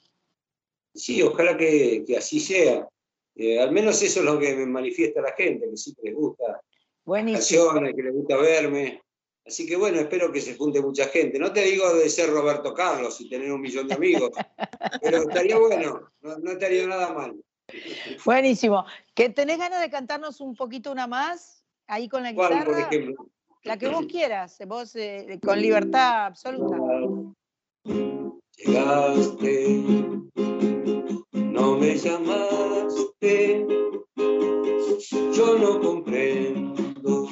Sí, 0.94 1.20
ojalá 1.20 1.54
que, 1.58 2.04
que 2.06 2.16
así 2.16 2.40
sea. 2.40 2.88
Eh, 3.34 3.60
al 3.60 3.70
menos 3.70 4.02
eso 4.02 4.20
es 4.20 4.24
lo 4.24 4.38
que 4.38 4.56
me 4.56 4.64
manifiesta 4.64 5.20
la 5.20 5.34
gente, 5.34 5.68
que 5.68 5.76
sí 5.76 5.94
que 5.94 6.08
les 6.08 6.14
gusta 6.14 6.58
Buenísimo. 7.04 7.66
canciones, 7.66 7.94
que 7.94 8.02
les 8.02 8.14
gusta 8.14 8.36
verme. 8.38 9.02
Así 9.44 9.66
que 9.66 9.76
bueno, 9.76 9.98
espero 9.98 10.30
que 10.30 10.40
se 10.40 10.56
junte 10.56 10.80
mucha 10.80 11.06
gente. 11.08 11.38
No 11.38 11.52
te 11.52 11.62
digo 11.62 11.92
de 11.94 12.08
ser 12.08 12.30
Roberto 12.30 12.72
Carlos 12.74 13.20
y 13.20 13.28
tener 13.28 13.52
un 13.52 13.60
millón 13.60 13.88
de 13.88 13.94
amigos, 13.94 14.30
pero 15.02 15.18
estaría 15.18 15.58
bueno, 15.58 16.10
no, 16.20 16.38
no 16.38 16.50
estaría 16.52 16.86
nada 16.86 17.12
mal. 17.12 17.34
Buenísimo. 18.24 18.84
¿Que 19.14 19.30
tenés 19.30 19.58
ganas 19.58 19.80
de 19.80 19.90
cantarnos 19.90 20.40
un 20.40 20.54
poquito 20.54 20.92
una 20.92 21.06
más 21.06 21.64
ahí 21.86 22.08
con 22.08 22.22
la 22.22 22.34
¿Cuál, 22.34 22.64
por 22.64 22.76
guitarra? 22.76 22.88
ejemplo? 22.88 23.26
La 23.64 23.76
que 23.76 23.88
vos 23.88 24.06
quieras, 24.06 24.58
vos 24.66 24.96
eh, 24.96 25.38
con 25.44 25.60
libertad 25.60 26.26
absoluta. 26.26 26.76
Llegaste, 28.56 29.84
no 31.32 31.76
me 31.78 31.96
llamaste, 31.96 33.66
yo 35.32 35.58
no 35.58 35.80
comprendo 35.80 37.28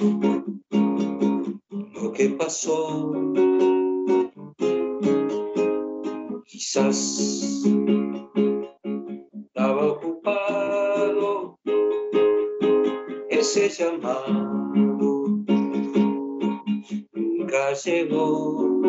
que 2.21 2.29
pasó. 2.29 3.13
Quizás 6.45 7.65
estaba 9.47 9.87
ocupado 9.87 11.59
ese 13.31 13.71
llamado 13.71 15.29
nunca 17.15 17.73
llegó. 17.85 18.83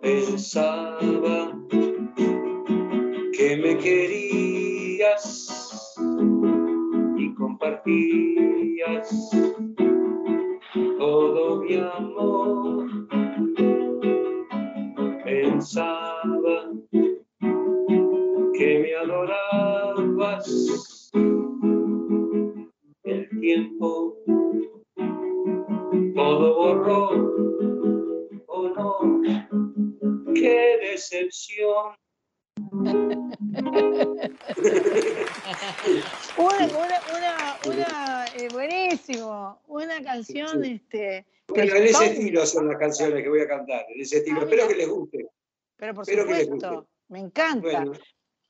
Pensaba 0.00 1.58
que 3.32 3.56
me 3.56 3.76
querías 3.78 5.48
y 7.16 7.34
compartías 7.34 9.37
estilo 42.42 42.46
son 42.46 42.68
las 42.68 42.78
canciones 42.78 43.22
que 43.22 43.28
voy 43.28 43.40
a 43.40 43.48
cantar, 43.48 43.84
en 43.88 44.00
ese 44.00 44.18
estilo. 44.18 44.40
Ah, 44.40 44.44
Espero 44.44 44.68
que 44.68 44.74
les 44.74 44.88
guste. 44.88 45.26
pero 45.76 45.94
por 45.94 46.02
espero 46.02 46.22
supuesto, 46.22 46.88
me 47.08 47.18
encanta, 47.20 47.60
Bueno, 47.60 47.92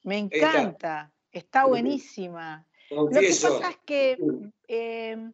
me 0.05 0.19
encanta, 0.19 1.13
está 1.33 1.67
buenísima. 1.67 2.67
Lo 2.91 3.09
que 3.09 3.29
pasa 3.29 3.71
es 3.71 3.77
que 3.85 4.19
eh, 4.67 5.31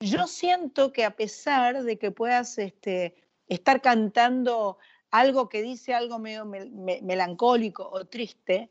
yo 0.00 0.26
siento 0.26 0.92
que 0.92 1.04
a 1.04 1.14
pesar 1.16 1.82
de 1.82 1.98
que 1.98 2.10
puedas 2.10 2.56
este, 2.58 3.14
estar 3.46 3.82
cantando 3.82 4.78
algo 5.10 5.48
que 5.48 5.62
dice 5.62 5.94
algo 5.94 6.18
medio 6.18 6.44
mel- 6.44 6.70
me- 6.72 7.00
melancólico 7.02 7.88
o 7.88 8.06
triste, 8.06 8.70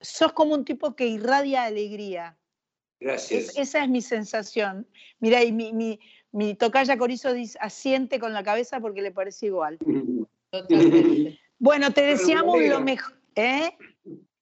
sos 0.00 0.32
como 0.32 0.54
un 0.54 0.64
tipo 0.64 0.94
que 0.96 1.06
irradia 1.06 1.64
alegría. 1.64 2.36
Gracias. 3.00 3.50
Es- 3.50 3.56
esa 3.58 3.84
es 3.84 3.88
mi 3.88 4.02
sensación. 4.02 4.88
Mira, 5.20 5.42
y 5.44 5.52
mi, 5.52 5.72
mi, 5.72 6.00
mi 6.32 6.54
tocaya 6.54 6.96
Corizo 6.98 7.30
asiente 7.60 8.18
con 8.18 8.32
la 8.32 8.42
cabeza 8.42 8.80
porque 8.80 9.02
le 9.02 9.10
parece 9.10 9.46
igual. 9.46 9.78
Totalmente. 10.50 11.38
Bueno, 11.60 11.92
te 11.92 12.02
deseamos 12.02 12.56
lo 12.62 12.78
mejor. 12.80 13.14
¿eh? 13.34 13.76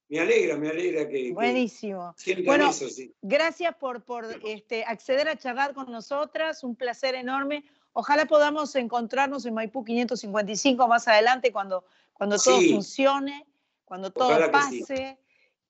Me 0.07 0.19
alegra, 0.19 0.55
me 0.55 0.69
alegra 0.69 1.09
que, 1.09 1.31
Buenísimo. 1.33 2.15
Bueno, 2.45 2.69
eso, 2.69 2.87
sí. 2.89 3.11
Gracias 3.23 3.75
por, 3.75 4.03
por 4.03 4.25
este, 4.45 4.85
acceder 4.85 5.27
a 5.27 5.35
charlar 5.35 5.73
con 5.73 5.91
nosotras, 5.91 6.63
un 6.63 6.75
placer 6.75 7.15
enorme. 7.15 7.63
Ojalá 7.93 8.27
podamos 8.27 8.75
encontrarnos 8.75 9.47
en 9.47 9.55
Maipú 9.55 9.83
555 9.83 10.87
más 10.87 11.07
adelante 11.07 11.51
cuando, 11.51 11.85
cuando 12.13 12.37
todo 12.37 12.59
Sí. 12.61 12.71
funcione, 12.71 13.47
cuando 13.83 14.11
todo 14.11 14.27
Ojalá 14.27 14.51
que 14.51 14.61
sí. 14.69 14.79
pase. 14.81 15.17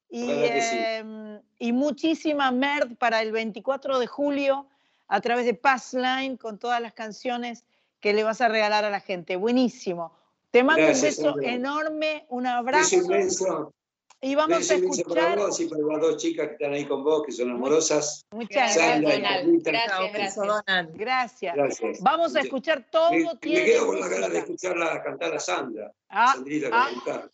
Y, 0.09 0.29
em, 0.29 1.39
y 1.59 1.71
muchísima 1.71 2.51
merd 2.51 2.97
para 2.97 3.21
el 3.21 3.31
24 3.31 3.99
de 3.99 4.07
julio 4.07 4.67
a 5.07 5.21
través 5.21 5.45
de 5.45 5.53
Passline 5.53 6.37
con 6.37 6.57
todas 6.59 6.81
las 6.81 6.93
canciones 6.93 7.63
que 7.99 8.13
le 8.13 8.23
vas 8.23 8.41
a 8.41 8.47
regalar 8.47 8.85
a 8.85 8.89
la 8.89 8.99
gente. 8.99 9.35
Buenísimo. 9.35 10.13
Te 10.51 10.63
mando 10.63 10.83
Gracias, 10.85 11.17
un 11.19 11.25
beso 11.25 11.33
Sandra. 11.33 11.51
enorme, 11.53 12.25
un 12.29 12.43
Beso 12.43 12.55
abrazo 12.57 12.95
inmenso. 12.95 13.73
y 14.21 14.35
vamos 14.35 14.59
beso 14.59 14.73
a 14.73 14.77
inmenso 14.77 15.03
para 15.05 15.21
escuchar. 15.21 15.39
vos 15.39 15.59
y 15.59 15.67
para 15.67 15.83
las 15.83 16.01
dos 16.01 16.17
chicas 16.17 16.47
que 16.47 16.53
están 16.53 16.73
ahí 16.73 16.85
con 16.85 17.03
vos, 17.03 17.23
que 17.25 17.31
son 17.31 17.51
amorosas. 17.51 18.25
Muchas 18.31 18.75
Gracias, 18.75 18.85
Sandra 18.85 19.15
gracias. 19.17 19.45
Gracias, 19.63 20.13
beso, 20.13 20.41
gracias. 20.41 20.63
Donald. 20.67 20.89
Gracias. 20.95 21.55
Gracias. 21.55 22.01
Vamos 22.01 22.35
a 22.35 22.41
escuchar 22.41 22.85
todo 22.91 23.11
Me, 23.11 23.23
me 23.23 23.35
tiene 23.35 23.65
quedo 23.65 23.87
con 23.87 23.99
la 23.99 24.07
gana 24.07 24.29
de 24.29 24.39
música. 24.39 24.39
escucharla 24.39 25.03
cantar 25.03 25.35
a 25.35 25.39
Sandra. 25.39 25.91
Ah, 26.09 26.33
Sandrita 26.35 26.69
ah, 26.71 26.89
cantar. 26.93 27.31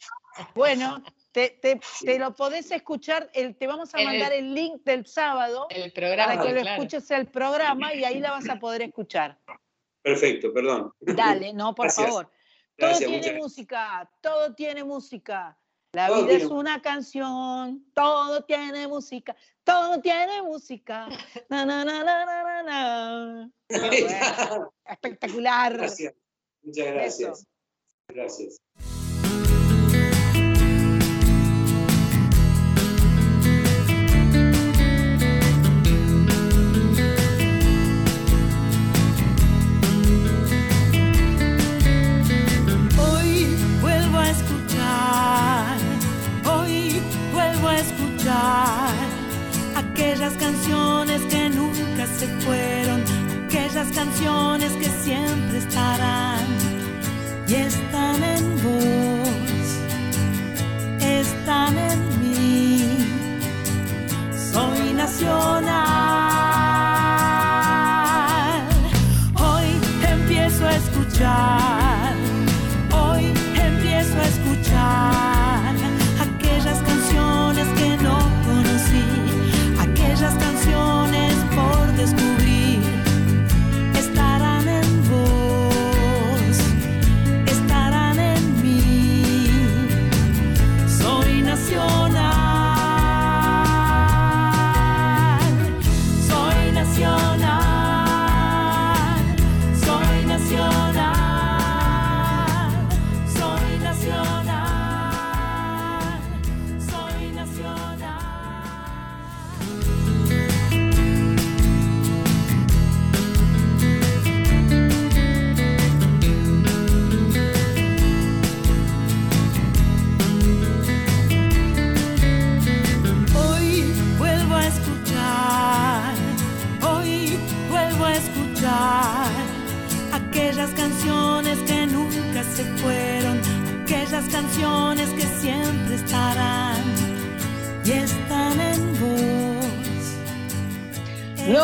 bueno, 0.56 1.04
te, 1.34 1.50
te- 1.62 1.82
te 2.06 2.20
lo 2.20 2.34
podés 2.34 2.72
escuchar, 2.72 3.30
el, 3.34 3.58
te 3.58 3.68
vamos 3.68 3.94
a 3.94 4.00
el- 4.00 4.06
mandar 4.06 4.32
el 4.32 4.54
link 4.54 4.84
del 4.84 5.06
sábado 5.06 5.68
El 5.70 5.92
para 5.92 6.40
que 6.42 6.54
lo 6.54 6.62
claro. 6.62 6.82
escuches 6.84 7.12
el 7.12 7.28
programa 7.28 7.94
y 7.94 8.04
ahí 8.06 8.20
la 8.20 8.32
vas 8.32 8.48
a 8.50 8.60
poder 8.60 8.84
escuchar. 8.84 9.40
Perfecto, 10.02 10.54
perdón. 10.54 10.94
Dale, 11.02 11.52
no, 11.54 11.74
por 11.76 11.86
Gracias. 11.88 12.08
favor. 12.08 12.26
Todo 12.78 12.90
Gracias, 12.90 13.10
tiene 13.10 13.38
música, 13.40 14.12
todo 14.22 14.54
tiene 14.56 14.84
música. 14.84 15.58
La 15.94 16.08
Todo 16.08 16.18
vida 16.26 16.30
tiene 16.30 16.44
es 16.46 16.50
una 16.50 16.82
canción, 16.82 17.86
todo 17.94 18.44
tiene 18.46 18.88
música, 18.88 19.36
todo 19.64 20.02
tiene 20.02 20.42
música. 20.42 21.08
Na, 21.50 21.66
na, 21.66 21.86
na, 21.86 22.04
na, 22.04 22.26
na, 22.26 22.44
na, 22.44 22.64
na. 22.64 23.52
Ahí 23.92 23.98
está. 24.00 24.70
Espectacular. 24.86 25.74
Gracias. 25.78 26.14
Muchas 26.64 26.88
gracias. 26.88 27.46
Gracias. 28.08 28.58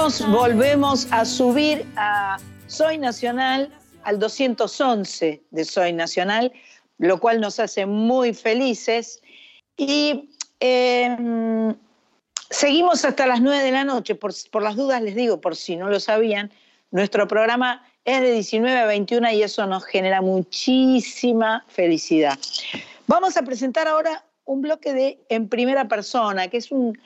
Nos 0.01 0.25
volvemos 0.31 1.11
a 1.11 1.25
subir 1.25 1.85
a 1.97 2.37
Soy 2.67 2.97
Nacional, 2.97 3.69
al 4.03 4.17
211 4.17 5.43
de 5.51 5.65
Soy 5.65 5.91
Nacional, 5.91 6.53
lo 6.99 7.19
cual 7.19 7.41
nos 7.41 7.59
hace 7.59 7.85
muy 7.85 8.33
felices. 8.33 9.21
Y 9.75 10.29
em, 10.61 11.75
seguimos 12.49 13.03
hasta 13.03 13.27
las 13.27 13.41
9 13.41 13.61
de 13.61 13.71
la 13.71 13.83
noche, 13.83 14.15
por, 14.15 14.31
por 14.49 14.63
las 14.63 14.77
dudas 14.77 15.01
les 15.01 15.15
digo, 15.15 15.41
por 15.41 15.57
si 15.57 15.75
no 15.75 15.89
lo 15.89 15.99
sabían, 15.99 16.49
nuestro 16.91 17.27
programa 17.27 17.85
es 18.05 18.21
de 18.21 18.31
19 18.31 18.79
a 18.79 18.85
21 18.85 19.31
y 19.33 19.43
eso 19.43 19.67
nos 19.67 19.83
genera 19.83 20.21
muchísima 20.21 21.65
felicidad. 21.67 22.39
Vamos 23.05 23.35
a 23.35 23.41
presentar 23.41 23.89
ahora 23.89 24.23
un 24.45 24.61
bloque 24.61 24.93
de 24.93 25.19
en 25.27 25.49
primera 25.49 25.89
persona, 25.89 26.47
que 26.47 26.55
es 26.55 26.71
un, 26.71 26.97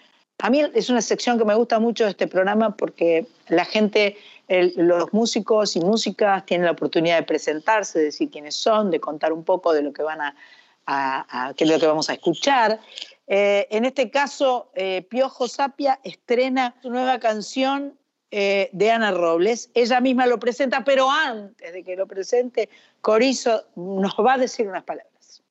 a 0.44 0.50
mí 0.50 0.62
es 0.74 0.90
una 0.90 1.02
sección 1.02 1.38
que 1.38 1.46
me 1.46 1.56
gusta 1.56 1.80
mucho 1.80 2.04
de 2.04 2.10
este 2.10 2.28
programa 2.28 2.76
porque 2.76 3.26
la 3.48 3.64
gente, 3.64 4.18
los 4.50 5.14
músicos 5.14 5.78
y 5.78 5.80
músicas 5.80 6.46
tienen 6.46 6.66
la 6.66 6.74
oportunidad 6.74 7.16
de 7.16 7.24
presentarse, 7.24 8.00
de 8.00 8.06
decir 8.06 8.30
quiénes 8.30 8.54
son, 8.54 8.92
de 8.92 9.00
contar 9.00 9.32
un 9.32 9.46
poco 9.46 9.72
de 9.72 9.82
lo 9.84 9.94
que 9.94 10.04
van 10.04 10.20
a, 10.20 11.54
qué 11.56 11.64
es 11.64 11.70
lo 11.70 11.80
que 11.80 11.88
vamos 11.88 12.10
a 12.10 12.14
escuchar. 12.16 12.82
Eh, 13.26 13.68
en 13.70 13.86
este 13.86 14.12
caso, 14.12 14.70
eh, 14.76 15.04
Piojo 15.10 15.48
Sapia 15.48 16.02
estrena 16.04 16.76
su 16.82 16.90
nueva 16.90 17.20
canción 17.20 17.98
eh, 18.30 18.70
de 18.74 18.92
Ana 18.92 19.12
Robles. 19.12 19.70
Ella 19.74 20.02
misma 20.02 20.28
lo 20.28 20.40
presenta, 20.40 20.84
pero 20.84 21.10
antes 21.10 21.72
de 21.72 21.86
que 21.86 21.96
lo 21.96 22.06
presente, 22.06 22.68
Corizo 23.00 23.64
nos 23.78 24.14
va 24.16 24.34
a 24.34 24.38
decir 24.40 24.68
unas 24.68 24.84
palabras. 24.84 25.42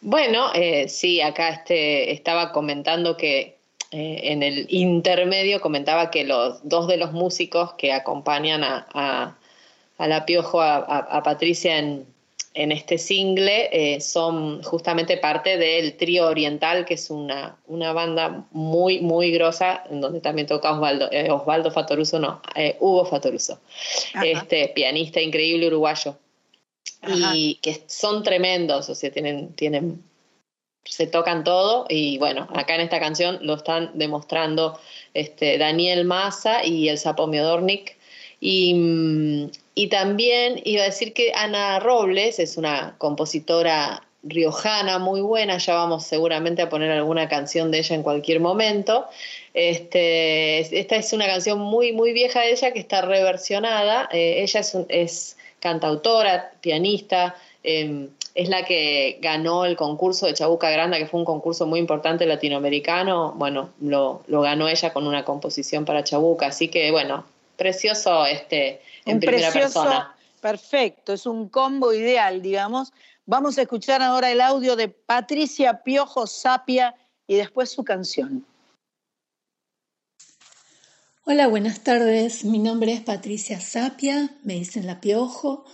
Bueno, 0.00 0.52
sí, 0.86 1.20
acá 1.20 1.50
este, 1.50 2.12
estaba 2.12 2.52
comentando 2.52 3.18
que 3.18 3.57
eh, 3.90 4.20
en 4.24 4.42
el 4.42 4.66
intermedio 4.68 5.60
comentaba 5.60 6.10
que 6.10 6.24
los 6.24 6.60
dos 6.62 6.86
de 6.88 6.96
los 6.96 7.12
músicos 7.12 7.74
que 7.74 7.92
acompañan 7.92 8.62
a, 8.62 9.36
la 9.98 10.26
Piojo, 10.26 10.60
a 10.62 11.22
Patricia 11.24 11.78
en, 11.78 12.06
en 12.58 12.72
este 12.72 12.98
single 12.98 13.68
eh, 13.70 14.00
son 14.00 14.62
justamente 14.64 15.16
parte 15.16 15.58
del 15.58 15.96
trío 15.96 16.26
oriental, 16.26 16.84
que 16.84 16.94
es 16.94 17.08
una, 17.08 17.56
una 17.68 17.92
banda 17.92 18.46
muy, 18.50 19.00
muy 19.00 19.30
grosa, 19.30 19.84
en 19.88 20.00
donde 20.00 20.20
también 20.20 20.48
toca 20.48 20.72
Osvaldo, 20.72 21.08
eh, 21.12 21.30
Osvaldo 21.30 21.70
Fatoruso, 21.70 22.18
no, 22.18 22.42
Hugo 22.80 23.04
Fatoruso, 23.04 23.60
este 24.24 24.72
pianista 24.74 25.20
increíble 25.20 25.68
uruguayo. 25.68 26.16
Y 27.32 27.60
que 27.62 27.84
son 27.86 28.24
tremendos, 28.24 28.88
o 28.88 28.94
sea, 28.94 29.12
tienen, 29.12 29.52
tienen, 29.54 30.02
se 30.88 31.06
tocan 31.06 31.44
todo 31.44 31.86
y 31.88 32.18
bueno, 32.18 32.48
acá 32.54 32.74
en 32.74 32.82
esta 32.82 33.00
canción 33.00 33.38
lo 33.42 33.54
están 33.54 33.90
demostrando 33.94 34.78
este, 35.14 35.58
Daniel 35.58 36.04
Massa 36.04 36.64
y 36.64 36.88
el 36.88 36.98
Sapo 36.98 37.26
Miodornik. 37.26 37.96
Y, 38.40 38.74
mm, 38.74 39.50
y 39.74 39.88
también 39.88 40.60
iba 40.64 40.82
a 40.82 40.86
decir 40.86 41.12
que 41.12 41.32
Ana 41.34 41.80
Robles 41.80 42.38
es 42.38 42.56
una 42.56 42.94
compositora 42.98 44.02
riojana 44.22 44.98
muy 44.98 45.20
buena, 45.20 45.58
ya 45.58 45.74
vamos 45.74 46.04
seguramente 46.04 46.62
a 46.62 46.68
poner 46.68 46.90
alguna 46.90 47.28
canción 47.28 47.70
de 47.70 47.78
ella 47.78 47.94
en 47.94 48.02
cualquier 48.02 48.40
momento. 48.40 49.06
Este, 49.54 50.60
esta 50.78 50.96
es 50.96 51.12
una 51.12 51.26
canción 51.26 51.58
muy, 51.58 51.92
muy 51.92 52.12
vieja 52.12 52.40
de 52.40 52.52
ella 52.52 52.72
que 52.72 52.80
está 52.80 53.02
reversionada. 53.02 54.08
Eh, 54.12 54.42
ella 54.42 54.60
es, 54.60 54.76
es, 54.88 55.36
cantautora, 55.60 56.52
pianista, 56.60 57.34
em, 57.64 58.10
es 58.38 58.48
la 58.48 58.64
que 58.64 59.18
ganó 59.20 59.64
el 59.64 59.76
concurso 59.76 60.26
de 60.26 60.32
Chabuca 60.32 60.70
Granda, 60.70 60.96
que 60.96 61.06
fue 61.06 61.18
un 61.18 61.26
concurso 61.26 61.66
muy 61.66 61.80
importante 61.80 62.24
latinoamericano. 62.24 63.32
Bueno, 63.32 63.70
lo, 63.80 64.22
lo 64.28 64.42
ganó 64.42 64.68
ella 64.68 64.92
con 64.92 65.08
una 65.08 65.24
composición 65.24 65.84
para 65.84 66.04
Chabuca, 66.04 66.46
así 66.46 66.68
que 66.68 66.92
bueno, 66.92 67.24
precioso 67.56 68.26
este 68.26 68.80
en 69.04 69.18
primera 69.18 69.50
persona. 69.50 70.14
Perfecto, 70.40 71.14
es 71.14 71.26
un 71.26 71.48
combo 71.48 71.92
ideal, 71.92 72.40
digamos. 72.40 72.92
Vamos 73.26 73.58
a 73.58 73.62
escuchar 73.62 74.02
ahora 74.02 74.30
el 74.30 74.40
audio 74.40 74.76
de 74.76 74.86
Patricia 74.86 75.82
Piojo 75.82 76.28
Sapia 76.28 76.94
y 77.26 77.34
después 77.34 77.72
su 77.72 77.82
canción. 77.82 78.46
Hola, 81.24 81.48
buenas 81.48 81.82
tardes. 81.82 82.44
Mi 82.44 82.60
nombre 82.60 82.92
es 82.92 83.00
Patricia 83.00 83.58
Sapia, 83.58 84.30
me 84.44 84.54
dicen 84.54 84.86
La 84.86 85.00
Piojo, 85.00 85.64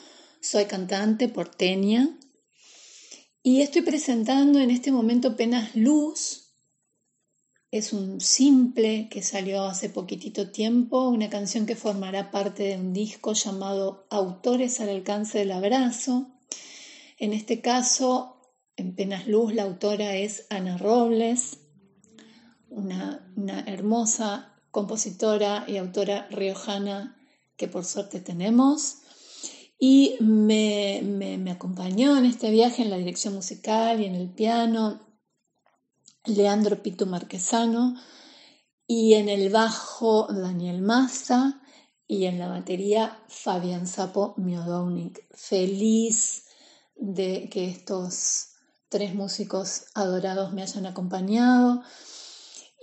soy 0.41 0.65
cantante 0.65 1.29
porteña 1.29 2.09
y 3.47 3.61
estoy 3.61 3.83
presentando 3.83 4.59
en 4.59 4.71
este 4.71 4.91
momento 4.91 5.37
Penas 5.37 5.77
Luz, 5.77 6.55
es 7.71 7.93
un 7.93 8.23
simple 8.23 9.11
que 9.11 9.23
salió 9.23 9.65
hace 9.65 9.91
poquitito 9.91 10.51
tiempo, 10.51 11.11
una 11.11 11.29
canción 11.29 11.67
que 11.67 11.77
formará 11.77 12.31
parte 12.31 12.63
de 12.63 12.77
un 12.77 12.95
disco 12.95 13.35
llamado 13.35 14.07
Autores 14.09 14.81
al 14.81 14.89
alcance 14.89 15.41
del 15.41 15.53
abrazo. 15.53 16.39
En 17.19 17.35
este 17.35 17.61
caso, 17.61 18.41
en 18.77 18.97
Penas 18.97 19.29
Luz, 19.29 19.53
la 19.53 19.65
autora 19.65 20.17
es 20.17 20.47
Ana 20.49 20.79
Robles, 20.79 21.59
una, 22.71 23.29
hermosa 23.67 24.59
compositora 24.71 25.67
y 25.69 25.77
autora 25.77 26.29
riojana 26.31 27.21
que 27.59 27.69
por 27.69 27.85
suerte 27.85 28.21
tenemos. 28.21 29.03
Y 29.87 30.17
me, 30.21 31.51
acompañó 31.51 32.17
en 32.17 32.25
este 32.25 32.51
viaje 32.51 32.81
en 32.81 32.89
la 32.89 32.97
dirección 32.97 33.35
musical 33.35 34.01
y 34.01 34.07
en 34.07 34.15
el 34.15 34.31
piano 34.31 34.99
Leandro 36.25 36.83
Pito 36.83 37.05
Marquesano, 37.05 37.95
y 38.87 39.13
en 39.13 39.29
el 39.29 39.51
bajo 39.51 40.27
Daniel 40.33 40.81
Massa 40.81 41.61
y 42.07 42.25
en 42.25 42.39
la 42.39 42.49
batería 42.49 43.23
Fabián 43.29 43.87
Sapo 43.87 44.33
Miodownik. 44.39 45.23
Feliz 45.35 46.45
de 46.97 47.51
que 47.53 47.69
estos 47.69 48.53
tres 48.89 49.15
músicos 49.15 49.89
adorados 49.93 50.55
me 50.55 50.63
hayan 50.63 50.87
acompañado. 50.87 51.83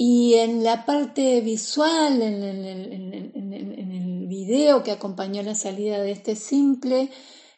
Y 0.04 0.34
en 0.34 0.64
la 0.64 0.84
parte 0.84 1.42
visual, 1.42 2.24
en 2.24 2.42
el, 2.42 4.26
video 4.28 4.82
que 4.82 4.92
acompañó 4.92 5.44
la 5.44 5.54
salida 5.54 6.02
de 6.02 6.12
este 6.12 6.36
simple, 6.36 7.12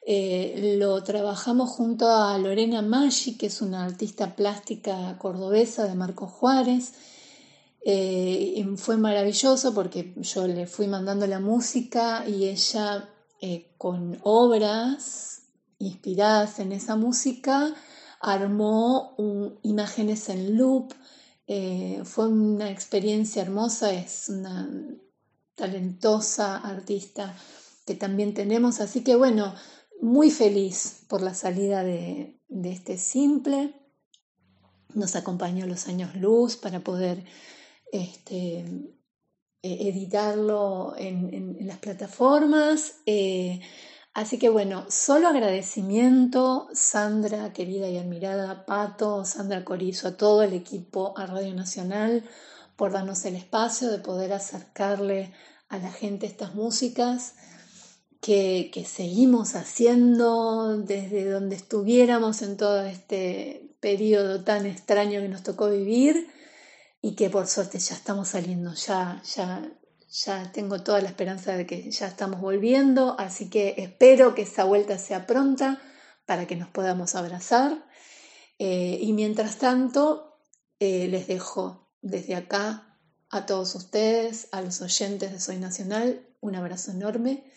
eh, 0.05 0.75
lo 0.77 1.01
trabajamos 1.05 1.69
junto 1.69 2.09
a 2.09 2.37
Lorena 2.37 2.81
Maggi, 2.81 3.37
que 3.37 3.45
es 3.45 3.61
una 3.61 3.85
artista 3.85 4.35
plástica 4.35 5.17
cordobesa 5.19 5.87
de 5.87 5.95
Marco 5.95 6.27
Juárez. 6.27 6.91
Eh, 7.85 8.61
fue 8.75 8.97
maravilloso 8.97 9.73
porque 9.73 10.13
yo 10.17 10.45
le 10.45 10.67
fui 10.67 10.87
mandando 10.87 11.25
la 11.27 11.39
música 11.39 12.27
y 12.27 12.49
ella 12.49 13.09
eh, 13.39 13.71
con 13.77 14.19
obras 14.23 15.43
inspiradas 15.79 16.59
en 16.59 16.73
esa 16.73 16.97
música 16.97 17.73
armó 18.19 19.15
imágenes 19.63 20.27
en 20.27 20.57
loop. 20.57 20.91
Fue 21.47 22.27
una 22.27 22.71
experiencia 22.71 23.41
hermosa, 23.41 23.93
es 23.93 24.29
una 24.29 24.69
talentosa 25.55 26.57
artista 26.57 27.35
que 27.85 27.95
también 27.95 28.33
tenemos. 28.33 28.79
Así 28.79 29.03
que 29.03 29.15
bueno, 29.15 29.53
muy 30.01 30.31
feliz 30.31 31.05
por 31.07 31.21
la 31.21 31.33
salida 31.33 31.83
de, 31.83 32.39
este 32.49 32.97
simple. 32.97 33.73
Nos 34.93 35.15
acompañó 35.15 35.65
los 35.65 35.87
años 35.87 36.15
luz 36.15 36.55
para 36.55 36.81
poder 36.81 37.23
este, 37.91 38.59
e, 39.61 39.89
editarlo 39.89 40.93
en, 40.97 41.57
las 41.65 41.79
plataformas. 41.79 42.97
Eh, 43.05 43.61
así 44.13 44.39
que 44.39 44.49
bueno, 44.49 44.85
solo 44.89 45.27
agradecimiento, 45.27 46.67
Sandra, 46.73 47.53
querida 47.53 47.87
y 47.89 47.97
admirada, 47.97 48.65
Pato, 48.65 49.25
Sandra 49.25 49.63
Corizo, 49.63 50.09
a 50.09 50.17
todo 50.17 50.43
el 50.43 50.53
equipo, 50.53 51.13
a 51.17 51.25
Radio 51.25 51.53
Nacional, 51.53 52.23
por 52.75 52.91
darnos 52.91 53.23
el 53.25 53.35
espacio 53.35 53.89
de 53.89 53.99
poder 53.99 54.33
acercarle 54.33 55.33
a 55.69 55.77
la 55.77 55.91
gente 55.91 56.25
estas 56.25 56.55
músicas 56.55 57.35
que, 58.23 58.85
seguimos 58.87 59.55
haciendo 59.55 60.77
desde 60.77 61.29
donde 61.29 61.57
estuviéramos 61.57 62.41
en 62.41 62.55
todo 62.55 62.81
este 62.83 63.75
periodo 63.81 64.43
tan 64.43 64.65
extraño 64.65 65.19
que 65.19 65.27
nos 65.27 65.43
tocó 65.43 65.69
vivir 65.69 66.29
y 67.01 67.15
que 67.15 67.29
por 67.29 67.47
suerte 67.47 67.79
ya 67.79 67.95
estamos 67.95 68.29
saliendo, 68.29 68.73
ya, 68.75 69.21
ya, 69.35 69.61
ya 70.13 70.51
tengo 70.51 70.83
toda 70.83 71.01
la 71.01 71.09
esperanza 71.09 71.57
de 71.57 71.65
que 71.65 71.89
ya 71.89 72.07
estamos 72.07 72.39
volviendo, 72.39 73.15
así 73.19 73.49
que 73.49 73.73
espero 73.77 74.35
que 74.35 74.43
esa 74.43 74.63
vuelta 74.63 74.99
sea 74.99 75.25
pronta 75.25 75.81
para 76.27 76.45
que 76.45 76.55
nos 76.55 76.69
podamos 76.69 77.15
abrazar. 77.15 77.83
Eh, 78.59 78.99
y 79.01 79.11
mientras 79.13 79.57
tanto, 79.57 80.37
eh, 80.79 81.07
les 81.07 81.25
dejo 81.27 81.91
desde 82.01 82.35
acá 82.35 82.99
a 83.31 83.47
todos 83.47 83.73
ustedes, 83.73 84.49
a 84.51 84.61
los 84.61 84.81
oyentes 84.81 85.31
de 85.31 85.39
Soy 85.39 85.57
Nacional, 85.57 86.27
un 86.41 86.55
abrazo 86.55 86.91
enorme 86.91 87.51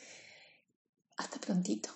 hasta 1.19 1.39
prontito. 1.39 1.91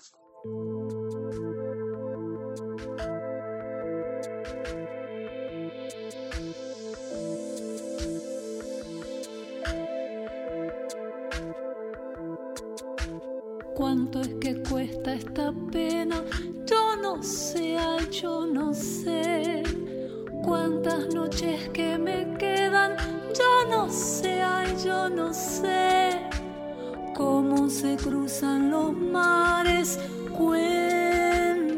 Cuánto 13.80 14.20
es 14.20 14.28
que 14.40 14.62
cuesta 14.62 15.14
esta 15.14 15.52
pena. 15.72 16.22
Yo 16.66 16.96
no 16.96 17.22
sé, 17.22 17.78
ay, 17.78 18.06
yo 18.10 18.44
no 18.46 18.74
sé 18.74 19.62
cuántas 20.44 21.14
noches 21.14 21.70
que 21.70 21.96
me 21.96 22.36
quedan. 22.36 22.94
Yo 23.38 23.64
no 23.70 23.88
sé, 23.88 24.42
ay, 24.42 24.76
yo 24.84 25.08
no 25.08 25.32
sé 25.32 26.10
cómo 27.16 27.70
se 27.70 27.96
cruzan 27.96 28.70
los 28.70 28.92
mares. 28.92 29.98
Cuéntame. 30.36 31.70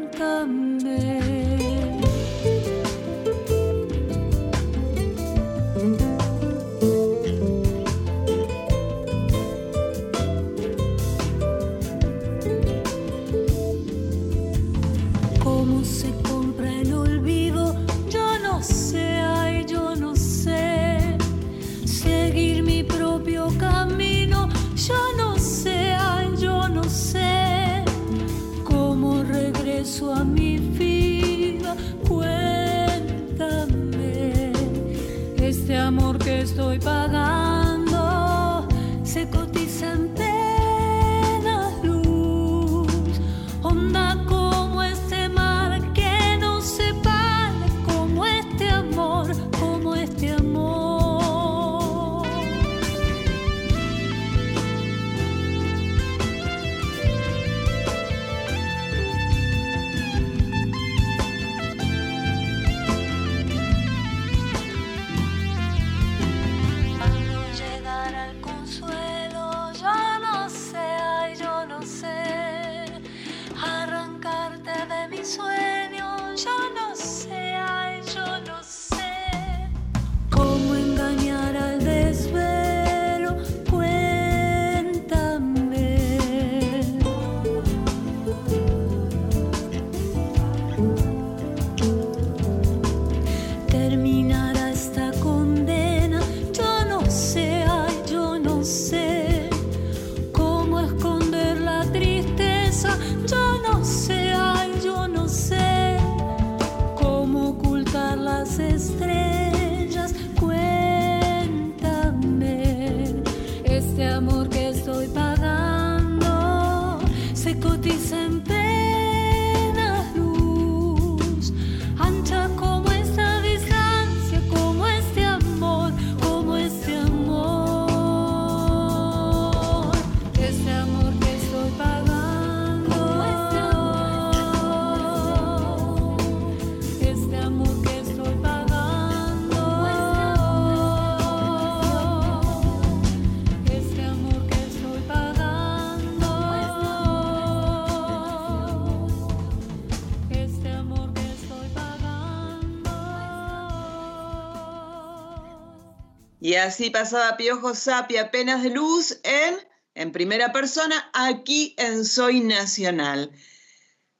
Y 156.43 156.55
así 156.55 156.89
pasaba 156.89 157.37
Piojo 157.37 157.73
Sapi 157.73 158.17
apenas 158.17 158.63
de 158.63 158.69
luz 158.69 159.17
en, 159.23 159.65
en 159.95 160.11
primera 160.11 160.51
persona, 160.51 161.09
aquí 161.13 161.73
en 161.77 162.03
Soy 162.03 162.41
Nacional. 162.41 163.31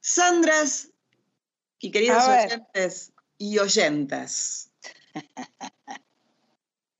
Sandras 0.00 0.88
y 1.80 1.90
queridos 1.90 2.26
oyentes 2.26 3.12
y 3.36 3.58
oyentas. 3.58 4.70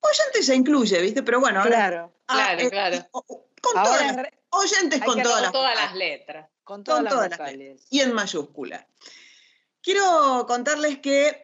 oyentes 0.00 0.44
se 0.44 0.56
incluye, 0.56 1.00
¿viste? 1.00 1.22
Pero 1.22 1.40
bueno, 1.40 1.60
ahora. 1.60 1.70
Claro, 1.70 2.14
ah, 2.28 2.34
claro, 2.34 2.60
eh, 2.60 2.70
claro. 2.70 3.08
con 3.10 3.82
todas 3.82 4.16
las, 4.16 4.26
oyentes 4.50 5.00
con 5.02 5.22
todas, 5.22 5.40
las, 5.40 5.52
todas 5.52 5.74
las 5.74 5.94
letras. 5.94 6.50
Con 6.64 6.84
todas, 6.84 7.02
las, 7.02 7.50
letras. 7.50 7.86
Y 7.88 8.00
en 8.00 8.12
mayúscula. 8.12 8.86
Quiero 9.80 10.44
contarles 10.46 10.98
que 10.98 11.43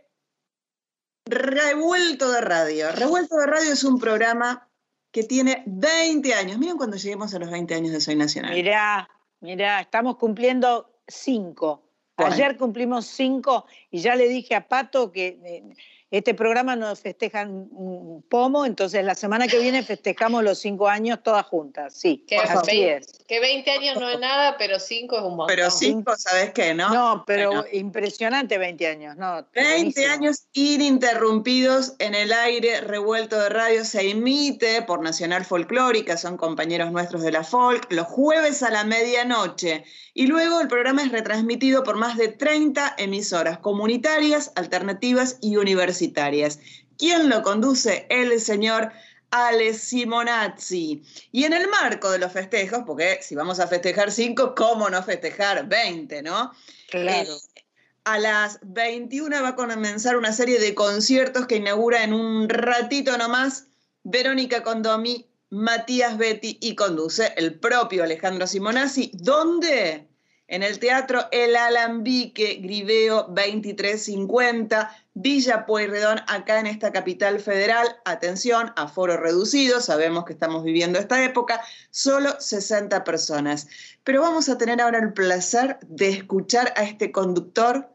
Revuelto 1.31 2.31
de 2.33 2.41
Radio. 2.41 2.91
Revuelto 2.91 3.37
de 3.37 3.47
Radio 3.47 3.72
es 3.72 3.85
un 3.85 4.01
programa 4.01 4.68
que 5.12 5.22
tiene 5.22 5.62
20 5.66 6.35
años. 6.35 6.59
Miren 6.59 6.76
cuando 6.76 6.97
lleguemos 6.97 7.33
a 7.35 7.39
los 7.39 7.51
20 7.51 7.72
años 7.74 7.93
de 7.93 8.01
Soy 8.01 8.16
Nacional. 8.16 8.53
Mirá, 8.53 9.09
mirá, 9.41 9.81
estamos 9.81 10.16
cumpliendo 10.16 10.91
5. 11.07 11.83
Ayer 12.16 12.57
cumplimos 12.57 13.07
5 13.07 13.64
y 13.91 14.01
ya 14.01 14.16
le 14.16 14.28
dije 14.28 14.55
a 14.55 14.68
Pato 14.68 15.11
que 15.12 15.39
eh, 15.45 15.62
este 16.11 16.35
programa 16.35 16.74
nos 16.74 17.01
festejan 17.01 17.68
un 17.70 18.22
pomo, 18.28 18.66
entonces 18.66 19.05
la 19.05 19.14
semana 19.14 19.47
que 19.47 19.61
viene 19.61 19.83
festejamos 19.83 20.43
los 20.43 20.59
cinco 20.59 20.89
años 20.89 21.22
todas 21.22 21.47
juntas, 21.47 21.95
sí. 21.95 22.24
Que, 22.26 22.37
así 22.37 22.83
es. 22.83 23.20
Que 23.31 23.39
20 23.39 23.70
años 23.70 23.97
no 24.01 24.11
es 24.11 24.18
nada, 24.18 24.57
pero 24.59 24.81
cinco 24.81 25.16
es 25.16 25.22
un 25.22 25.37
montón. 25.37 25.47
Pero 25.47 25.70
cinco, 25.70 26.16
¿sabes 26.18 26.51
qué, 26.53 26.74
no? 26.74 26.93
No, 26.93 27.24
pero 27.24 27.64
impresionante 27.70 28.59
20 28.59 28.89
años, 28.89 29.16
¿no? 29.16 29.47
20 29.55 30.05
años 30.07 30.49
ininterrumpidos 30.53 31.95
en 32.01 32.16
el 32.16 32.33
aire, 32.33 32.81
revuelto 32.81 33.41
de 33.41 33.49
radio, 33.49 33.85
se 33.85 34.11
emite 34.11 34.83
por 34.83 35.01
Nacional 35.01 35.45
Folclórica, 35.45 36.16
son 36.16 36.37
compañeros 36.37 36.91
nuestros 36.91 37.22
de 37.22 37.31
la 37.31 37.45
folk, 37.45 37.87
los 37.93 38.09
jueves 38.09 38.64
a 38.64 38.70
la 38.72 38.83
medianoche. 38.83 39.85
Y 40.12 40.26
luego 40.26 40.61
el 40.61 40.66
programa 40.66 41.05
es 41.05 41.12
retransmitido 41.12 41.85
por 41.85 41.95
más 41.95 42.16
de 42.16 42.26
30 42.26 42.97
emisoras 42.99 43.59
comunitarias, 43.59 44.51
alternativas 44.57 45.39
y 45.41 45.57
universitarias. 45.57 46.59
¿Quién 46.99 47.28
lo 47.28 47.43
conduce? 47.43 48.07
El 48.11 48.41
señor 48.41 48.91
Ale 49.31 49.74
Simonazzi. 49.74 51.03
Y 51.33 51.45
en 51.45 51.53
el 51.53 51.68
marco 51.68 52.11
de 52.11 52.18
los 52.18 52.33
festejos, 52.33 52.83
porque 52.87 53.20
si 53.22 53.35
vamos 53.35 53.61
a 53.61 53.68
festejar 53.68 54.11
5, 54.11 54.55
¿cómo 54.55 54.91
no 54.91 55.03
festejar 55.03 55.68
20, 55.68 56.22
no? 56.22 56.53
Claro. 56.91 57.33
Eh, 57.33 57.64
a 58.05 58.18
las 58.18 58.59
21 58.62 59.43
va 59.43 59.49
a 59.49 59.57
comenzar 59.57 60.16
una 60.16 60.33
serie 60.33 60.59
de 60.59 60.74
conciertos 60.74 61.47
que 61.47 61.57
inaugura 61.57 62.03
en 62.03 62.12
un 62.12 62.49
ratito 62.49 63.16
nomás 63.18 63.66
Verónica 64.03 64.62
Condomi 64.62 65.26
Matías 65.51 66.16
Betty 66.16 66.59
y 66.61 66.74
conduce 66.74 67.33
el 67.37 67.59
propio 67.59 68.05
Alejandro 68.05 68.47
Simonazzi. 68.47 69.11
¿Dónde? 69.14 70.09
En 70.47 70.62
el 70.62 70.78
Teatro 70.78 71.26
El 71.31 71.55
Alambique, 71.57 72.55
Griveo 72.55 73.24
2350, 73.24 74.97
Villa 75.23 75.66
Pueyrredón, 75.66 76.21
acá 76.29 76.61
en 76.61 76.66
esta 76.66 76.93
capital 76.93 77.41
federal. 77.41 77.87
Atención, 78.07 78.73
aforo 78.77 79.18
reducido, 79.18 79.81
sabemos 79.81 80.25
que 80.25 80.33
estamos 80.33 80.64
viviendo 80.64 80.99
esta 80.99 81.23
época, 81.23 81.61
solo 81.91 82.41
60 82.41 83.05
personas. 83.05 83.68
Pero 84.03 84.23
vamos 84.23 84.49
a 84.49 84.57
tener 84.57 84.81
ahora 84.81 84.99
el 84.99 85.12
placer 85.12 85.79
de 85.83 86.09
escuchar 86.09 86.73
a 86.77 86.85
este 86.85 87.12
conductor 87.12 87.95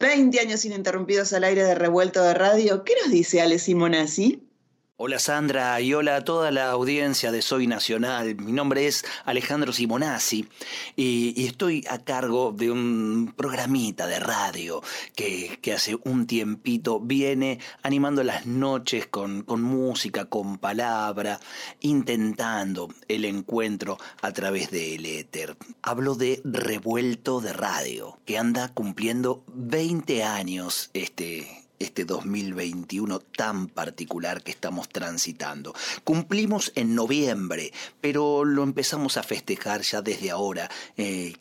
20 0.00 0.40
años 0.40 0.64
ininterrumpidos 0.64 1.32
al 1.32 1.44
aire 1.44 1.62
de 1.62 1.76
revuelto 1.76 2.22
de 2.22 2.34
radio. 2.34 2.82
¿Qué 2.82 2.94
nos 3.02 3.12
dice 3.12 3.40
Ale 3.40 3.60
Simonazzi? 3.60 4.49
Hola 5.02 5.18
Sandra 5.18 5.80
y 5.80 5.94
hola 5.94 6.16
a 6.16 6.24
toda 6.24 6.50
la 6.50 6.70
audiencia 6.72 7.32
de 7.32 7.40
Soy 7.40 7.66
Nacional. 7.66 8.36
Mi 8.36 8.52
nombre 8.52 8.86
es 8.86 9.02
Alejandro 9.24 9.72
Simonazzi 9.72 10.46
y, 10.94 11.46
estoy 11.46 11.86
a 11.88 12.00
cargo 12.00 12.52
de 12.52 12.70
un 12.70 13.32
programita 13.34 14.06
de 14.06 14.20
radio 14.20 14.82
que, 15.16 15.58
hace 15.74 15.96
un 16.04 16.26
tiempito 16.26 17.00
viene 17.00 17.60
animando 17.82 18.22
las 18.22 18.44
noches 18.44 19.06
con, 19.06 19.46
música, 19.62 20.26
con 20.26 20.58
palabra, 20.58 21.40
intentando 21.80 22.90
el 23.08 23.24
encuentro 23.24 23.96
a 24.20 24.32
través 24.32 24.70
del 24.70 25.06
éter. 25.06 25.56
Hablo 25.80 26.14
de 26.14 26.42
Revuelto 26.44 27.40
de 27.40 27.54
Radio, 27.54 28.18
que 28.26 28.36
anda 28.36 28.68
cumpliendo 28.68 29.44
20 29.46 30.24
años 30.24 30.90
este, 30.92 31.59
este 31.80 32.04
2021 32.04 33.18
tan 33.18 33.66
particular 33.66 34.42
que 34.42 34.52
estamos 34.52 34.88
transitando. 34.88 35.74
Cumplimos 36.04 36.70
en 36.76 36.94
noviembre, 36.94 37.72
pero 38.00 38.44
lo 38.44 38.62
empezamos 38.62 39.16
a 39.16 39.24
festejar 39.24 39.80
ya 39.80 40.02
desde 40.02 40.30
ahora, 40.30 40.70
eh, 40.96 41.34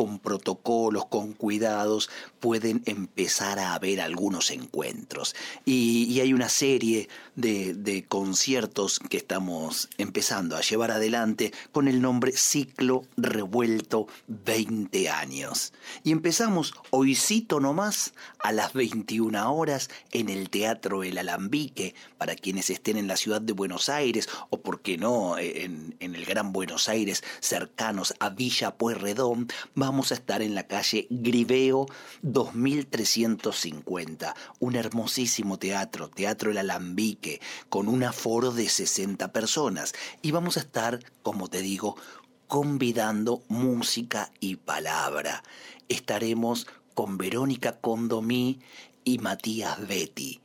con 0.00 0.18
protocolos, 0.18 1.04
con 1.10 1.34
cuidados, 1.34 2.08
pueden 2.40 2.80
empezar 2.86 3.58
a 3.58 3.74
haber 3.74 4.00
algunos 4.00 4.50
encuentros. 4.50 5.36
Y, 5.66 6.18
hay 6.20 6.32
una 6.32 6.48
serie 6.48 7.10
de, 7.36 8.06
conciertos 8.08 8.98
que 8.98 9.18
estamos 9.18 9.90
empezando 9.98 10.56
a 10.56 10.62
llevar 10.62 10.90
adelante 10.90 11.52
con 11.70 11.86
el 11.86 12.00
nombre 12.00 12.32
Ciclo 12.32 13.02
Revuelto 13.18 14.06
20 14.26 15.10
años. 15.10 15.74
Y 16.02 16.12
empezamos 16.12 16.72
hoycito 16.88 17.60
nomás 17.60 18.14
a 18.38 18.52
las 18.52 18.72
21 18.72 19.54
horas 19.54 19.90
en 20.12 20.30
el 20.30 20.48
Teatro 20.48 21.04
El 21.04 21.18
Alambique, 21.18 21.94
para 22.16 22.36
quienes 22.36 22.70
estén 22.70 22.96
en 22.96 23.06
la 23.06 23.18
ciudad 23.18 23.42
de 23.42 23.52
Buenos 23.52 23.90
Aires 23.90 24.30
o, 24.48 24.62
por 24.62 24.80
qué 24.80 24.96
no, 24.96 25.36
en, 25.36 25.94
el 26.00 26.24
Gran 26.24 26.54
Buenos 26.54 26.88
Aires, 26.88 27.22
cercanos 27.40 28.14
a 28.18 28.30
Villa 28.30 28.70
Pueyrredón, 28.76 29.48
vamos 29.74 29.89
a 29.90 30.14
estar 30.14 30.40
en 30.40 30.54
la 30.54 30.68
calle 30.68 31.08
Griveo 31.10 31.86
2350, 32.22 34.36
un 34.60 34.76
hermosísimo 34.76 35.58
teatro, 35.58 36.08
Teatro 36.08 36.52
El 36.52 36.58
Alambique, 36.58 37.40
con 37.68 37.88
un 37.88 38.04
aforo 38.04 38.52
de 38.52 38.68
60 38.68 39.32
personas. 39.32 39.92
Y 40.22 40.30
vamos 40.30 40.56
a 40.56 40.60
estar, 40.60 41.00
como 41.22 41.48
te 41.48 41.60
digo, 41.60 41.96
convidando 42.46 43.42
música 43.48 44.30
y 44.38 44.54
palabra. 44.56 45.42
Estaremos 45.88 46.68
con 46.94 47.18
Verónica 47.18 47.80
Condomí 47.80 48.60
y 49.04 49.18
Matías 49.18 49.88
Betty 49.88 50.39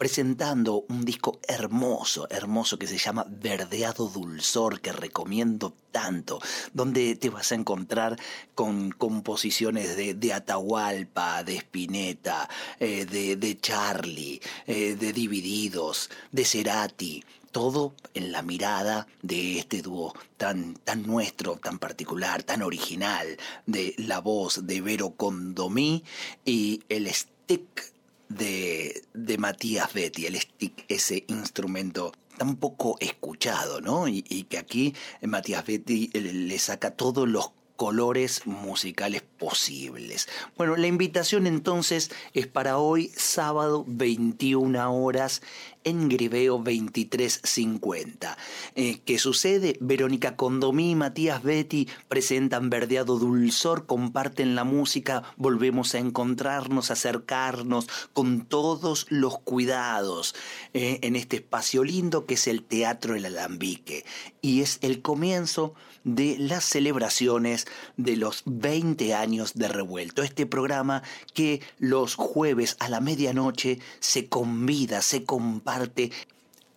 presentando 0.00 0.86
un 0.88 1.04
disco 1.04 1.40
hermoso, 1.46 2.26
hermoso 2.30 2.78
que 2.78 2.86
se 2.86 2.96
llama 2.96 3.26
Verdeado 3.28 4.08
Dulzor, 4.08 4.80
que 4.80 4.92
recomiendo 4.92 5.74
tanto, 5.92 6.40
donde 6.72 7.16
te 7.16 7.28
vas 7.28 7.52
a 7.52 7.56
encontrar 7.56 8.18
con 8.54 8.92
composiciones 8.92 9.98
de, 9.98 10.32
Atahualpa, 10.32 11.44
de 11.44 11.58
Spinetta, 11.58 12.48
eh, 12.78 13.04
de, 13.04 13.36
de, 13.36 13.60
Charlie, 13.60 14.40
eh, 14.66 14.96
de 14.98 15.12
Divididos, 15.12 16.08
de 16.32 16.46
Cerati, 16.46 17.22
todo 17.52 17.92
en 18.14 18.32
la 18.32 18.40
mirada 18.40 19.06
de 19.20 19.58
este 19.58 19.82
dúo 19.82 20.14
tan, 20.38 20.76
tan 20.76 21.02
nuestro, 21.02 21.56
tan 21.56 21.78
particular, 21.78 22.42
tan 22.42 22.62
original, 22.62 23.36
de 23.66 23.94
la 23.98 24.20
voz 24.20 24.66
de 24.66 24.80
Vero 24.80 25.10
Condomí 25.10 26.04
y 26.46 26.82
el 26.88 27.06
stick 27.12 27.99
de, 28.30 29.02
de 29.12 29.36
Matías 29.36 29.92
Betty, 29.92 30.24
el 30.24 30.40
stick, 30.40 30.86
ese 30.88 31.24
instrumento 31.28 32.12
tan 32.38 32.56
poco 32.56 32.96
escuchado, 33.00 33.82
¿no? 33.82 34.08
Y, 34.08 34.24
y 34.26 34.44
que 34.44 34.56
aquí 34.56 34.94
Matías 35.20 35.66
Betty 35.66 36.08
le 36.14 36.58
saca 36.58 36.92
todos 36.92 37.28
los 37.28 37.50
colores 37.80 38.46
musicales 38.46 39.22
posibles. 39.22 40.28
Bueno, 40.58 40.76
la 40.76 40.86
invitación 40.86 41.46
entonces 41.46 42.10
es 42.34 42.46
para 42.46 42.76
hoy, 42.76 43.10
sábado 43.16 43.86
21 43.88 44.94
horas, 44.94 45.40
en 45.82 46.10
Griveo 46.10 46.58
2350. 46.58 48.36
Eh, 48.74 49.00
¿Qué 49.06 49.18
sucede? 49.18 49.78
Verónica 49.80 50.36
Condomí 50.36 50.90
y 50.90 50.94
Matías 50.94 51.42
Betty 51.42 51.88
presentan 52.06 52.68
Verdeado 52.68 53.18
Dulzor, 53.18 53.86
comparten 53.86 54.54
la 54.54 54.64
música, 54.64 55.22
volvemos 55.38 55.94
a 55.94 56.00
encontrarnos, 56.00 56.90
acercarnos 56.90 57.88
con 58.12 58.44
todos 58.44 59.06
los 59.08 59.38
cuidados 59.38 60.34
eh, 60.74 60.98
en 61.00 61.16
este 61.16 61.36
espacio 61.36 61.82
lindo 61.82 62.26
que 62.26 62.34
es 62.34 62.46
el 62.46 62.62
Teatro 62.62 63.14
El 63.14 63.24
Alambique. 63.24 64.04
Y 64.42 64.60
es 64.60 64.80
el 64.82 65.00
comienzo 65.00 65.74
de 66.04 66.36
las 66.38 66.64
celebraciones 66.64 67.66
de 67.96 68.16
los 68.16 68.42
20 68.46 69.14
años 69.14 69.54
de 69.54 69.68
Revuelto. 69.68 70.22
Este 70.22 70.46
programa 70.46 71.02
que 71.34 71.60
los 71.78 72.14
jueves 72.14 72.76
a 72.80 72.88
la 72.88 73.00
medianoche 73.00 73.78
se 73.98 74.28
convida, 74.28 75.02
se 75.02 75.24
comparte 75.24 76.10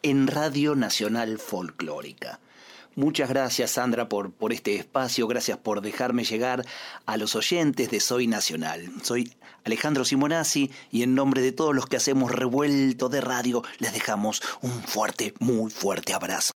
en 0.02 0.28
Radio 0.28 0.76
Nacional 0.76 1.40
Folclórica. 1.40 2.40
Muchas 2.96 3.30
gracias 3.30 3.72
Sandra 3.72 4.08
por, 4.08 4.32
por 4.32 4.54
este 4.54 4.76
espacio, 4.76 5.28
gracias 5.28 5.58
por 5.58 5.82
dejarme 5.82 6.26
llegar 6.26 6.64
a 7.08 7.18
los 7.18 7.36
oyentes 7.36 7.90
de 7.90 8.00
Soy 8.00 8.28
Nacional. 8.28 8.92
Soy 9.02 9.34
Alejandro 9.64 10.06
Simonazzi 10.06 10.70
y 10.92 11.02
en 11.02 11.16
nombre 11.16 11.42
de 11.42 11.54
todos 11.54 11.74
los 11.74 11.88
que 11.88 11.98
hacemos 11.98 12.32
revuelto 12.32 13.10
de 13.10 13.22
radio 13.22 13.64
les 13.80 13.94
dejamos 13.94 14.44
un 14.62 14.72
fuerte, 14.84 15.34
muy 15.40 15.72
fuerte 15.72 16.14
abrazo. 16.14 16.52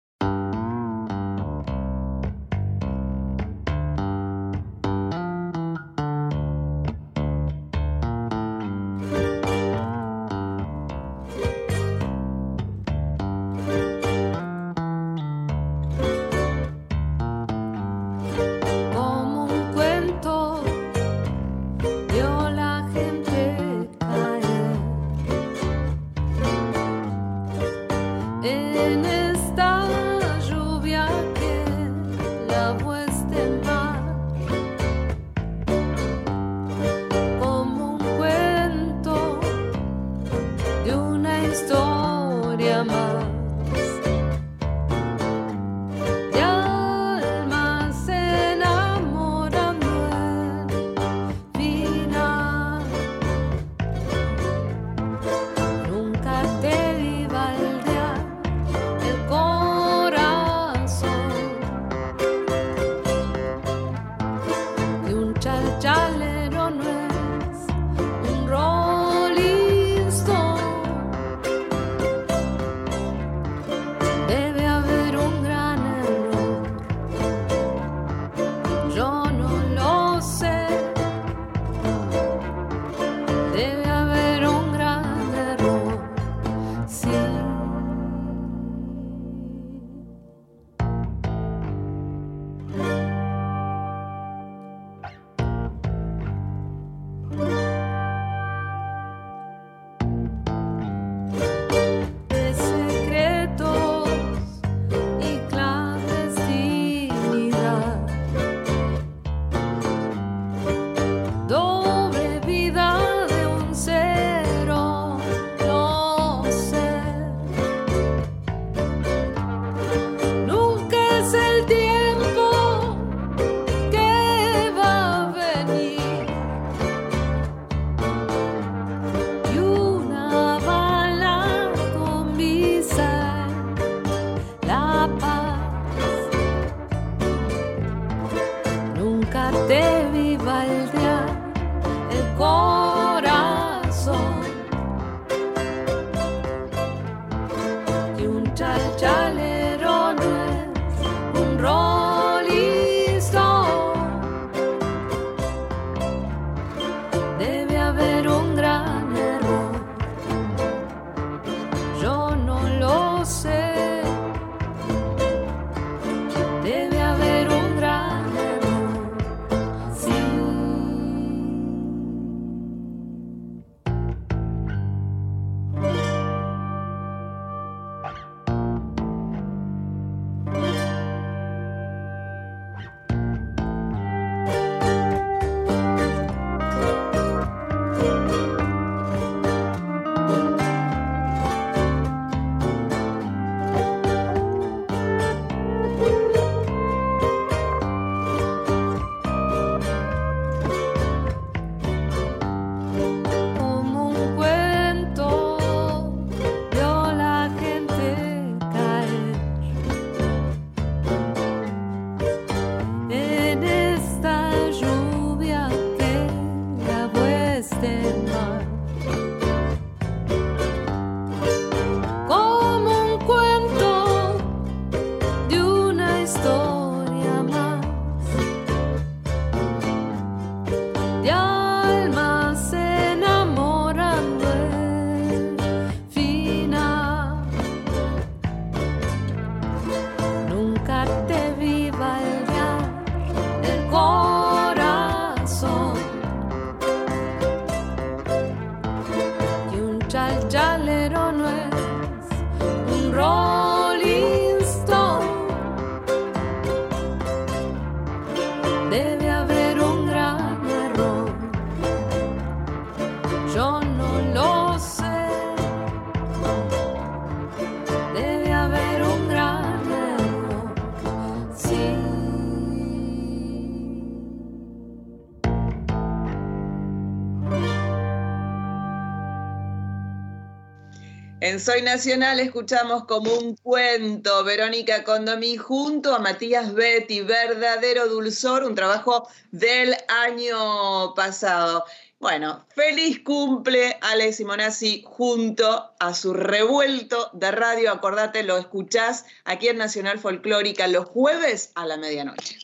En 281.55 281.61
Soy 281.61 281.83
Nacional 281.83 282.41
escuchamos 282.41 283.05
como 283.05 283.33
un 283.33 283.55
cuento 283.55 284.43
Verónica 284.43 285.05
Condomí 285.05 285.57
junto 285.57 286.13
a 286.13 286.19
Matías 286.19 286.75
Betty, 286.75 287.21
Verdadero 287.21 288.09
Dulzor, 288.09 288.65
un 288.65 288.75
trabajo 288.75 289.29
del 289.53 289.95
año 290.09 291.15
pasado. 291.15 291.85
Bueno, 292.19 292.67
feliz 292.75 293.21
cumple 293.23 293.97
Ale 294.01 294.33
Simonazzi 294.33 295.05
junto 295.07 295.93
a 296.01 296.13
su 296.13 296.35
revuelto 296.35 297.31
de 297.35 297.53
radio. 297.53 297.93
Acordate, 297.93 298.43
lo 298.43 298.59
escuchás 298.59 299.25
aquí 299.45 299.69
en 299.69 299.79
Nacional 299.79 300.19
Folclórica 300.19 300.89
los 300.89 301.05
jueves 301.05 301.71
a 301.77 301.87
la 301.87 301.97
medianoche. 301.97 302.59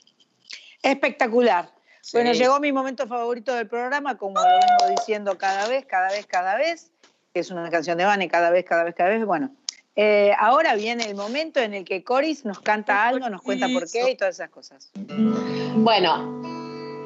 Espectacular. 0.82 1.70
Bueno, 2.12 2.32
llegó 2.32 2.58
mi 2.58 2.72
momento 2.72 3.06
favorito 3.06 3.54
del 3.54 3.68
programa, 3.68 4.18
como 4.18 4.40
lo 4.40 4.48
vengo 4.48 4.98
diciendo 4.98 5.38
cada 5.38 5.68
vez, 5.68 5.86
cada 5.86 6.08
vez, 6.08 6.26
cada 6.26 6.56
vez 6.56 6.90
es 7.34 7.50
una 7.50 7.70
canción 7.70 7.96
de 7.96 8.04
Vane 8.04 8.28
cada 8.28 8.50
vez, 8.50 8.64
cada 8.64 8.84
vez, 8.84 8.94
cada 8.94 9.10
vez. 9.10 9.24
Bueno, 9.24 9.50
eh, 9.94 10.32
ahora 10.38 10.74
viene 10.74 11.04
el 11.04 11.14
momento 11.14 11.60
en 11.60 11.74
el 11.74 11.84
que 11.84 12.02
Coris 12.02 12.44
nos 12.44 12.60
canta 12.60 13.06
algo, 13.06 13.28
nos 13.28 13.42
cuenta 13.42 13.68
por 13.68 13.88
qué 13.90 14.10
y 14.10 14.16
todas 14.16 14.34
esas 14.34 14.50
cosas. 14.50 14.90
Bueno, 14.94 16.16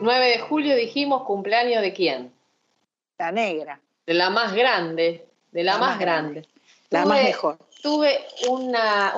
9 0.00 0.26
de 0.26 0.38
julio 0.38 0.76
dijimos 0.76 1.24
cumpleaños 1.24 1.82
de 1.82 1.92
quién? 1.92 2.32
La 3.18 3.32
negra. 3.32 3.80
De 4.06 4.14
la 4.14 4.30
más 4.30 4.54
grande, 4.54 5.26
de 5.52 5.62
la, 5.62 5.78
más, 5.78 5.98
grande. 5.98 6.46
La 6.90 7.04
más 7.04 7.22
mejor. 7.22 7.58
Tuve 7.82 8.18
una, 8.48 9.14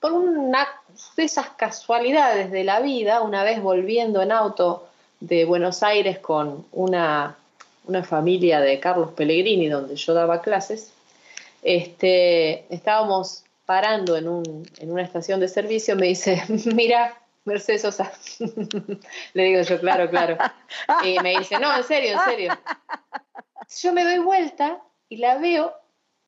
por 0.00 0.12
una 0.12 0.66
de 1.16 1.24
esas 1.24 1.50
casualidades 1.50 2.50
de 2.50 2.64
la 2.64 2.80
vida, 2.80 3.20
una 3.20 3.44
vez 3.44 3.60
volviendo 3.60 4.22
en 4.22 4.32
auto 4.32 4.88
de 5.20 5.44
Buenos 5.44 5.82
Aires 5.82 6.18
con 6.18 6.66
una 6.72 7.36
una 7.84 8.04
familia 8.04 8.60
de 8.60 8.80
Carlos 8.80 9.12
Pellegrini, 9.12 9.68
donde 9.68 9.96
yo 9.96 10.14
daba 10.14 10.42
clases, 10.42 10.92
este, 11.62 12.72
estábamos 12.74 13.44
parando 13.66 14.16
en, 14.16 14.28
un, 14.28 14.68
en 14.78 14.92
una 14.92 15.02
estación 15.02 15.40
de 15.40 15.48
servicio, 15.48 15.96
me 15.96 16.08
dice, 16.08 16.42
mira, 16.74 17.16
Mercedes 17.44 17.82
Sosa. 17.82 18.12
Le 19.34 19.44
digo 19.44 19.62
yo, 19.62 19.80
claro, 19.80 20.08
claro. 20.10 20.36
Y 21.04 21.18
me 21.20 21.38
dice, 21.38 21.58
no, 21.58 21.76
en 21.76 21.84
serio, 21.84 22.12
en 22.12 22.20
serio. 22.20 22.58
Yo 23.80 23.92
me 23.92 24.04
doy 24.04 24.18
vuelta 24.18 24.80
y 25.08 25.16
la 25.16 25.38
veo 25.38 25.72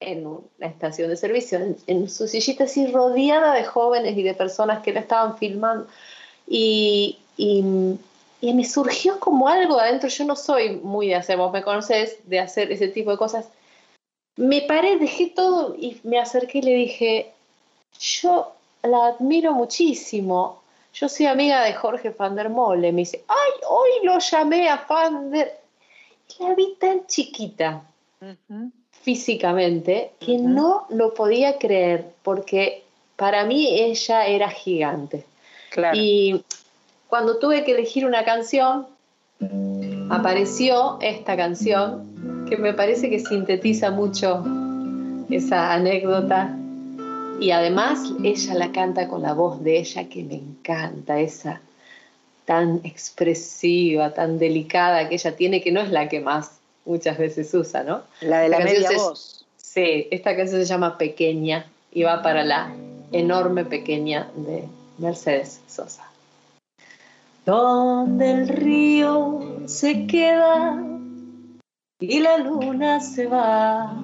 en 0.01 0.27
una 0.27 0.67
estación 0.67 1.09
de 1.09 1.17
servicio, 1.17 1.59
en, 1.87 2.11
su 2.11 2.27
sillita 2.27 2.65
así 2.65 2.87
rodeada 2.89 3.55
de 3.55 3.65
jóvenes 3.65 4.17
y 4.17 4.23
de 4.23 4.35
personas 4.35 4.83
que 4.83 4.93
la 4.93 5.01
estaban 5.01 5.39
filmando. 5.39 5.87
Y, 6.47 7.19
y 7.37 7.99
y 8.45 8.53
me 8.53 8.65
surgió 8.67 9.19
como 9.21 9.49
algo 9.49 9.81
adentro, 9.81 10.11
yo 10.11 10.23
no 10.27 10.37
soy 10.37 10.77
muy 10.77 11.09
de 11.09 11.15
hacer, 11.15 11.39
vos 11.39 11.51
me 11.51 11.63
conoces, 11.63 12.19
de 12.25 12.41
hacer 12.41 12.71
ese 12.71 12.89
tipo 12.89 13.11
de 13.11 13.17
cosas. 13.17 13.49
Me 14.37 14.61
paré, 14.61 14.99
dejé 14.99 15.29
todo 15.29 15.75
y 15.75 15.99
me 16.03 16.19
acerqué 16.19 16.59
y 16.59 16.63
le 16.63 16.75
dije, 16.75 17.33
yo 17.99 18.53
la 18.83 19.07
admiro 19.07 19.55
muchísimo, 19.55 20.61
yo 20.93 21.09
soy 21.09 21.25
amiga 21.25 21.63
de 21.63 21.73
Jorge 21.73 22.11
van 22.11 22.37
der 22.37 22.51
Mole, 22.51 22.93
me 22.93 23.01
dice, 23.01 23.25
ay, 23.29 23.53
hoy 23.67 23.91
lo 24.03 24.19
llamé 24.19 24.69
a 24.69 24.85
van 24.87 25.31
der... 25.31 25.61
La 26.39 26.55
vi 26.55 26.75
tan 26.79 27.07
chiquita 27.07 27.83
físicamente 28.91 30.13
que 30.21 30.37
no 30.37 30.85
lo 30.91 31.15
podía 31.15 31.59
creer 31.59 32.13
porque 32.23 32.83
para 33.17 33.45
mí 33.47 33.81
ella 33.81 34.27
era 34.27 34.51
gigante. 34.51 35.25
Claro. 35.71 35.97
Y 35.97 36.45
cuando 37.15 37.37
tuve 37.37 37.63
que 37.63 37.71
elegir 37.71 38.07
una 38.07 38.25
canción, 38.25 38.89
apareció 40.11 40.99
esta 41.01 41.37
canción 41.37 42.45
que 42.49 42.57
me 42.57 42.75
parece 42.75 43.09
que 43.09 43.21
sintetiza 43.21 43.93
mucho 43.93 44.43
esa 45.31 45.73
anécdota 45.75 46.59
y 47.39 47.53
además 47.53 48.01
ella 48.25 48.55
la 48.55 48.73
canta 48.73 49.07
con 49.07 49.23
la 49.23 49.33
voz 49.33 49.63
de 49.63 49.79
ella 49.79 50.09
que 50.09 50.25
me 50.25 50.35
encanta, 50.35 51.21
esa 51.21 51.61
tan 52.47 52.81
expresiva, 52.83 54.13
tan 54.13 54.41
delicada 54.41 55.09
que 55.09 55.15
ella 55.15 55.37
tiene, 55.37 55.63
que 55.63 55.71
no 55.71 55.83
es 55.83 55.93
la 55.93 56.09
que 56.09 56.19
más 56.19 56.59
muchas 56.85 57.17
veces 57.17 57.55
usa, 57.55 57.85
¿no? 57.85 58.03
La 58.23 58.41
de 58.41 58.49
la, 58.49 58.59
media 58.59 58.91
voz. 58.91 59.47
Sí, 59.57 60.09
esta 60.11 60.35
canción 60.35 60.61
se 60.61 60.67
llama 60.67 60.99
Pequeña 60.99 61.65
y 61.93 62.03
va 62.03 62.23
para 62.23 62.43
la 62.43 62.75
enorme 63.13 63.65
pequeña 63.65 64.29
de 64.35 64.65
Mercedes 64.99 65.61
Sosa 65.69 66.11
donde 67.45 68.31
el 68.31 68.49
río 68.49 69.41
se 69.67 70.07
queda 70.07 70.83
y 72.01 72.21
la 72.21 72.39
luna 72.39 73.01
se 73.01 73.27
va, 73.27 73.95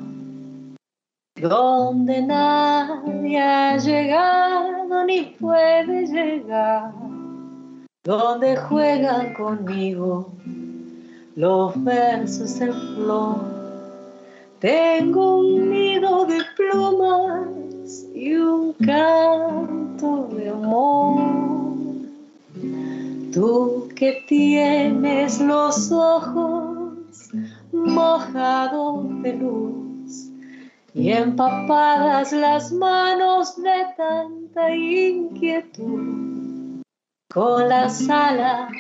donde 1.37 2.23
nadie 2.23 3.41
ha 3.41 3.77
llegado 3.79 5.05
ni 5.07 5.23
puede 5.41 6.07
llegar, 6.07 6.93
donde 8.05 8.57
juegan 8.57 9.33
conmigo 9.35 10.33
los 11.37 11.83
versos 11.83 12.61
en 12.61 12.73
flor. 12.73 13.37
Tengo 14.59 15.39
un 15.39 15.71
nido 15.71 16.27
de 16.27 16.39
plumas 16.57 18.05
y 18.15 18.35
un 18.35 18.75
canto 18.75 20.29
de 20.35 20.51
amor 20.51 21.60
que 23.95 24.23
tienes 24.29 25.41
los 25.41 25.91
ojos 25.93 27.31
mojados 27.73 29.23
de 29.23 29.33
luz 29.33 30.31
y 30.93 31.11
empapadas 31.11 32.33
las 32.33 32.71
manos 32.73 33.57
de 33.57 33.87
tanta 33.97 34.75
inquietud 34.75 36.83
con 37.33 37.69
las 37.69 38.11
alas 38.11 38.73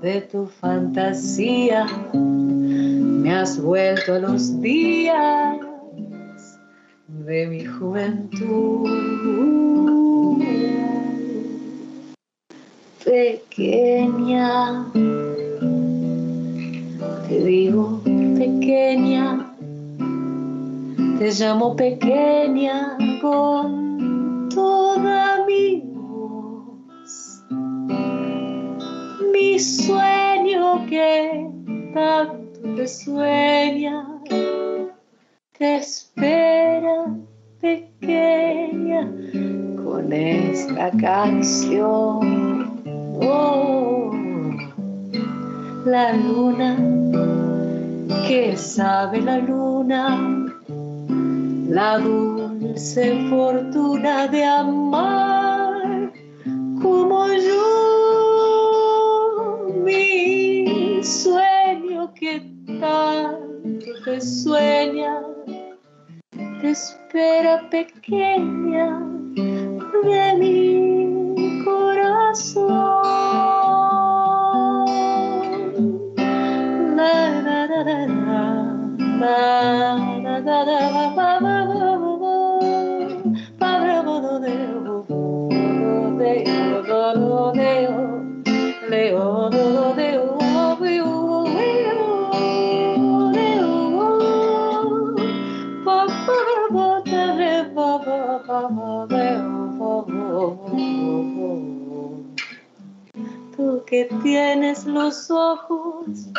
de 0.00 0.20
tu 0.22 0.46
fantasía 0.46 1.84
me 2.14 3.34
has 3.34 3.60
vuelto 3.60 4.14
a 4.14 4.20
los 4.20 4.62
días 4.62 5.58
de 7.08 7.46
mi 7.48 7.66
juventud. 7.66 8.86
Pequeña, 13.06 14.84
te 17.28 17.44
digo 17.44 18.00
pequeña, 18.04 19.46
te 21.16 21.30
llamo 21.30 21.76
pequeña 21.76 22.98
con 23.22 24.48
toda 24.52 25.46
mi 25.46 25.82
voz. 25.94 27.44
Mi 29.32 29.60
sueño 29.60 30.84
que 30.88 31.48
tanto 31.94 32.74
te 32.74 32.88
sueña 32.88 34.04
te 35.56 35.76
espera 35.76 37.14
pequeña 37.60 39.08
con 39.84 40.12
esta 40.12 40.90
canción. 40.90 42.45
Oh, 43.20 44.10
la 45.84 46.12
luna, 46.12 46.76
que 48.26 48.56
sabe 48.56 49.20
la 49.22 49.38
luna, 49.38 50.18
la 51.68 51.98
dulce 51.98 53.28
fortuna 53.30 54.28
de 54.28 54.44
amar 54.44 56.12
como 56.82 57.26
yo, 57.32 57.66
mi 59.84 61.02
sueño 61.02 62.12
que 62.14 62.40
tanto 62.80 63.86
te 64.04 64.20
sueña 64.20 65.22
te 66.60 66.70
espera 66.70 67.68
pequeña 67.70 69.00
de 70.04 70.34
mi 70.38 70.65
tienes 104.26 104.84
los 104.86 105.30
ojos 105.30 106.32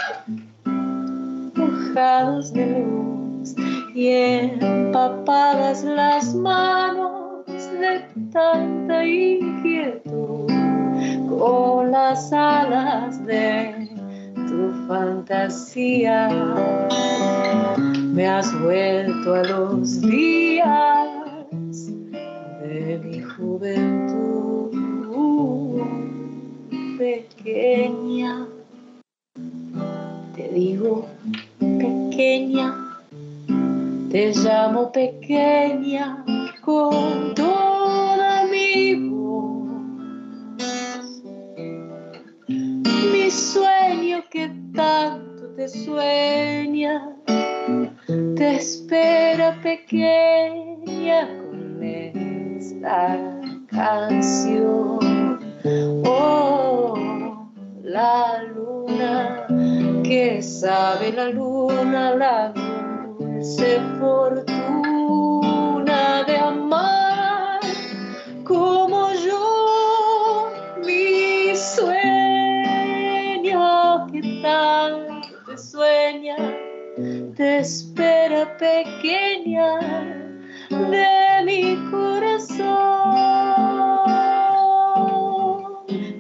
mojados 1.56 2.52
de 2.52 2.84
luz 2.84 3.56
y 3.96 4.10
empapadas 4.10 5.86
las 5.86 6.36
manos 6.36 7.46
de 7.48 8.02
tanta 8.34 9.06
inquietud 9.06 10.52
con 11.30 11.92
las 11.92 12.34
alas 12.34 13.26
de 13.26 13.90
tu 14.50 14.86
fantasía. 14.90 16.28
Me 18.14 18.28
has 18.28 18.52
vuelto 18.60 19.34
a 19.34 19.44
los 19.44 20.02
días 20.02 21.07
pequeña. 27.48 28.46
Te 30.36 30.50
digo 30.50 31.08
pequeña, 31.60 33.00
te 34.12 34.34
llamo 34.34 34.92
pequeña 34.92 36.26
con 36.62 37.34
toda 37.36 38.46
mi 38.48 38.96
voz. 39.10 40.12
Mi 42.50 43.32
sueño 43.32 44.24
que 44.30 44.52
tanto 44.76 45.48
te 45.56 45.70
sueña, 45.70 47.16
te 48.36 48.56
espera 48.58 49.58
pequeña 49.64 51.30
esta 51.80 53.18
canción. 53.70 55.00
Oh, 56.06 57.07
la 57.88 58.44
luna, 58.54 59.48
que 60.04 60.42
sabe 60.42 61.14
la 61.14 61.30
luna, 61.30 62.16
la 62.16 62.50
dulce 62.50 63.80
fortuna 64.00 65.44
de 66.28 66.38
amar 66.38 67.62
como 68.44 69.14
yo, 69.14 70.52
mi 70.86 71.56
sueño. 71.56 71.96
Que 74.12 74.22
tanto 74.42 75.38
te 75.46 75.58
sueña, 75.58 76.36
te 77.38 77.60
espera 77.60 78.58
pequeña 78.58 79.80
de 80.70 81.44
mi 81.46 81.78
corazón, 81.90 82.68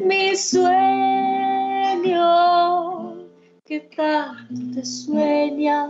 mi 0.06 0.34
sueño 0.36 1.17
que 3.68 3.82
tanto 3.82 4.74
te 4.74 4.86
sueña, 4.86 5.90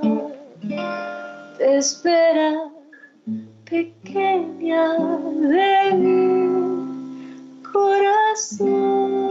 te 1.59 1.77
espera 1.77 2.71
pequeña 3.69 4.97
de 4.97 5.93
mi 5.93 7.61
corazón. 7.61 9.27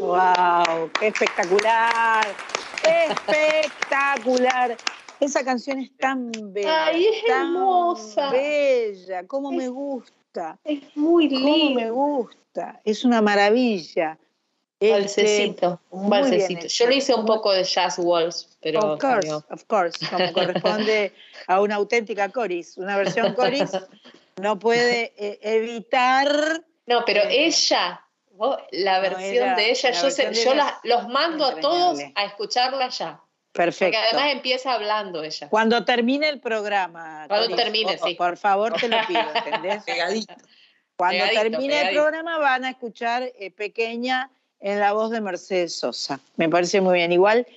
¡Wow! 0.00 0.90
¡Qué 0.98 1.08
espectacular! 1.08 2.26
¡Espectacular! 2.82 4.76
Esa 5.20 5.44
canción 5.44 5.80
es 5.80 5.94
tan 5.98 6.30
bella. 6.32 6.86
Ay, 6.86 7.08
es 7.08 7.24
tan 7.26 7.48
hermosa. 7.48 8.30
Bella, 8.30 9.26
cómo 9.26 9.50
me 9.52 9.66
Es- 9.66 9.72
gusta. 10.38 10.58
Es 10.64 10.96
muy 10.96 11.28
Cómo 11.28 11.46
lindo. 11.56 11.80
me 11.80 11.90
gusta. 11.90 12.80
Es 12.84 13.04
una 13.04 13.20
maravilla. 13.22 14.18
Balsecito, 14.80 15.80
un 15.90 16.04
muy 16.04 16.18
bien 16.20 16.30
balsecito. 16.30 16.66
Yo 16.68 16.86
le 16.86 16.94
hice 16.96 17.12
un 17.14 17.26
poco 17.26 17.52
de 17.52 17.64
jazz 17.64 17.98
waltz, 17.98 18.56
pero 18.60 18.78
Of 18.94 19.00
course, 19.00 19.22
salió. 19.28 19.44
of 19.50 19.64
course, 19.64 20.06
como 20.08 20.32
corresponde 20.32 21.12
a 21.48 21.60
una 21.60 21.74
auténtica 21.74 22.28
coris. 22.28 22.76
Una 22.78 22.96
versión 22.96 23.34
coris 23.34 23.70
no 24.40 24.56
puede 24.58 25.12
eh, 25.16 25.38
evitar. 25.42 26.62
No, 26.86 27.04
pero 27.04 27.22
Eh, 27.22 27.46
ella, 27.46 28.00
vos, 28.32 28.56
la 28.70 28.96
no, 28.96 29.02
versión 29.02 29.46
era- 29.48 29.56
de 29.56 29.70
ella, 29.70 29.90
la 29.90 30.00
yo, 30.00 30.08
de 30.14 30.34
yo 30.44 30.54
la- 30.54 30.80
los 30.84 31.08
mando 31.08 31.44
a 31.44 31.56
todos 31.60 31.98
a 32.14 32.24
escucharla 32.24 32.88
ya. 32.88 33.20
Porque 33.58 33.72
Perfecto. 33.72 33.98
además 33.98 34.32
empieza 34.34 34.72
hablando 34.72 35.24
ella. 35.24 35.48
Cuando 35.48 35.84
termine 35.84 36.28
el 36.28 36.38
programa. 36.38 37.24
Cuando 37.26 37.56
termine, 37.56 37.96
por, 37.96 38.08
sí. 38.08 38.14
Por 38.14 38.36
favor, 38.36 38.72
te 38.74 38.88
lo 38.88 38.98
pido, 39.08 39.20
¿entendés? 39.34 39.82
Pegadito. 39.82 40.34
Cuando 40.96 41.24
Pegadito, 41.24 41.58
termine 41.58 41.88
el 41.88 41.94
programa 41.96 42.38
van 42.38 42.64
a 42.64 42.70
escuchar 42.70 43.32
eh, 43.36 43.50
Pequeña 43.50 44.30
en 44.60 44.78
la 44.78 44.92
voz 44.92 45.10
de 45.10 45.20
Mercedes 45.20 45.74
Sosa. 45.74 46.20
Me 46.36 46.48
parece 46.48 46.80
muy 46.80 46.98
bien. 46.98 47.10
Igual 47.10 47.48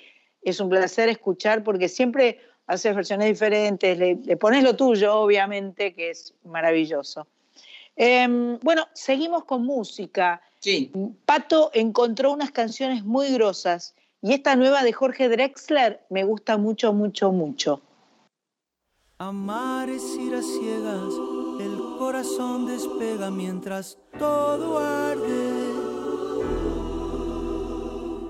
es 0.42 0.60
un 0.60 0.70
placer 0.70 1.08
escuchar 1.08 1.64
porque 1.64 1.88
siempre 1.88 2.40
haces 2.66 2.96
versiones 2.96 3.28
diferentes, 3.28 3.96
le, 3.96 4.16
le 4.16 4.38
pones 4.38 4.64
lo 4.64 4.76
tuyo, 4.76 5.14
obviamente, 5.14 5.94
que 5.94 6.10
es 6.10 6.34
maravilloso. 6.44 7.28
Em, 7.96 8.58
bueno, 8.62 8.88
seguimos 8.94 9.44
con 9.44 9.68
música. 9.68 10.42
Sí. 10.62 10.92
Pato 11.26 11.70
encontró 11.76 12.32
unas 12.32 12.50
canciones 12.50 13.04
muy 13.04 13.32
grosas 13.34 13.94
y 14.22 14.34
esta 14.34 14.56
nueva 14.56 14.84
de 14.84 14.94
Jorge 14.94 15.30
Drexler 15.30 16.06
me 16.10 16.24
gusta 16.24 16.58
mucho, 16.58 16.94
mucho, 16.94 17.32
mucho. 17.32 17.82
Amar 19.18 19.90
es 19.90 20.04
ir 20.16 20.34
a 20.34 20.42
ciegas, 20.42 21.14
el 21.60 21.98
corazón 22.00 22.66
despega 22.66 23.30
mientras 23.30 23.98
todo 24.18 24.80
arde. 24.80 25.72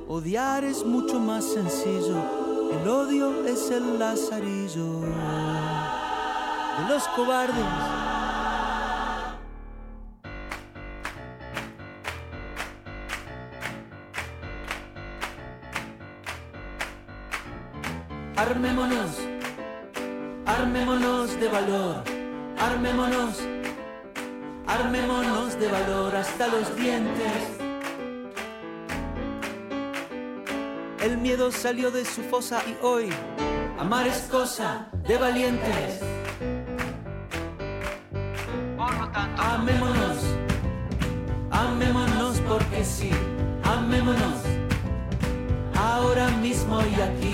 Odiar 0.08 0.64
es 0.66 0.84
mucho 0.84 1.20
más 1.20 1.46
sencillo, 1.46 2.18
el 2.74 2.88
odio 2.88 3.46
es 3.46 3.72
el 3.72 4.00
lazarillo 4.00 5.02
de 6.78 6.94
los 6.94 7.08
cobardes. 7.16 8.01
Armémonos, 18.52 19.12
armémonos 20.46 21.40
de 21.40 21.48
valor, 21.48 22.04
armémonos, 22.60 23.40
armémonos 24.68 25.58
de 25.58 25.68
valor 25.70 26.14
hasta 26.14 26.48
los 26.48 26.76
dientes. 26.76 27.44
El 31.02 31.18
miedo 31.20 31.50
salió 31.50 31.92
de 31.92 32.04
su 32.04 32.24
fosa 32.24 32.62
y 32.68 32.76
hoy 32.86 33.10
amar 33.80 34.06
es 34.06 34.28
cosa 34.30 34.90
de 35.08 35.18
valientes. 35.18 36.02
Por 38.76 38.94
lo 39.00 39.08
tanto, 39.12 39.42
amémonos, 39.42 40.18
amémonos 41.52 42.42
porque 42.42 42.84
sí, 42.84 43.12
amémonos. 43.64 44.44
Ahora 45.74 46.30
mismo 46.32 46.82
y 46.82 47.02
aquí, 47.02 47.34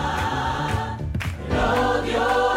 El 1.71 1.77
odio 1.77 2.50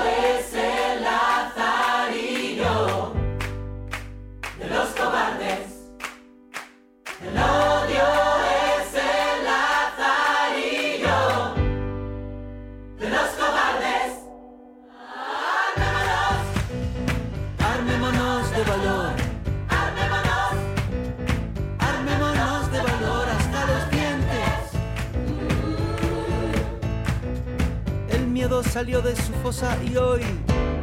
salió 28.84 29.00
de 29.00 29.16
su 29.16 29.32
fosa 29.42 29.78
y 29.82 29.96
hoy 29.96 30.20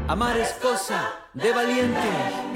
amar 0.08 0.36
es 0.36 0.54
cosa 0.54 1.08
de 1.36 1.54
valientes. 1.54 2.51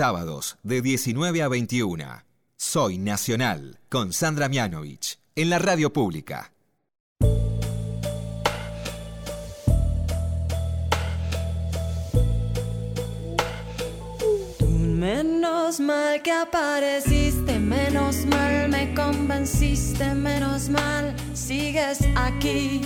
Sábados 0.00 0.56
de 0.62 0.80
19 0.80 1.42
a 1.42 1.48
21. 1.48 2.22
Soy 2.56 2.96
Nacional 2.96 3.80
con 3.90 4.14
Sandra 4.14 4.48
Mianovich 4.48 5.18
en 5.36 5.50
la 5.50 5.58
radio 5.58 5.92
pública. 5.92 6.54
Menos 14.70 15.80
mal 15.80 16.22
que 16.22 16.32
apareciste, 16.32 17.58
menos 17.58 18.24
mal 18.24 18.70
me 18.70 18.94
convenciste, 18.94 20.14
menos 20.14 20.70
mal 20.70 21.14
sigues 21.34 21.98
aquí. 22.16 22.80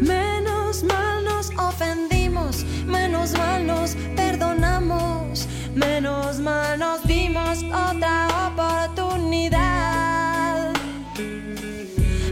Menos 0.00 0.84
mal 0.84 1.24
nos 1.24 1.50
ofendimos, 1.58 2.17
menos 2.88 3.32
mal 3.32 3.66
nos 3.66 3.94
perdonamos, 4.16 5.46
menos 5.74 6.40
mal 6.40 6.78
nos 6.78 7.02
dimos 7.04 7.62
otra 7.64 8.28
oportunidad. 8.48 9.58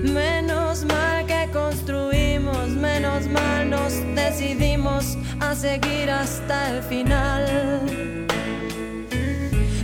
Menos 0.03 0.85
mal 0.85 1.27
que 1.27 1.49
construimos, 1.53 2.69
menos 2.69 3.27
mal 3.29 3.71
nos 3.71 3.93
decidimos 4.15 5.17
a 5.41 5.55
seguir 5.55 6.11
hasta 6.11 6.71
el 6.71 6.83
final. 6.83 8.27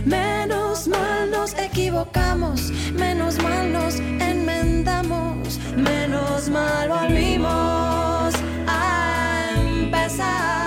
Menos 0.05 0.87
mal 0.87 1.31
nos 1.31 1.53
equivocamos, 1.53 2.71
menos 2.93 3.37
mal 3.41 3.71
nos 3.71 3.95
enmendamos, 3.99 5.59
menos 5.75 6.49
mal 6.49 6.89
volvimos 6.89 8.33
a 8.67 9.51
empezar. 9.55 10.62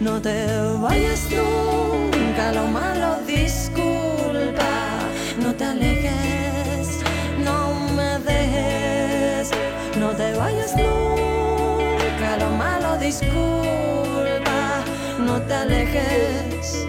No 0.00 0.18
te 0.18 0.46
vayas 0.80 1.28
nunca, 1.30 2.52
lo 2.52 2.66
malo 2.68 3.18
disculpa, 3.26 4.98
no 5.42 5.54
te 5.54 5.64
alejes, 5.64 7.00
no 7.44 7.74
me 7.94 8.18
dejes, 8.20 9.50
no 9.98 10.08
te 10.12 10.32
vayas 10.38 10.74
nunca, 10.74 12.36
lo 12.38 12.48
malo 12.56 12.96
disculpa, 12.96 14.82
no 15.18 15.38
te 15.42 15.52
alejes, 15.52 16.86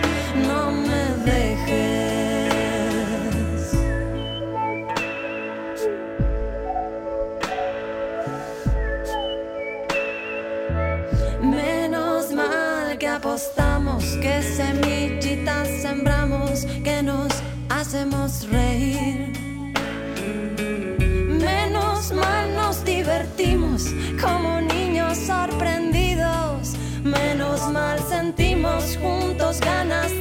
apostamos, 13.41 14.03
qué 14.21 14.41
semillitas 14.41 15.67
sembramos, 15.81 16.65
que 16.83 17.01
nos 17.01 17.31
hacemos 17.69 18.47
reír. 18.49 19.33
Menos 21.27 22.11
mal 22.11 22.55
nos 22.55 22.83
divertimos 22.83 23.85
como 24.21 24.61
niños 24.61 25.17
sorprendidos. 25.17 26.75
Menos 27.03 27.71
mal 27.71 27.99
sentimos 28.07 28.97
juntos 28.97 29.59
ganas 29.59 30.11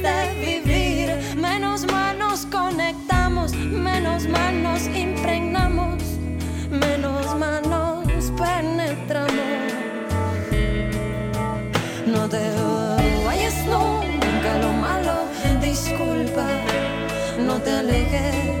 te 17.63 17.71
alejes, 17.71 18.60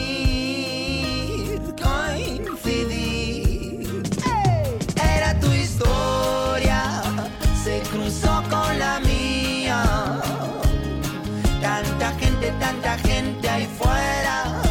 tanta 12.71 12.97
gente 12.99 13.49
ahí 13.49 13.67
fuera. 13.77 14.61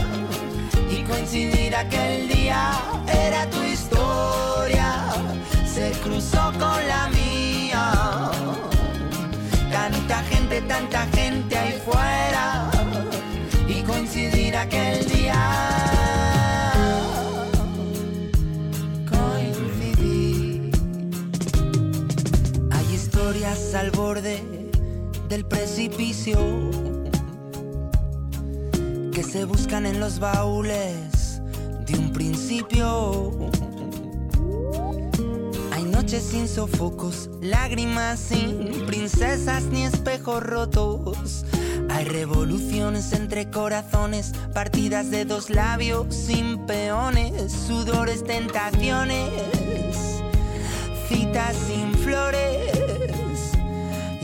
Y 0.91 1.03
coincidir 1.03 1.75
aquel 1.77 2.29
día 2.29 2.73
era 3.27 3.49
tu 3.51 3.63
historia, 3.63 4.89
se 5.67 5.91
cruzó 6.03 6.53
con 6.59 6.81
la 6.89 7.09
mía. 7.09 8.31
Tanta 9.71 10.23
gente, 10.31 10.63
tanta 10.63 11.07
gente 11.19 11.59
ahí 11.59 11.81
fuera 11.85 12.71
y 13.69 13.83
coincidir 13.83 14.57
aquel 14.57 15.07
día. 15.11 15.43
Coincidir. 19.11 20.71
Hay 22.71 22.95
historias 22.95 23.75
al 23.75 23.91
borde 23.91 24.43
del 25.29 25.45
precipicio 25.45 26.70
que 29.21 29.27
se 29.27 29.45
buscan 29.45 29.85
en 29.85 30.01
los 30.01 30.19
baúles 30.19 31.43
de 31.85 31.99
un 31.99 32.11
principio. 32.11 33.31
Hay 35.73 35.85
noches 35.85 36.23
sin 36.23 36.49
sofocos, 36.49 37.29
lágrimas 37.43 38.19
sin 38.19 38.87
princesas 38.87 39.65
ni 39.65 39.85
espejos 39.85 40.43
rotos. 40.43 41.45
Hay 41.91 42.07
revoluciones 42.07 43.13
entre 43.13 43.51
corazones, 43.51 44.33
partidas 44.55 45.11
de 45.11 45.27
dos 45.27 45.51
labios 45.51 46.15
sin 46.15 46.65
peones, 46.65 47.53
sudores, 47.53 48.25
tentaciones, 48.25 49.29
citas 51.11 51.55
sin 51.67 51.93
flores, 51.93 52.90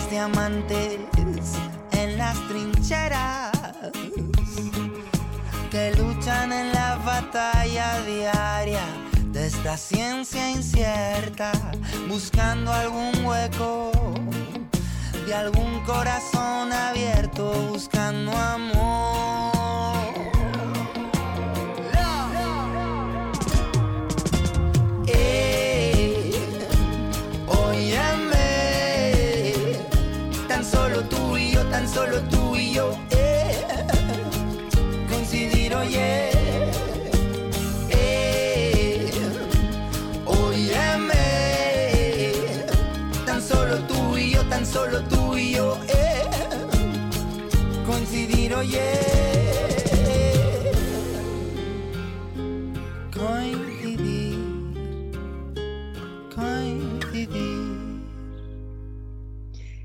historias 0.00 0.10
de 0.10 0.18
amantes 0.18 0.98
en 1.92 2.18
las 2.18 2.36
trincheras 2.48 3.52
que 5.70 5.92
luchan 5.96 6.52
en 6.52 6.72
la 6.72 6.96
batalla 6.96 8.00
diaria 8.02 8.84
de 9.32 9.46
esta 9.46 9.76
ciencia 9.76 10.50
incierta, 10.50 11.52
buscando 12.08 12.72
algún 12.72 13.24
hueco 13.24 13.92
de 15.26 15.34
algún 15.34 15.84
corazón 15.84 16.72
abierto, 16.72 17.52
buscando 17.70 18.32
amor. 18.32 19.59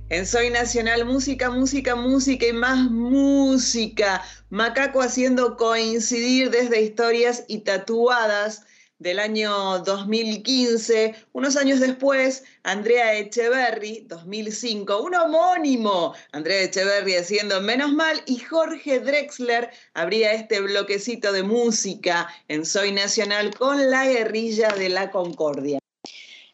En 0.10 0.26
Soy 0.26 0.50
Nacional, 0.50 1.06
música, 1.06 1.50
música, 1.50 1.96
música 1.96 2.48
y 2.48 2.52
más 2.52 2.92
música. 2.92 4.22
Macaco 4.50 5.02
haciendo 5.02 5.56
coincidir 5.56 6.50
desde 6.50 6.82
historias 6.82 7.46
y 7.48 7.60
tatuadas 7.60 8.64
del 9.00 9.20
año 9.20 9.80
2015. 9.80 11.16
Unos 11.34 11.58
años 11.58 11.80
después, 11.80 12.44
Andrea 12.64 13.14
Echeverry, 13.14 14.06
2005, 14.08 15.04
un 15.04 15.16
homónimo. 15.16 16.14
Andrea 16.32 16.64
Echeverry 16.64 17.16
haciendo 17.16 17.62
Menos 17.62 17.92
Mal 17.92 18.22
y 18.26 18.40
Jorge 18.40 19.00
Drexler 19.00 19.70
abría 19.94 20.34
este 20.34 20.62
bloquecito 20.62 21.32
de 21.32 21.44
música 21.44 22.28
en 22.48 22.66
Soy 22.66 22.92
Nacional 22.92 23.54
con 23.56 23.90
la 23.90 24.06
guerrilla 24.06 24.70
de 24.70 24.90
la 24.90 25.12
Concordia. 25.12 25.80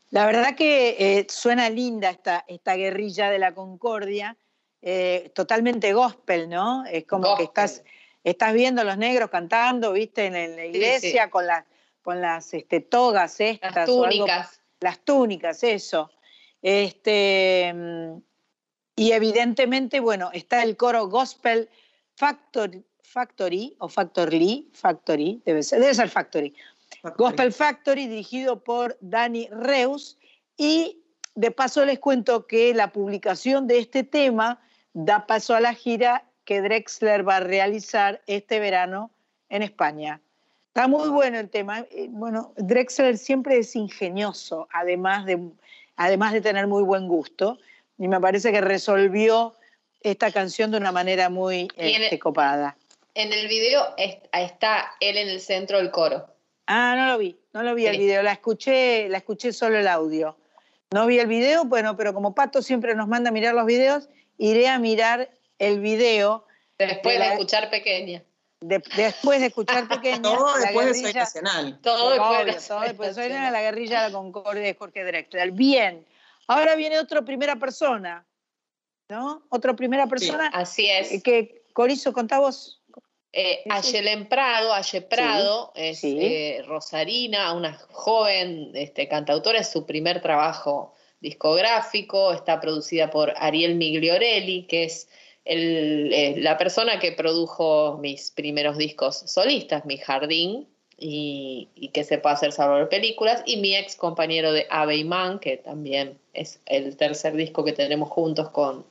La 0.10 0.26
verdad 0.26 0.56
que 0.56 0.98
eh, 1.00 1.28
suena 1.30 1.70
linda 1.70 2.10
esta, 2.10 2.44
esta 2.48 2.76
guerrilla 2.76 3.32
de 3.32 3.40
la 3.40 3.54
concordia, 3.54 4.36
eh, 4.82 5.32
totalmente 5.34 5.94
gospel, 5.94 6.50
¿no? 6.50 6.84
Es 6.86 7.06
como 7.06 7.38
que 7.38 7.44
estás, 7.44 7.82
estás 8.22 8.54
viendo 8.54 8.82
a 8.82 8.84
los 8.84 8.98
negros 8.98 9.30
cantando, 9.30 9.94
viste, 9.94 10.26
en, 10.26 10.36
en 10.36 10.58
la 10.58 10.66
iglesia 10.66 11.24
sí. 11.24 11.30
con 11.30 11.48
las, 11.48 11.64
con 12.02 12.22
las 12.22 12.54
este, 12.54 12.80
togas 12.80 13.40
estas. 13.40 13.76
Las 13.76 13.90
o 13.90 14.04
algo- 14.06 14.26
túnicas. 14.26 14.62
las 14.80 15.00
túnicas, 15.00 15.64
eso. 15.64 16.12
Este, 16.62 17.74
y 18.96 19.12
evidentemente, 19.12 20.00
bueno, 20.00 20.30
está 20.34 20.64
el 20.64 20.78
coro 20.78 21.08
Gospel 21.08 21.70
Factory, 22.16 22.84
Factory 23.02 23.76
o 23.80 23.90
Factory, 23.90 24.70
Factory, 24.74 25.42
debe 25.46 25.64
ser, 25.64 25.80
debe 25.80 25.94
ser 25.94 26.10
Factory. 26.10 26.56
Gospel 27.18 27.52
Factory, 27.54 28.08
dirigido 28.08 28.64
por 28.64 28.98
Dani 29.02 29.48
Reus. 29.52 30.18
Y 30.58 31.02
de 31.36 31.52
paso 31.52 31.86
les 31.86 32.00
cuento 32.00 32.46
que 32.48 32.74
la 32.74 32.92
publicación 32.92 33.68
de 33.68 33.80
este 33.80 34.04
tema 34.04 34.62
da 34.94 35.26
paso 35.26 35.56
a 35.56 35.62
la 35.62 35.74
gira 35.74 36.26
que 36.46 36.62
Drexler 36.62 37.28
va 37.28 37.38
a 37.38 37.40
realizar 37.40 38.22
este 38.28 38.60
verano 38.60 39.12
en 39.50 39.64
España. 39.64 40.22
Está 40.74 40.88
muy 40.88 41.10
bueno 41.10 41.38
el 41.38 41.50
tema. 41.50 41.86
Eh, 41.92 42.08
Bueno, 42.10 42.54
Drexler 42.56 43.18
siempre 43.18 43.58
es 43.58 43.76
ingenioso, 43.76 44.70
además 44.72 45.26
de, 45.26 45.38
además 45.98 46.32
de 46.32 46.40
tener 46.40 46.66
muy 46.68 46.82
buen 46.84 47.10
gusto. 47.10 47.60
Y 47.98 48.08
me 48.08 48.22
parece 48.22 48.54
que 48.54 48.62
resolvió 48.62 49.54
esta 50.02 50.32
canción 50.32 50.72
de 50.72 50.78
una 50.78 50.94
manera 50.94 51.30
muy 51.30 51.68
en 51.76 52.02
este, 52.04 52.16
el- 52.16 52.20
copada. 52.22 52.78
En 53.16 53.34
el 53.34 53.50
video 53.50 53.82
es- 53.98 54.20
está 54.32 54.94
él 55.02 55.18
en 55.18 55.28
el 55.28 55.42
centro 55.42 55.78
del 55.78 55.92
coro. 55.92 56.26
Ah, 56.68 56.96
no 56.96 57.08
lo 57.08 57.18
vi, 57.18 57.38
no 57.52 57.64
lo 57.64 57.76
vi 57.76 57.88
el 57.88 57.98
video, 57.98 58.24
la 58.24 58.32
escuché, 58.32 59.10
la 59.10 59.18
escuché 59.18 59.52
solo 59.52 59.78
el 59.78 59.90
audio. 59.90 60.38
No 60.92 61.06
vi 61.06 61.20
el 61.20 61.28
video, 61.28 61.66
bueno, 61.66 61.98
pero 61.98 62.14
como 62.14 62.34
Pato 62.34 62.62
siempre 62.62 62.96
nos 62.96 63.10
manda 63.10 63.30
a 63.30 63.34
mirar 63.34 63.54
los 63.56 63.66
videos, 63.66 64.08
iré 64.38 64.70
a 64.70 64.80
mirar 64.80 65.30
el 65.60 65.82
video. 65.82 66.46
Después 66.78 67.16
de, 67.16 67.20
la- 67.20 67.34
escuchar 67.34 67.70
pequeña. 67.70 68.24
De- 68.62 68.82
después 68.96 69.40
de 69.42 69.48
escuchar 69.48 69.88
pequeña. 69.88 70.22
Todo 70.22 70.58
la 70.58 70.66
después 70.66 70.88
de 70.88 70.94
Soy 70.94 71.02
guerrilla- 71.04 71.20
Nacional. 71.20 71.80
Todo 71.82 72.10
después 72.12 72.68
todo 72.68 72.82
después 72.82 73.10
de 73.10 73.14
Soy 73.16 73.30
Nacional. 73.30 73.54
La 73.54 73.62
guerrilla 73.62 74.04
de 74.04 74.10
la 74.10 74.14
Concordia 74.18 74.64
de 74.64 74.74
Jorge 74.76 75.04
Drexler. 75.04 75.52
Bien, 75.52 76.06
ahora 76.48 76.76
viene 76.76 77.00
otro 77.00 77.26
primera 77.26 77.56
persona, 77.58 78.26
¿no? 79.10 79.44
Otro 79.50 79.76
primera 79.76 80.08
persona. 80.08 80.48
Así 80.54 80.88
es. 80.90 81.12
eh, 81.12 81.22
Que, 81.22 81.64
Corizo, 81.74 82.14
contá 82.14 82.40
vos. 82.40 82.78
Eh, 83.34 83.64
Ayelen 83.70 84.28
Prado, 84.28 84.74
Aye 84.74 85.02
Prado, 85.04 85.72
es 85.74 86.00
sí. 86.02 86.18
eh, 86.20 86.64
rosarina, 86.68 87.54
una 87.54 87.74
joven 87.92 88.72
este, 88.74 89.08
cantautora, 89.08 89.60
es 89.60 89.70
su 89.72 89.86
primer 89.86 90.22
trabajo 90.22 90.94
discográfico, 91.22 92.34
está 92.34 92.60
producida 92.60 93.10
por 93.10 93.34
Ariel 93.38 93.76
Migliorelli, 93.76 94.68
que 94.68 94.84
es 94.84 95.08
el, 95.46 96.12
eh, 96.14 96.36
la 96.38 96.58
persona 96.58 97.00
que 97.00 97.12
produjo 97.12 97.98
mis 98.00 98.32
primeros 98.32 98.78
discos 98.78 99.18
solistas, 99.26 99.86
Mi 99.86 99.98
Jardín, 99.98 100.68
y, 100.98 101.70
y 101.74 101.88
que 101.88 102.04
se 102.04 102.20
puede 102.20 102.36
hacer 102.36 102.52
salvar 102.52 102.88
películas, 102.88 103.42
y 103.46 103.58
mi 103.58 103.76
ex 103.76 103.96
compañero 103.96 104.54
de 104.54 104.68
Ave 104.70 104.98
y 104.98 105.04
Man, 105.04 105.40
que 105.40 105.58
también 105.58 106.20
es 106.34 106.62
el 106.68 106.96
tercer 106.96 107.34
disco 107.36 107.64
que 107.64 107.74
tenemos 107.74 108.10
juntos 108.10 108.50
con, 108.52 108.86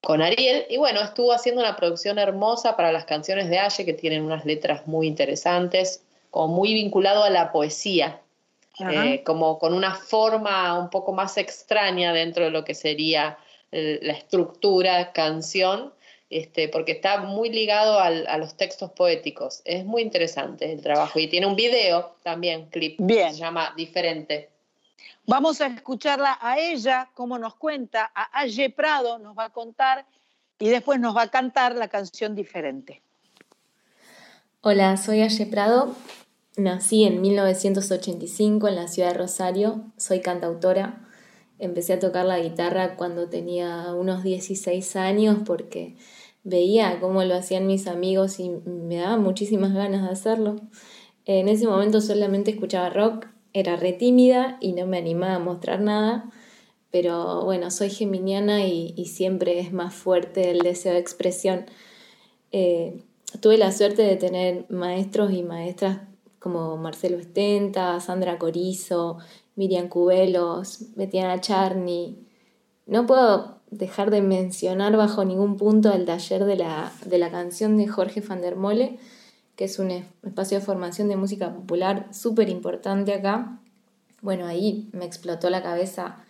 con 0.00 0.22
Ariel. 0.22 0.66
Y 0.70 0.76
bueno, 0.76 1.00
estuvo 1.00 1.32
haciendo 1.32 1.60
una 1.60 1.74
producción 1.74 2.18
hermosa 2.20 2.76
para 2.76 2.92
las 2.92 3.06
canciones 3.06 3.50
de 3.50 3.58
Aye, 3.58 3.84
que 3.84 3.92
tienen 3.92 4.22
unas 4.22 4.44
letras 4.44 4.86
muy 4.86 5.08
interesantes, 5.08 6.04
como 6.30 6.54
muy 6.54 6.74
vinculado 6.74 7.24
a 7.24 7.30
la 7.30 7.50
poesía, 7.50 8.20
eh, 8.78 9.24
como 9.24 9.58
con 9.58 9.74
una 9.74 9.96
forma 9.96 10.78
un 10.78 10.90
poco 10.90 11.12
más 11.12 11.36
extraña 11.36 12.12
dentro 12.12 12.44
de 12.44 12.50
lo 12.50 12.64
que 12.64 12.74
sería 12.74 13.36
la 13.70 14.12
estructura 14.14 15.12
canción, 15.12 15.92
este, 16.30 16.68
porque 16.68 16.92
está 16.92 17.20
muy 17.20 17.50
ligado 17.50 18.00
al- 18.00 18.26
a 18.26 18.38
los 18.38 18.56
textos 18.56 18.90
poéticos. 18.92 19.62
Es 19.64 19.84
muy 19.84 20.02
interesante 20.02 20.70
el 20.72 20.80
trabajo 20.82 21.18
y 21.18 21.26
tiene 21.28 21.46
un 21.46 21.56
video 21.56 22.16
también, 22.22 22.66
clip, 22.70 22.96
Bien. 22.98 23.28
que 23.28 23.34
se 23.34 23.40
llama 23.40 23.72
Diferente. 23.76 24.50
Vamos 25.26 25.60
a 25.60 25.66
escucharla 25.66 26.38
a 26.40 26.58
ella, 26.58 27.10
como 27.14 27.38
nos 27.38 27.54
cuenta, 27.56 28.10
a 28.14 28.40
Aye 28.40 28.70
Prado 28.70 29.18
nos 29.18 29.36
va 29.36 29.44
a 29.44 29.50
contar 29.50 30.06
y 30.58 30.68
después 30.68 30.98
nos 31.00 31.14
va 31.16 31.22
a 31.22 31.28
cantar 31.30 31.74
la 31.74 31.88
canción 31.88 32.34
diferente. 32.34 33.02
Hola, 34.62 34.96
soy 34.96 35.22
Aye 35.22 35.46
Prado. 35.46 35.94
Nací 36.56 37.04
en 37.04 37.20
1985 37.20 38.66
en 38.68 38.74
la 38.74 38.88
ciudad 38.88 39.12
de 39.12 39.18
Rosario. 39.18 39.82
Soy 39.96 40.20
cantautora. 40.20 41.07
Empecé 41.58 41.94
a 41.94 41.98
tocar 41.98 42.24
la 42.24 42.38
guitarra 42.38 42.96
cuando 42.96 43.28
tenía 43.28 43.92
unos 43.94 44.22
16 44.22 44.96
años 44.96 45.38
porque 45.44 45.96
veía 46.44 46.98
cómo 47.00 47.22
lo 47.24 47.34
hacían 47.34 47.66
mis 47.66 47.86
amigos 47.86 48.38
y 48.40 48.50
me 48.50 48.96
daba 48.96 49.16
muchísimas 49.16 49.74
ganas 49.74 50.02
de 50.02 50.10
hacerlo. 50.10 50.56
En 51.24 51.48
ese 51.48 51.66
momento 51.66 52.00
solamente 52.00 52.52
escuchaba 52.52 52.90
rock, 52.90 53.26
era 53.52 53.76
re 53.76 53.92
tímida 53.92 54.56
y 54.60 54.72
no 54.72 54.86
me 54.86 54.98
animaba 54.98 55.34
a 55.34 55.40
mostrar 55.40 55.80
nada, 55.80 56.30
pero 56.90 57.44
bueno, 57.44 57.70
soy 57.70 57.90
geminiana 57.90 58.64
y, 58.66 58.94
y 58.96 59.06
siempre 59.06 59.58
es 59.60 59.72
más 59.72 59.94
fuerte 59.94 60.50
el 60.50 60.60
deseo 60.60 60.92
de 60.92 61.00
expresión. 61.00 61.66
Eh, 62.50 63.02
tuve 63.40 63.58
la 63.58 63.72
suerte 63.72 64.02
de 64.02 64.16
tener 64.16 64.64
maestros 64.70 65.32
y 65.32 65.42
maestras 65.42 66.00
como 66.38 66.76
Marcelo 66.76 67.18
Estenta, 67.18 68.00
Sandra 68.00 68.38
Corizo, 68.38 69.18
Miriam 69.58 69.88
Cubelos, 69.88 70.94
Betiana 70.94 71.40
Charny. 71.40 72.16
No 72.86 73.06
puedo 73.06 73.58
dejar 73.72 74.12
de 74.12 74.22
mencionar 74.22 74.96
bajo 74.96 75.24
ningún 75.24 75.56
punto 75.56 75.92
el 75.92 76.04
taller 76.04 76.44
de 76.44 76.54
la, 76.54 76.92
de 77.04 77.18
la 77.18 77.32
canción 77.32 77.76
de 77.76 77.88
Jorge 77.88 78.20
van 78.20 78.40
der 78.40 78.54
Mole, 78.54 79.00
que 79.56 79.64
es 79.64 79.80
un 79.80 79.90
espacio 79.90 80.60
de 80.60 80.64
formación 80.64 81.08
de 81.08 81.16
música 81.16 81.52
popular 81.52 82.06
súper 82.12 82.48
importante 82.48 83.12
acá. 83.12 83.58
Bueno, 84.22 84.46
ahí 84.46 84.88
me 84.92 85.04
explotó 85.04 85.50
la 85.50 85.60
cabeza. 85.60 86.24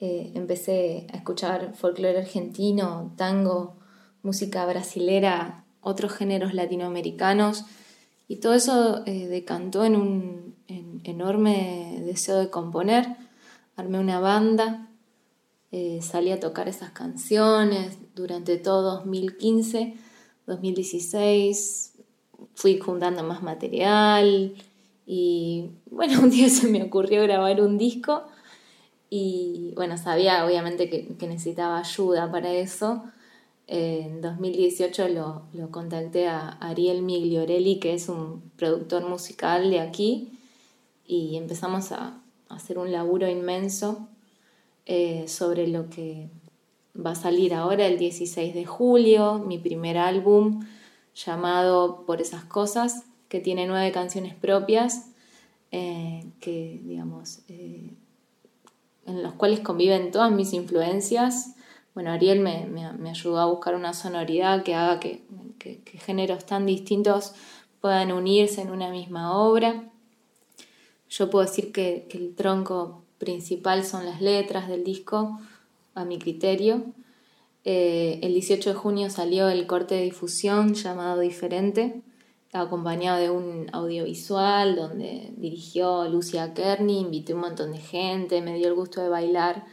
Eh, 0.00 0.32
empecé 0.34 1.06
a 1.12 1.18
escuchar 1.18 1.74
folclore 1.74 2.18
argentino, 2.18 3.12
tango, 3.16 3.76
música 4.24 4.66
brasilera, 4.66 5.64
otros 5.80 6.12
géneros 6.12 6.54
latinoamericanos 6.54 7.66
y 8.26 8.36
todo 8.36 8.54
eso 8.54 9.04
eh, 9.06 9.28
decantó 9.28 9.84
en 9.84 9.94
un 9.94 10.53
en- 10.68 11.00
enorme 11.04 12.02
deseo 12.04 12.38
de 12.38 12.50
componer. 12.50 13.16
Armé 13.76 13.98
una 13.98 14.20
banda, 14.20 14.88
eh, 15.72 16.00
salí 16.02 16.30
a 16.30 16.38
tocar 16.38 16.68
esas 16.68 16.90
canciones 16.90 17.98
durante 18.14 18.58
todo 18.58 18.82
2015, 18.82 19.94
2016. 20.46 21.94
Fui 22.54 22.78
juntando 22.78 23.24
más 23.24 23.42
material 23.42 24.54
y 25.06 25.70
bueno, 25.90 26.20
un 26.22 26.30
día 26.30 26.48
se 26.48 26.68
me 26.68 26.82
ocurrió 26.82 27.22
grabar 27.22 27.60
un 27.60 27.78
disco 27.78 28.22
y 29.10 29.72
bueno, 29.76 29.98
sabía 29.98 30.44
obviamente 30.44 30.88
que, 30.88 31.26
necesitaba 31.26 31.78
ayuda 31.78 32.30
para 32.30 32.52
eso. 32.52 33.04
En 33.66 34.20
2018 34.20 35.08
lo, 35.08 35.42
lo 35.52 35.70
contacté 35.70 36.28
a 36.28 36.50
Ariel 36.60 37.02
Migliorelli, 37.02 37.80
que 37.80 37.94
es 37.94 38.08
un 38.08 38.42
productor 38.56 39.08
musical 39.08 39.70
de 39.70 39.80
aquí, 39.80 40.38
y 41.06 41.36
empezamos 41.36 41.92
a, 41.92 42.20
hacer 42.48 42.78
un 42.78 42.92
laburo 42.92 43.28
inmenso 43.28 44.06
eh, 44.86 45.26
sobre 45.28 45.66
lo 45.66 45.88
que 45.90 46.28
va 46.94 47.12
a 47.12 47.14
salir 47.16 47.54
ahora 47.54 47.86
el 47.86 47.98
16 47.98 48.54
de 48.54 48.64
julio, 48.64 49.38
mi 49.38 49.58
primer 49.58 49.98
álbum 49.98 50.64
llamado 51.14 52.04
Por 52.06 52.20
esas 52.20 52.44
cosas, 52.44 53.04
que 53.28 53.40
tiene 53.40 53.66
nueve 53.66 53.90
canciones 53.92 54.34
propias, 54.34 55.10
eh, 55.72 56.24
que 56.40 56.80
digamos, 56.84 57.40
eh, 57.48 57.94
en 59.06 59.22
los 59.22 59.32
cuales 59.34 59.60
conviven 59.60 60.10
todas 60.10 60.30
mis 60.30 60.52
influencias. 60.52 61.56
Bueno, 61.94 62.10
Ariel 62.10 62.40
me, 62.40 62.66
me- 62.66 63.10
ayudó 63.10 63.38
a 63.38 63.46
buscar 63.46 63.74
una 63.74 63.94
sonoridad 63.94 64.62
que 64.62 64.74
haga 64.74 65.00
que- 65.00 65.22
que 65.58 65.98
géneros 65.98 66.44
tan 66.44 66.66
distintos 66.66 67.32
puedan 67.80 68.12
unirse 68.12 68.60
en 68.60 68.70
una 68.70 68.90
misma 68.90 69.36
obra. 69.36 69.90
Yo 71.16 71.30
puedo 71.30 71.46
decir 71.46 71.70
que, 71.70 72.08
el 72.10 72.34
tronco 72.34 73.04
principal 73.18 73.84
son 73.84 74.04
las 74.04 74.20
letras 74.20 74.68
del 74.68 74.82
disco, 74.82 75.38
a 75.94 76.04
mi 76.04 76.18
criterio. 76.18 76.86
Eh, 77.62 78.18
el 78.22 78.34
18 78.34 78.70
de 78.70 78.74
junio 78.74 79.10
salió 79.10 79.48
el 79.48 79.68
corte 79.68 79.94
de 79.94 80.02
difusión 80.02 80.74
llamado 80.74 81.20
Diferente, 81.20 82.02
acompañado 82.52 83.20
de 83.20 83.30
un 83.30 83.68
audiovisual 83.72 84.74
donde 84.74 85.32
dirigió 85.36 86.08
Lucia 86.08 86.52
Kearney, 86.52 86.98
invité 86.98 87.32
un 87.32 87.42
montón 87.42 87.70
de 87.70 87.78
gente, 87.78 88.42
me 88.42 88.56
dio 88.56 88.66
el 88.66 88.74
gusto 88.74 89.00
de 89.00 89.08
bailar. 89.08 89.66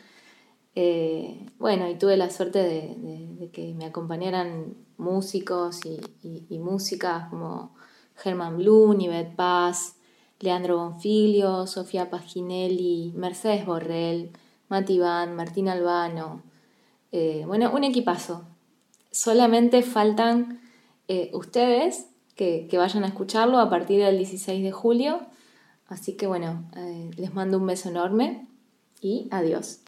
Eh, 0.75 1.47
bueno, 1.57 1.89
y 1.89 1.95
tuve 1.95 2.17
la 2.17 2.29
suerte 2.29 2.59
de, 2.59 3.49
que 3.51 3.73
me 3.73 3.85
acompañaran 3.85 4.75
músicos 4.97 5.79
y 5.85 6.59
músicas 6.59 7.29
como 7.29 7.73
Germán 8.15 8.57
Blum, 8.57 8.99
Yvette 8.99 9.35
Paz, 9.35 9.95
Leandro 10.41 10.77
Bonfilio, 10.77 11.67
Sofía 11.67 12.09
Paginelli, 12.09 13.13
Mercedes 13.15 13.65
Borrell, 13.65 14.31
Mati 14.69 14.99
Van, 14.99 15.35
Martín 15.35 15.69
Albano. 15.69 16.41
Eh, 17.11 17.43
bueno, 17.45 17.71
un 17.71 17.83
equipazo. 17.83 18.43
Solamente 19.11 19.83
faltan 19.83 20.61
eh, 21.07 21.29
ustedes 21.33 22.07
que, 22.35 22.67
vayan 22.73 23.03
a 23.03 23.07
escucharlo 23.07 23.59
a 23.59 23.69
partir 23.69 24.01
del 24.03 24.17
16 24.17 24.63
de 24.63 24.71
julio. 24.71 25.19
Así 25.87 26.13
que 26.15 26.25
bueno, 26.25 26.63
eh, 26.75 27.11
les 27.17 27.33
mando 27.33 27.57
un 27.57 27.67
beso 27.67 27.89
enorme 27.89 28.47
y 29.01 29.27
adiós. 29.29 29.80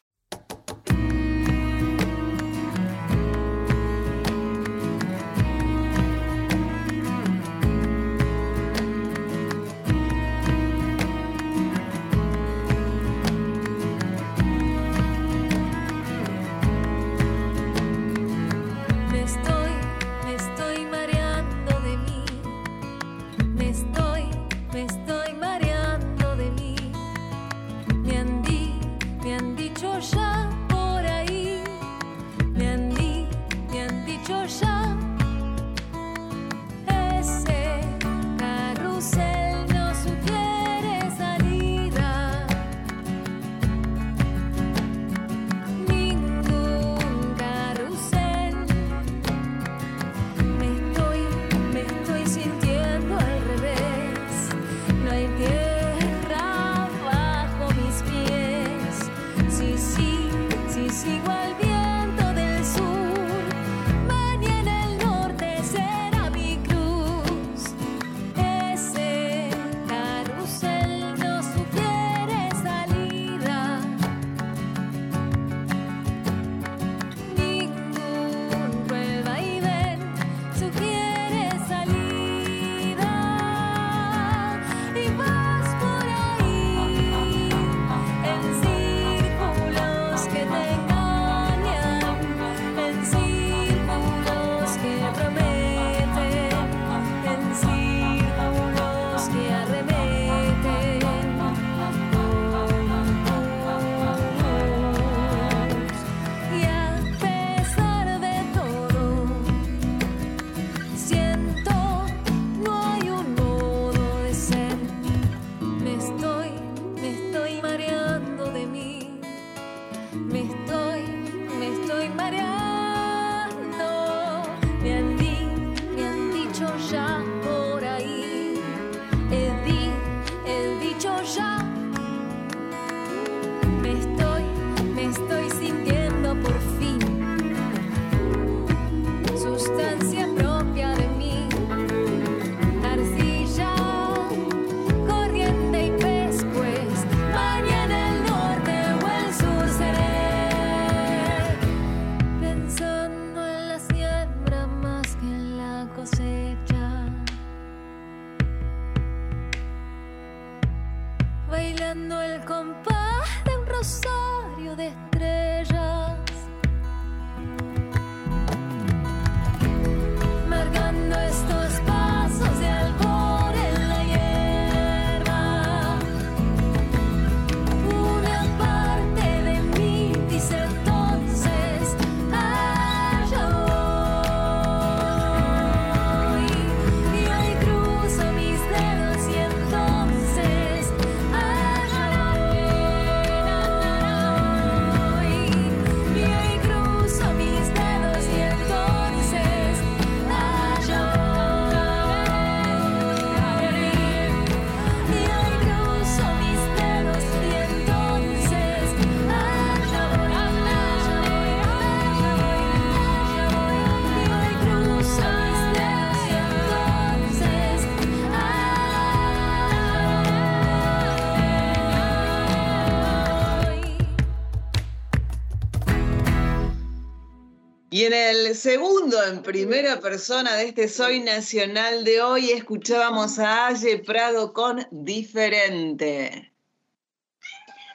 Y 227.94 228.06
en 228.06 228.12
el 228.12 228.56
segundo, 228.56 229.22
en 229.22 229.40
primera 229.40 230.00
persona 230.00 230.56
de 230.56 230.66
este 230.66 230.88
Soy 230.88 231.20
Nacional 231.20 232.02
de 232.02 232.22
hoy, 232.22 232.50
escuchábamos 232.50 233.38
a 233.38 233.68
Aye 233.68 233.98
Prado 233.98 234.52
con 234.52 234.84
Diferente. 234.90 236.52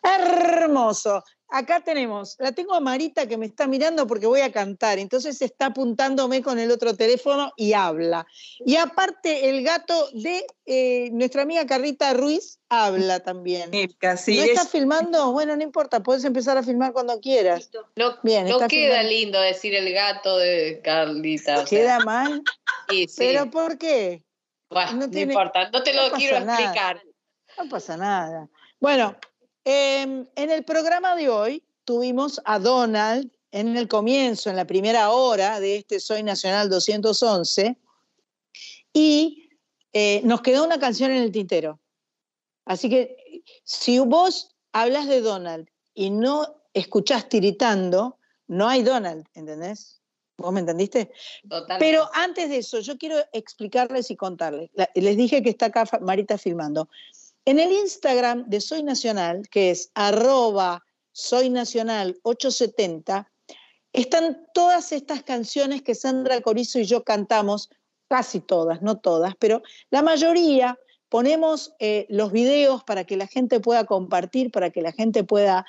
Hermoso. 0.01 1.21
Acá 1.51 1.79
tenemos, 1.79 2.35
la 2.37 2.51
tengo 2.51 2.75
a 2.75 2.79
Marita 2.79 3.27
que 3.27 3.35
me 3.37 3.47
está 3.47 3.65
mirando 3.65 4.05
porque 4.05 4.27
voy 4.27 4.41
a 4.41 4.51
cantar, 4.51 4.99
entonces 4.99 5.41
está 5.41 5.67
apuntándome 5.67 6.43
con 6.43 6.59
el 6.59 6.69
otro 6.69 6.95
teléfono 6.95 7.51
y 7.57 7.73
habla. 7.73 8.27
Y 8.63 8.75
aparte 8.75 9.49
el 9.49 9.63
gato 9.63 10.09
de 10.13 10.45
eh, 10.67 11.09
nuestra 11.11 11.41
amiga 11.41 11.65
Carrita 11.65 12.13
Ruiz 12.13 12.59
habla 12.69 13.21
también. 13.21 13.71
Casi 13.97 14.35
¿No 14.37 14.43
estás 14.43 14.69
filmando? 14.69 15.31
Bueno, 15.31 15.55
no 15.55 15.63
importa, 15.63 16.01
puedes 16.03 16.23
empezar 16.23 16.55
a 16.57 16.61
filmar 16.63 16.93
cuando 16.93 17.19
quieras. 17.19 17.71
No, 17.95 18.15
Bien, 18.21 18.47
no 18.47 18.59
queda 18.59 18.69
filmando. 18.69 19.09
lindo 19.09 19.41
decir 19.41 19.73
el 19.73 19.91
gato 19.91 20.37
de 20.37 20.81
Carlita. 20.83 21.63
o 21.63 21.65
sea, 21.65 21.79
¿Queda 21.79 21.99
mal? 22.01 22.43
sí, 22.89 23.07
sí. 23.07 23.15
¿Pero 23.17 23.49
por 23.49 23.79
qué? 23.79 24.23
Bueno, 24.69 24.91
no, 24.93 25.09
tiene- 25.09 25.33
importa, 25.33 25.71
no 25.71 25.81
te 25.81 25.93
lo 25.93 26.09
no 26.09 26.15
quiero 26.15 26.41
nada. 26.41 26.59
explicar. 26.61 27.01
No 27.57 27.67
pasa 27.69 27.97
nada. 27.97 28.47
Bueno, 28.79 29.15
em, 29.63 30.25
en 30.35 30.49
el 30.51 30.63
programa 30.63 31.15
de 31.15 31.29
hoy 31.29 31.63
tuvimos 31.85 32.41
a 32.45 32.59
Donald 32.59 33.31
en 33.51 33.77
el 33.77 33.87
comienzo, 33.87 34.49
en 34.49 34.55
la 34.55 34.65
primera 34.65 35.11
hora 35.11 35.59
de 35.59 35.77
este 35.77 35.99
Soy 35.99 36.23
Nacional 36.23 36.69
211, 36.69 37.77
y 38.93 39.49
eh, 39.93 40.21
nos 40.23 40.41
quedó 40.41 40.63
una 40.63 40.79
canción 40.79 41.11
en 41.11 41.23
el 41.23 41.31
tintero. 41.31 41.79
Así 42.65 42.89
que 42.89 43.43
si 43.63 43.99
vos 43.99 44.55
hablas 44.71 45.07
de 45.07 45.21
Donald 45.21 45.67
y 45.93 46.11
no 46.11 46.61
escuchás 46.73 47.27
tiritando, 47.29 48.17
no 48.47 48.67
hay 48.67 48.83
Donald, 48.83 49.25
¿entendés? 49.33 49.99
¿Vos 50.37 50.53
me 50.53 50.61
entendiste? 50.61 51.11
Totalmente. 51.43 51.77
Pero 51.79 52.09
antes 52.13 52.49
de 52.49 52.57
eso, 52.57 52.79
yo 52.79 52.97
quiero 52.97 53.17
explicarles 53.33 54.09
y 54.09 54.15
contarles. 54.15 54.69
Les 54.95 55.17
dije 55.17 55.43
que 55.43 55.49
está 55.49 55.67
acá 55.67 55.85
Marita 56.01 56.37
filmando. 56.37 56.87
En 57.45 57.59
el 57.59 57.71
Instagram 57.71 58.45
de 58.49 58.61
Soy 58.61 58.83
Nacional, 58.83 59.47
que 59.49 59.71
es 59.71 59.91
arroba 59.95 60.83
Soy 61.11 61.49
Nacional 61.49 62.17
870, 62.23 63.31
están 63.93 64.45
todas 64.53 64.91
estas 64.91 65.23
canciones 65.23 65.81
que 65.81 65.95
Sandra 65.95 66.41
Corizo 66.41 66.79
y 66.79 66.85
yo 66.85 67.03
cantamos, 67.03 67.69
casi 68.07 68.39
todas, 68.39 68.81
no 68.81 68.99
todas, 68.99 69.35
pero 69.39 69.61
la 69.89 70.01
mayoría 70.01 70.77
ponemos 71.09 71.73
eh, 71.79 72.05
los 72.09 72.31
videos 72.31 72.83
para 72.83 73.03
que 73.03 73.17
la 73.17 73.27
gente 73.27 73.59
pueda 73.59 73.85
compartir, 73.85 74.51
para 74.51 74.69
que 74.69 74.81
la 74.81 74.91
gente 74.91 75.23
pueda, 75.23 75.65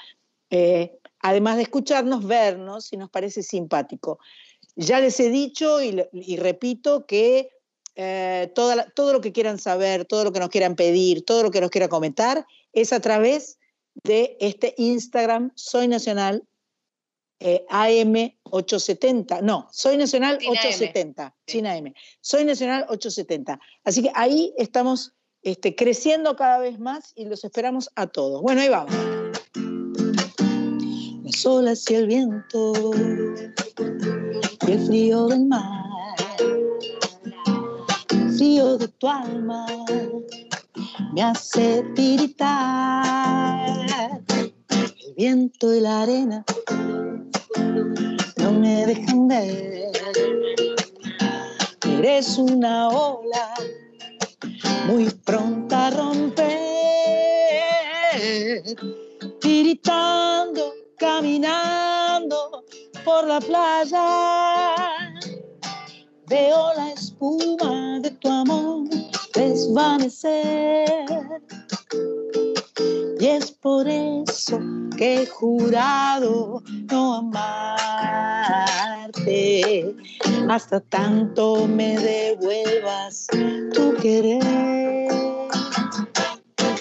eh, 0.51 0.99
además 1.21 1.57
de 1.57 1.63
escucharnos, 1.63 2.27
vernos 2.27 2.87
si 2.87 2.97
nos 2.97 3.11
parece 3.11 3.43
simpático. 3.43 4.19
Ya 4.77 5.01
les 5.01 5.19
he 5.21 5.31
dicho 5.31 5.83
y, 5.83 6.37
repito 6.37 7.07
que 7.07 7.51
eh, 8.03 8.51
toda 8.55 8.87
todo 8.95 9.13
lo 9.13 9.21
que 9.21 9.31
quieran 9.31 9.59
saber, 9.59 10.07
todo 10.07 10.25
lo 10.25 10.33
que 10.33 10.41
nos 10.41 10.49
quieran 10.49 10.75
pedir, 10.75 11.23
todo 11.23 11.43
lo 11.43 11.51
que 11.51 11.61
nos 11.61 11.69
quieran 11.69 11.91
comentar, 11.91 12.47
es 12.73 12.95
a 12.95 13.01
través 13.01 13.59
de 14.05 14.39
este 14.41 14.75
Instagram 14.79 15.53
Soy 15.55 15.87
Nacional 15.87 16.43
eh, 17.41 17.67
AM870. 17.69 19.43
No, 19.43 19.69
Soy 19.71 19.99
Nacional 19.99 20.39
Sin 20.41 20.49
AM. 20.49 20.57
870. 20.57 21.37
Sin 21.47 21.67
AM. 21.67 21.93
Soy 22.23 22.47
Nacional 22.47 22.87
870. 22.89 23.61
Así 23.85 24.03
que 24.03 24.13
ahí 24.15 24.55
estamos 24.57 25.13
este, 25.43 25.77
creciendo 25.77 26.37
cada 26.37 26.59
vez 26.59 26.79
más 26.79 27.13
y 27.15 27.27
los 27.27 27.45
esperamos 27.45 27.91
a 27.97 28.07
todos. 28.07 28.41
Bueno, 28.41 28.63
ahí 28.63 28.71
vamos. 28.71 28.95
Las 31.23 31.45
olas 31.45 31.91
y 31.91 31.95
el 31.97 32.07
viento 32.07 32.73
y 34.67 34.73
el 34.73 34.87
frío 34.87 35.27
del 35.27 35.45
mar, 35.45 35.90
frío 38.41 38.79
de 38.79 38.89
tu 38.89 39.07
alma 39.07 39.67
me 41.13 41.23
hace 41.23 41.85
tiritar. 41.95 43.69
El 44.33 45.15
viento 45.15 45.75
y 45.75 45.81
la 45.81 46.01
arena 46.05 46.43
no 48.39 48.53
me 48.53 48.87
dejan 48.87 49.29
ver. 49.29 49.93
Eres 51.87 52.39
una 52.39 52.89
ola 52.89 53.53
muy 54.87 55.11
pronta 55.11 55.89
a 55.89 55.91
romper, 55.91 56.49
tiritando, 59.39 60.73
caminando 60.97 62.65
por 63.05 63.27
la 63.27 63.39
playa. 63.39 65.00
Veo 66.31 66.73
la 66.77 66.93
espuma 66.93 67.99
de 68.01 68.13
tu 68.13 68.29
amor 68.29 68.89
desvanecer. 69.35 70.95
Y 73.19 73.27
es 73.27 73.51
por 73.51 73.89
eso 73.89 74.61
que 74.97 75.23
he 75.23 75.27
jurado 75.27 76.63
no 76.89 77.15
amarte 77.15 77.51
hasta 80.49 80.79
tanto 80.79 81.67
me 81.67 81.99
devuelvas 81.99 83.27
tu 83.75 83.97
querer. 83.97 85.11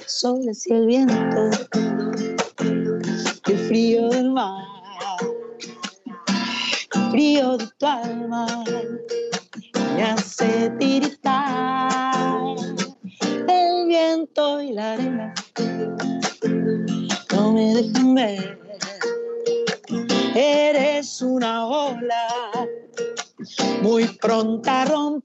Soles 0.05 0.67
y 0.67 0.73
el 0.73 0.85
viento, 0.85 1.49
el 3.47 3.57
frío 3.67 4.09
del 4.09 4.29
mar, 4.31 4.63
el 6.93 7.11
frío 7.11 7.57
de 7.57 7.67
tu 7.79 7.85
alma 7.87 8.45
me 9.99 10.05
hace 10.05 10.69
tiritar. 10.79 12.55
El 13.49 13.87
viento 13.87 14.61
y 14.61 14.71
la 14.71 14.93
arena 14.93 15.33
no 17.33 17.51
me 17.51 17.75
dejan 17.75 18.15
ver. 18.15 18.59
Eres 20.35 21.21
una 21.21 21.67
ola 21.67 22.27
muy 23.81 24.05
pronta 24.21 24.83
a 24.83 24.85
romper, 24.85 25.18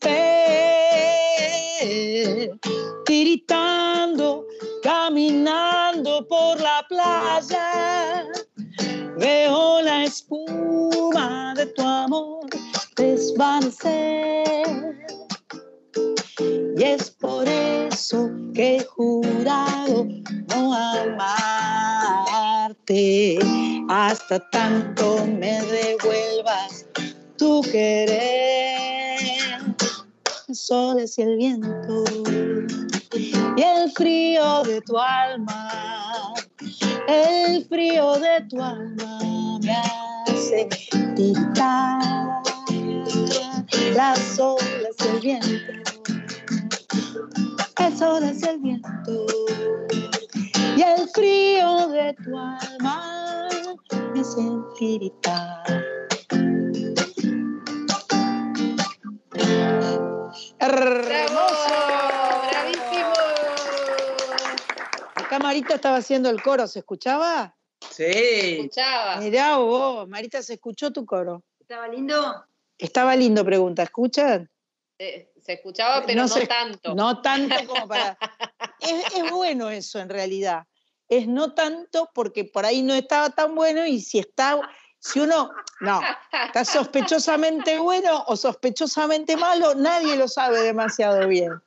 haciendo 66.15 66.31
el 66.31 66.43
coro, 66.43 66.69
¿se 66.69 66.79
escuchaba? 66.79 67.57
Sí. 67.91 68.05
Escuchaba. 68.05 69.17
Mirá 69.17 69.57
vos, 69.57 70.09
Marita, 70.09 70.41
¿se 70.45 70.55
escuchó 70.55 70.93
tu 70.93 71.05
coro? 71.05 71.43
¿Estaba 71.59 71.89
lindo? 71.89 72.45
Estaba 72.79 73.17
lindo, 73.17 73.45
pregunta, 73.45 73.83
¿escuchan? 73.83 74.49
Eh, 74.97 75.33
se 75.43 75.55
escuchaba, 75.55 76.07
pero 76.07 76.23
no, 76.23 76.29
se- 76.29 76.47
tanto. 76.47 76.95
No 76.95 77.21
tanto 77.21 77.57
como 77.67 77.89
para... 77.89 78.17
es, 78.81 79.13
es 79.17 79.29
bueno 79.33 79.71
eso 79.71 79.99
en 79.99 80.09
realidad. 80.09 80.69
Es 81.09 81.27
no 81.27 81.53
tanto 81.53 82.09
porque 82.15 82.45
por 82.45 82.65
ahí 82.65 82.81
no 82.83 82.95
estaba 82.95 83.31
tan 83.31 83.57
bueno 83.57 83.85
y 83.85 84.01
si 84.01 84.21
está, 84.21 84.61
si 85.01 85.19
uno, 85.19 85.51
no, 85.81 86.01
está 86.47 86.65
sospechosamente 86.65 87.77
bueno 87.81 88.23
o 88.29 88.37
sospechosamente 88.37 89.37
malo, 89.37 89.75
nadie 89.75 90.15
lo 90.17 90.29
sabe 90.29 90.61
demasiado 90.61 91.27
bien. 91.27 91.61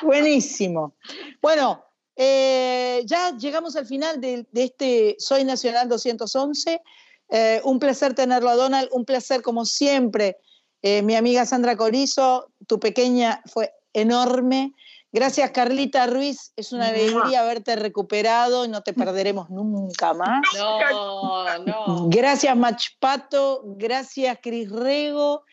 Buenísimo. 0.00 0.94
Bueno, 1.42 1.84
eh, 2.22 3.02
ya 3.06 3.34
llegamos 3.38 3.76
al 3.76 3.86
final 3.86 4.20
de, 4.20 4.46
de 4.52 4.64
este 4.64 5.16
Soy 5.18 5.42
Nacional 5.42 5.88
211. 5.88 6.82
Eh, 7.30 7.62
un 7.64 7.78
placer 7.78 8.12
tenerlo 8.12 8.50
a 8.50 8.56
Donald, 8.56 8.90
un 8.92 9.06
placer 9.06 9.40
como 9.40 9.64
siempre. 9.64 10.36
Eh, 10.82 11.00
mi 11.00 11.14
amiga 11.14 11.46
Sandra 11.46 11.76
Corizo, 11.76 12.50
tu 12.66 12.78
pequeña 12.78 13.42
fue 13.46 13.72
enorme. 13.94 14.74
Gracias 15.12 15.50
Carlita 15.52 16.06
Ruiz, 16.06 16.52
es 16.56 16.72
una 16.72 16.88
alegría 16.88 17.40
haberte 17.40 17.74
recuperado 17.74 18.66
y 18.66 18.68
no 18.68 18.82
te 18.82 18.92
perderemos 18.92 19.48
nunca 19.48 20.12
más. 20.12 20.42
No, 20.54 21.58
no. 21.58 22.08
Gracias 22.10 22.54
Machpato, 22.54 23.62
gracias 23.64 24.38
Cris 24.42 24.70
Rego. 24.70 25.44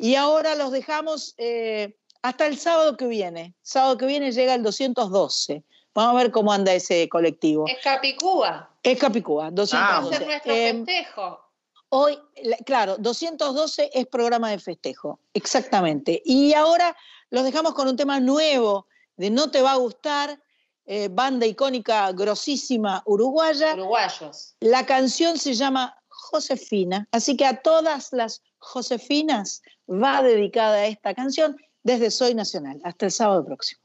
Y 0.00 0.16
ahora 0.16 0.56
los 0.56 0.72
dejamos 0.72 1.34
eh, 1.38 1.96
hasta 2.20 2.48
el 2.48 2.58
sábado 2.58 2.96
que 2.96 3.06
viene. 3.06 3.54
Sábado 3.62 3.96
que 3.96 4.06
viene 4.06 4.32
llega 4.32 4.54
el 4.54 4.64
212. 4.64 5.64
Vamos 5.96 6.20
a 6.20 6.22
ver 6.24 6.30
cómo 6.30 6.52
anda 6.52 6.74
ese 6.74 7.08
colectivo. 7.08 7.64
Es 7.66 7.78
Capicúa. 7.82 8.68
Es 8.82 8.98
Capicúa, 8.98 9.50
212. 9.50 9.92
Vamos 9.94 10.12
a 10.12 10.14
hacer 10.16 10.26
nuestro 10.28 10.52
Em, 10.52 10.84
festejo. 10.84 11.40
Hoy, 11.88 12.18
la- 12.42 12.58
claro, 12.58 12.96
212 12.98 13.90
es 13.94 14.06
programa 14.06 14.50
de 14.50 14.58
festejo, 14.58 15.20
exactamente. 15.32 16.20
Y 16.24 16.52
ahora 16.52 16.94
los 17.30 17.44
dejamos 17.44 17.72
con 17.72 17.88
un 17.88 17.96
tema 17.96 18.20
nuevo 18.20 18.86
de 19.16 19.30
No 19.30 19.50
Te 19.50 19.62
Va 19.62 19.72
a 19.72 19.76
Gustar, 19.76 20.38
eh, 20.84 21.08
banda 21.10 21.46
icónica 21.46 22.12
grosísima 22.12 23.02
uruguaya. 23.06 23.72
Uruguayos. 23.72 24.54
La 24.60 24.84
canción 24.84 25.38
se 25.38 25.54
llama 25.54 25.96
Josefina, 26.08 27.08
así 27.10 27.36
que 27.38 27.46
a 27.46 27.62
todas 27.62 28.12
las 28.12 28.42
Josefinas 28.58 29.62
va 29.88 30.22
dedicada 30.22 30.76
a 30.76 30.86
esta 30.86 31.14
canción 31.14 31.56
desde 31.82 32.10
Soy 32.10 32.34
Nacional. 32.34 32.80
Hasta 32.84 33.06
el 33.06 33.12
sábado 33.12 33.44
próximo. 33.46 33.80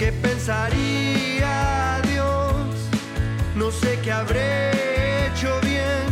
¿Qué 0.00 0.12
pensaría 0.12 2.00
Dios? 2.10 2.54
No 3.54 3.70
sé 3.70 3.98
qué 4.02 4.10
habré 4.10 4.70
hecho 5.26 5.60
bien, 5.60 6.08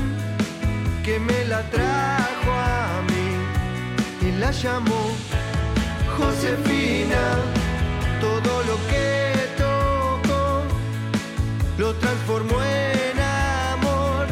que 1.02 1.18
me 1.18 1.46
la 1.46 1.62
trajo 1.70 2.52
a 2.52 3.00
mí 3.08 4.28
y 4.28 4.32
la 4.38 4.50
llamó 4.50 5.16
Josefina. 6.18 7.22
Todo 8.20 8.62
lo 8.64 8.76
que 8.90 9.32
tocó 9.56 10.64
lo 11.78 11.94
transformó 11.94 12.62
en 12.62 13.18
amor. 13.72 14.26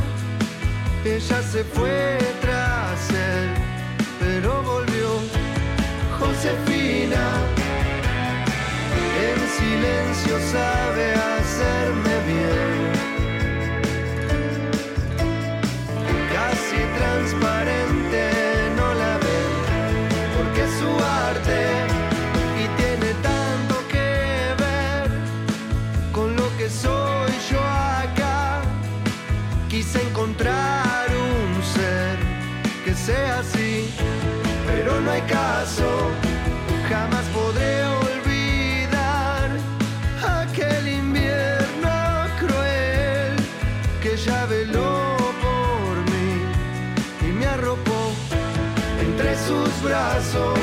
Ella 1.03 1.41
se 1.41 1.65
fue 1.65 2.19
tras 2.43 3.09
él, 3.09 3.55
pero 4.21 4.63
volvió 4.65 5.09
Josefina 6.21 7.36
silencio 9.77 10.39
sabe 10.51 11.26
brazos. 49.87 50.59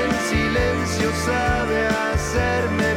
En 0.00 0.10
silencio 0.30 1.10
sabe 1.24 1.86
hacerme 1.86 2.91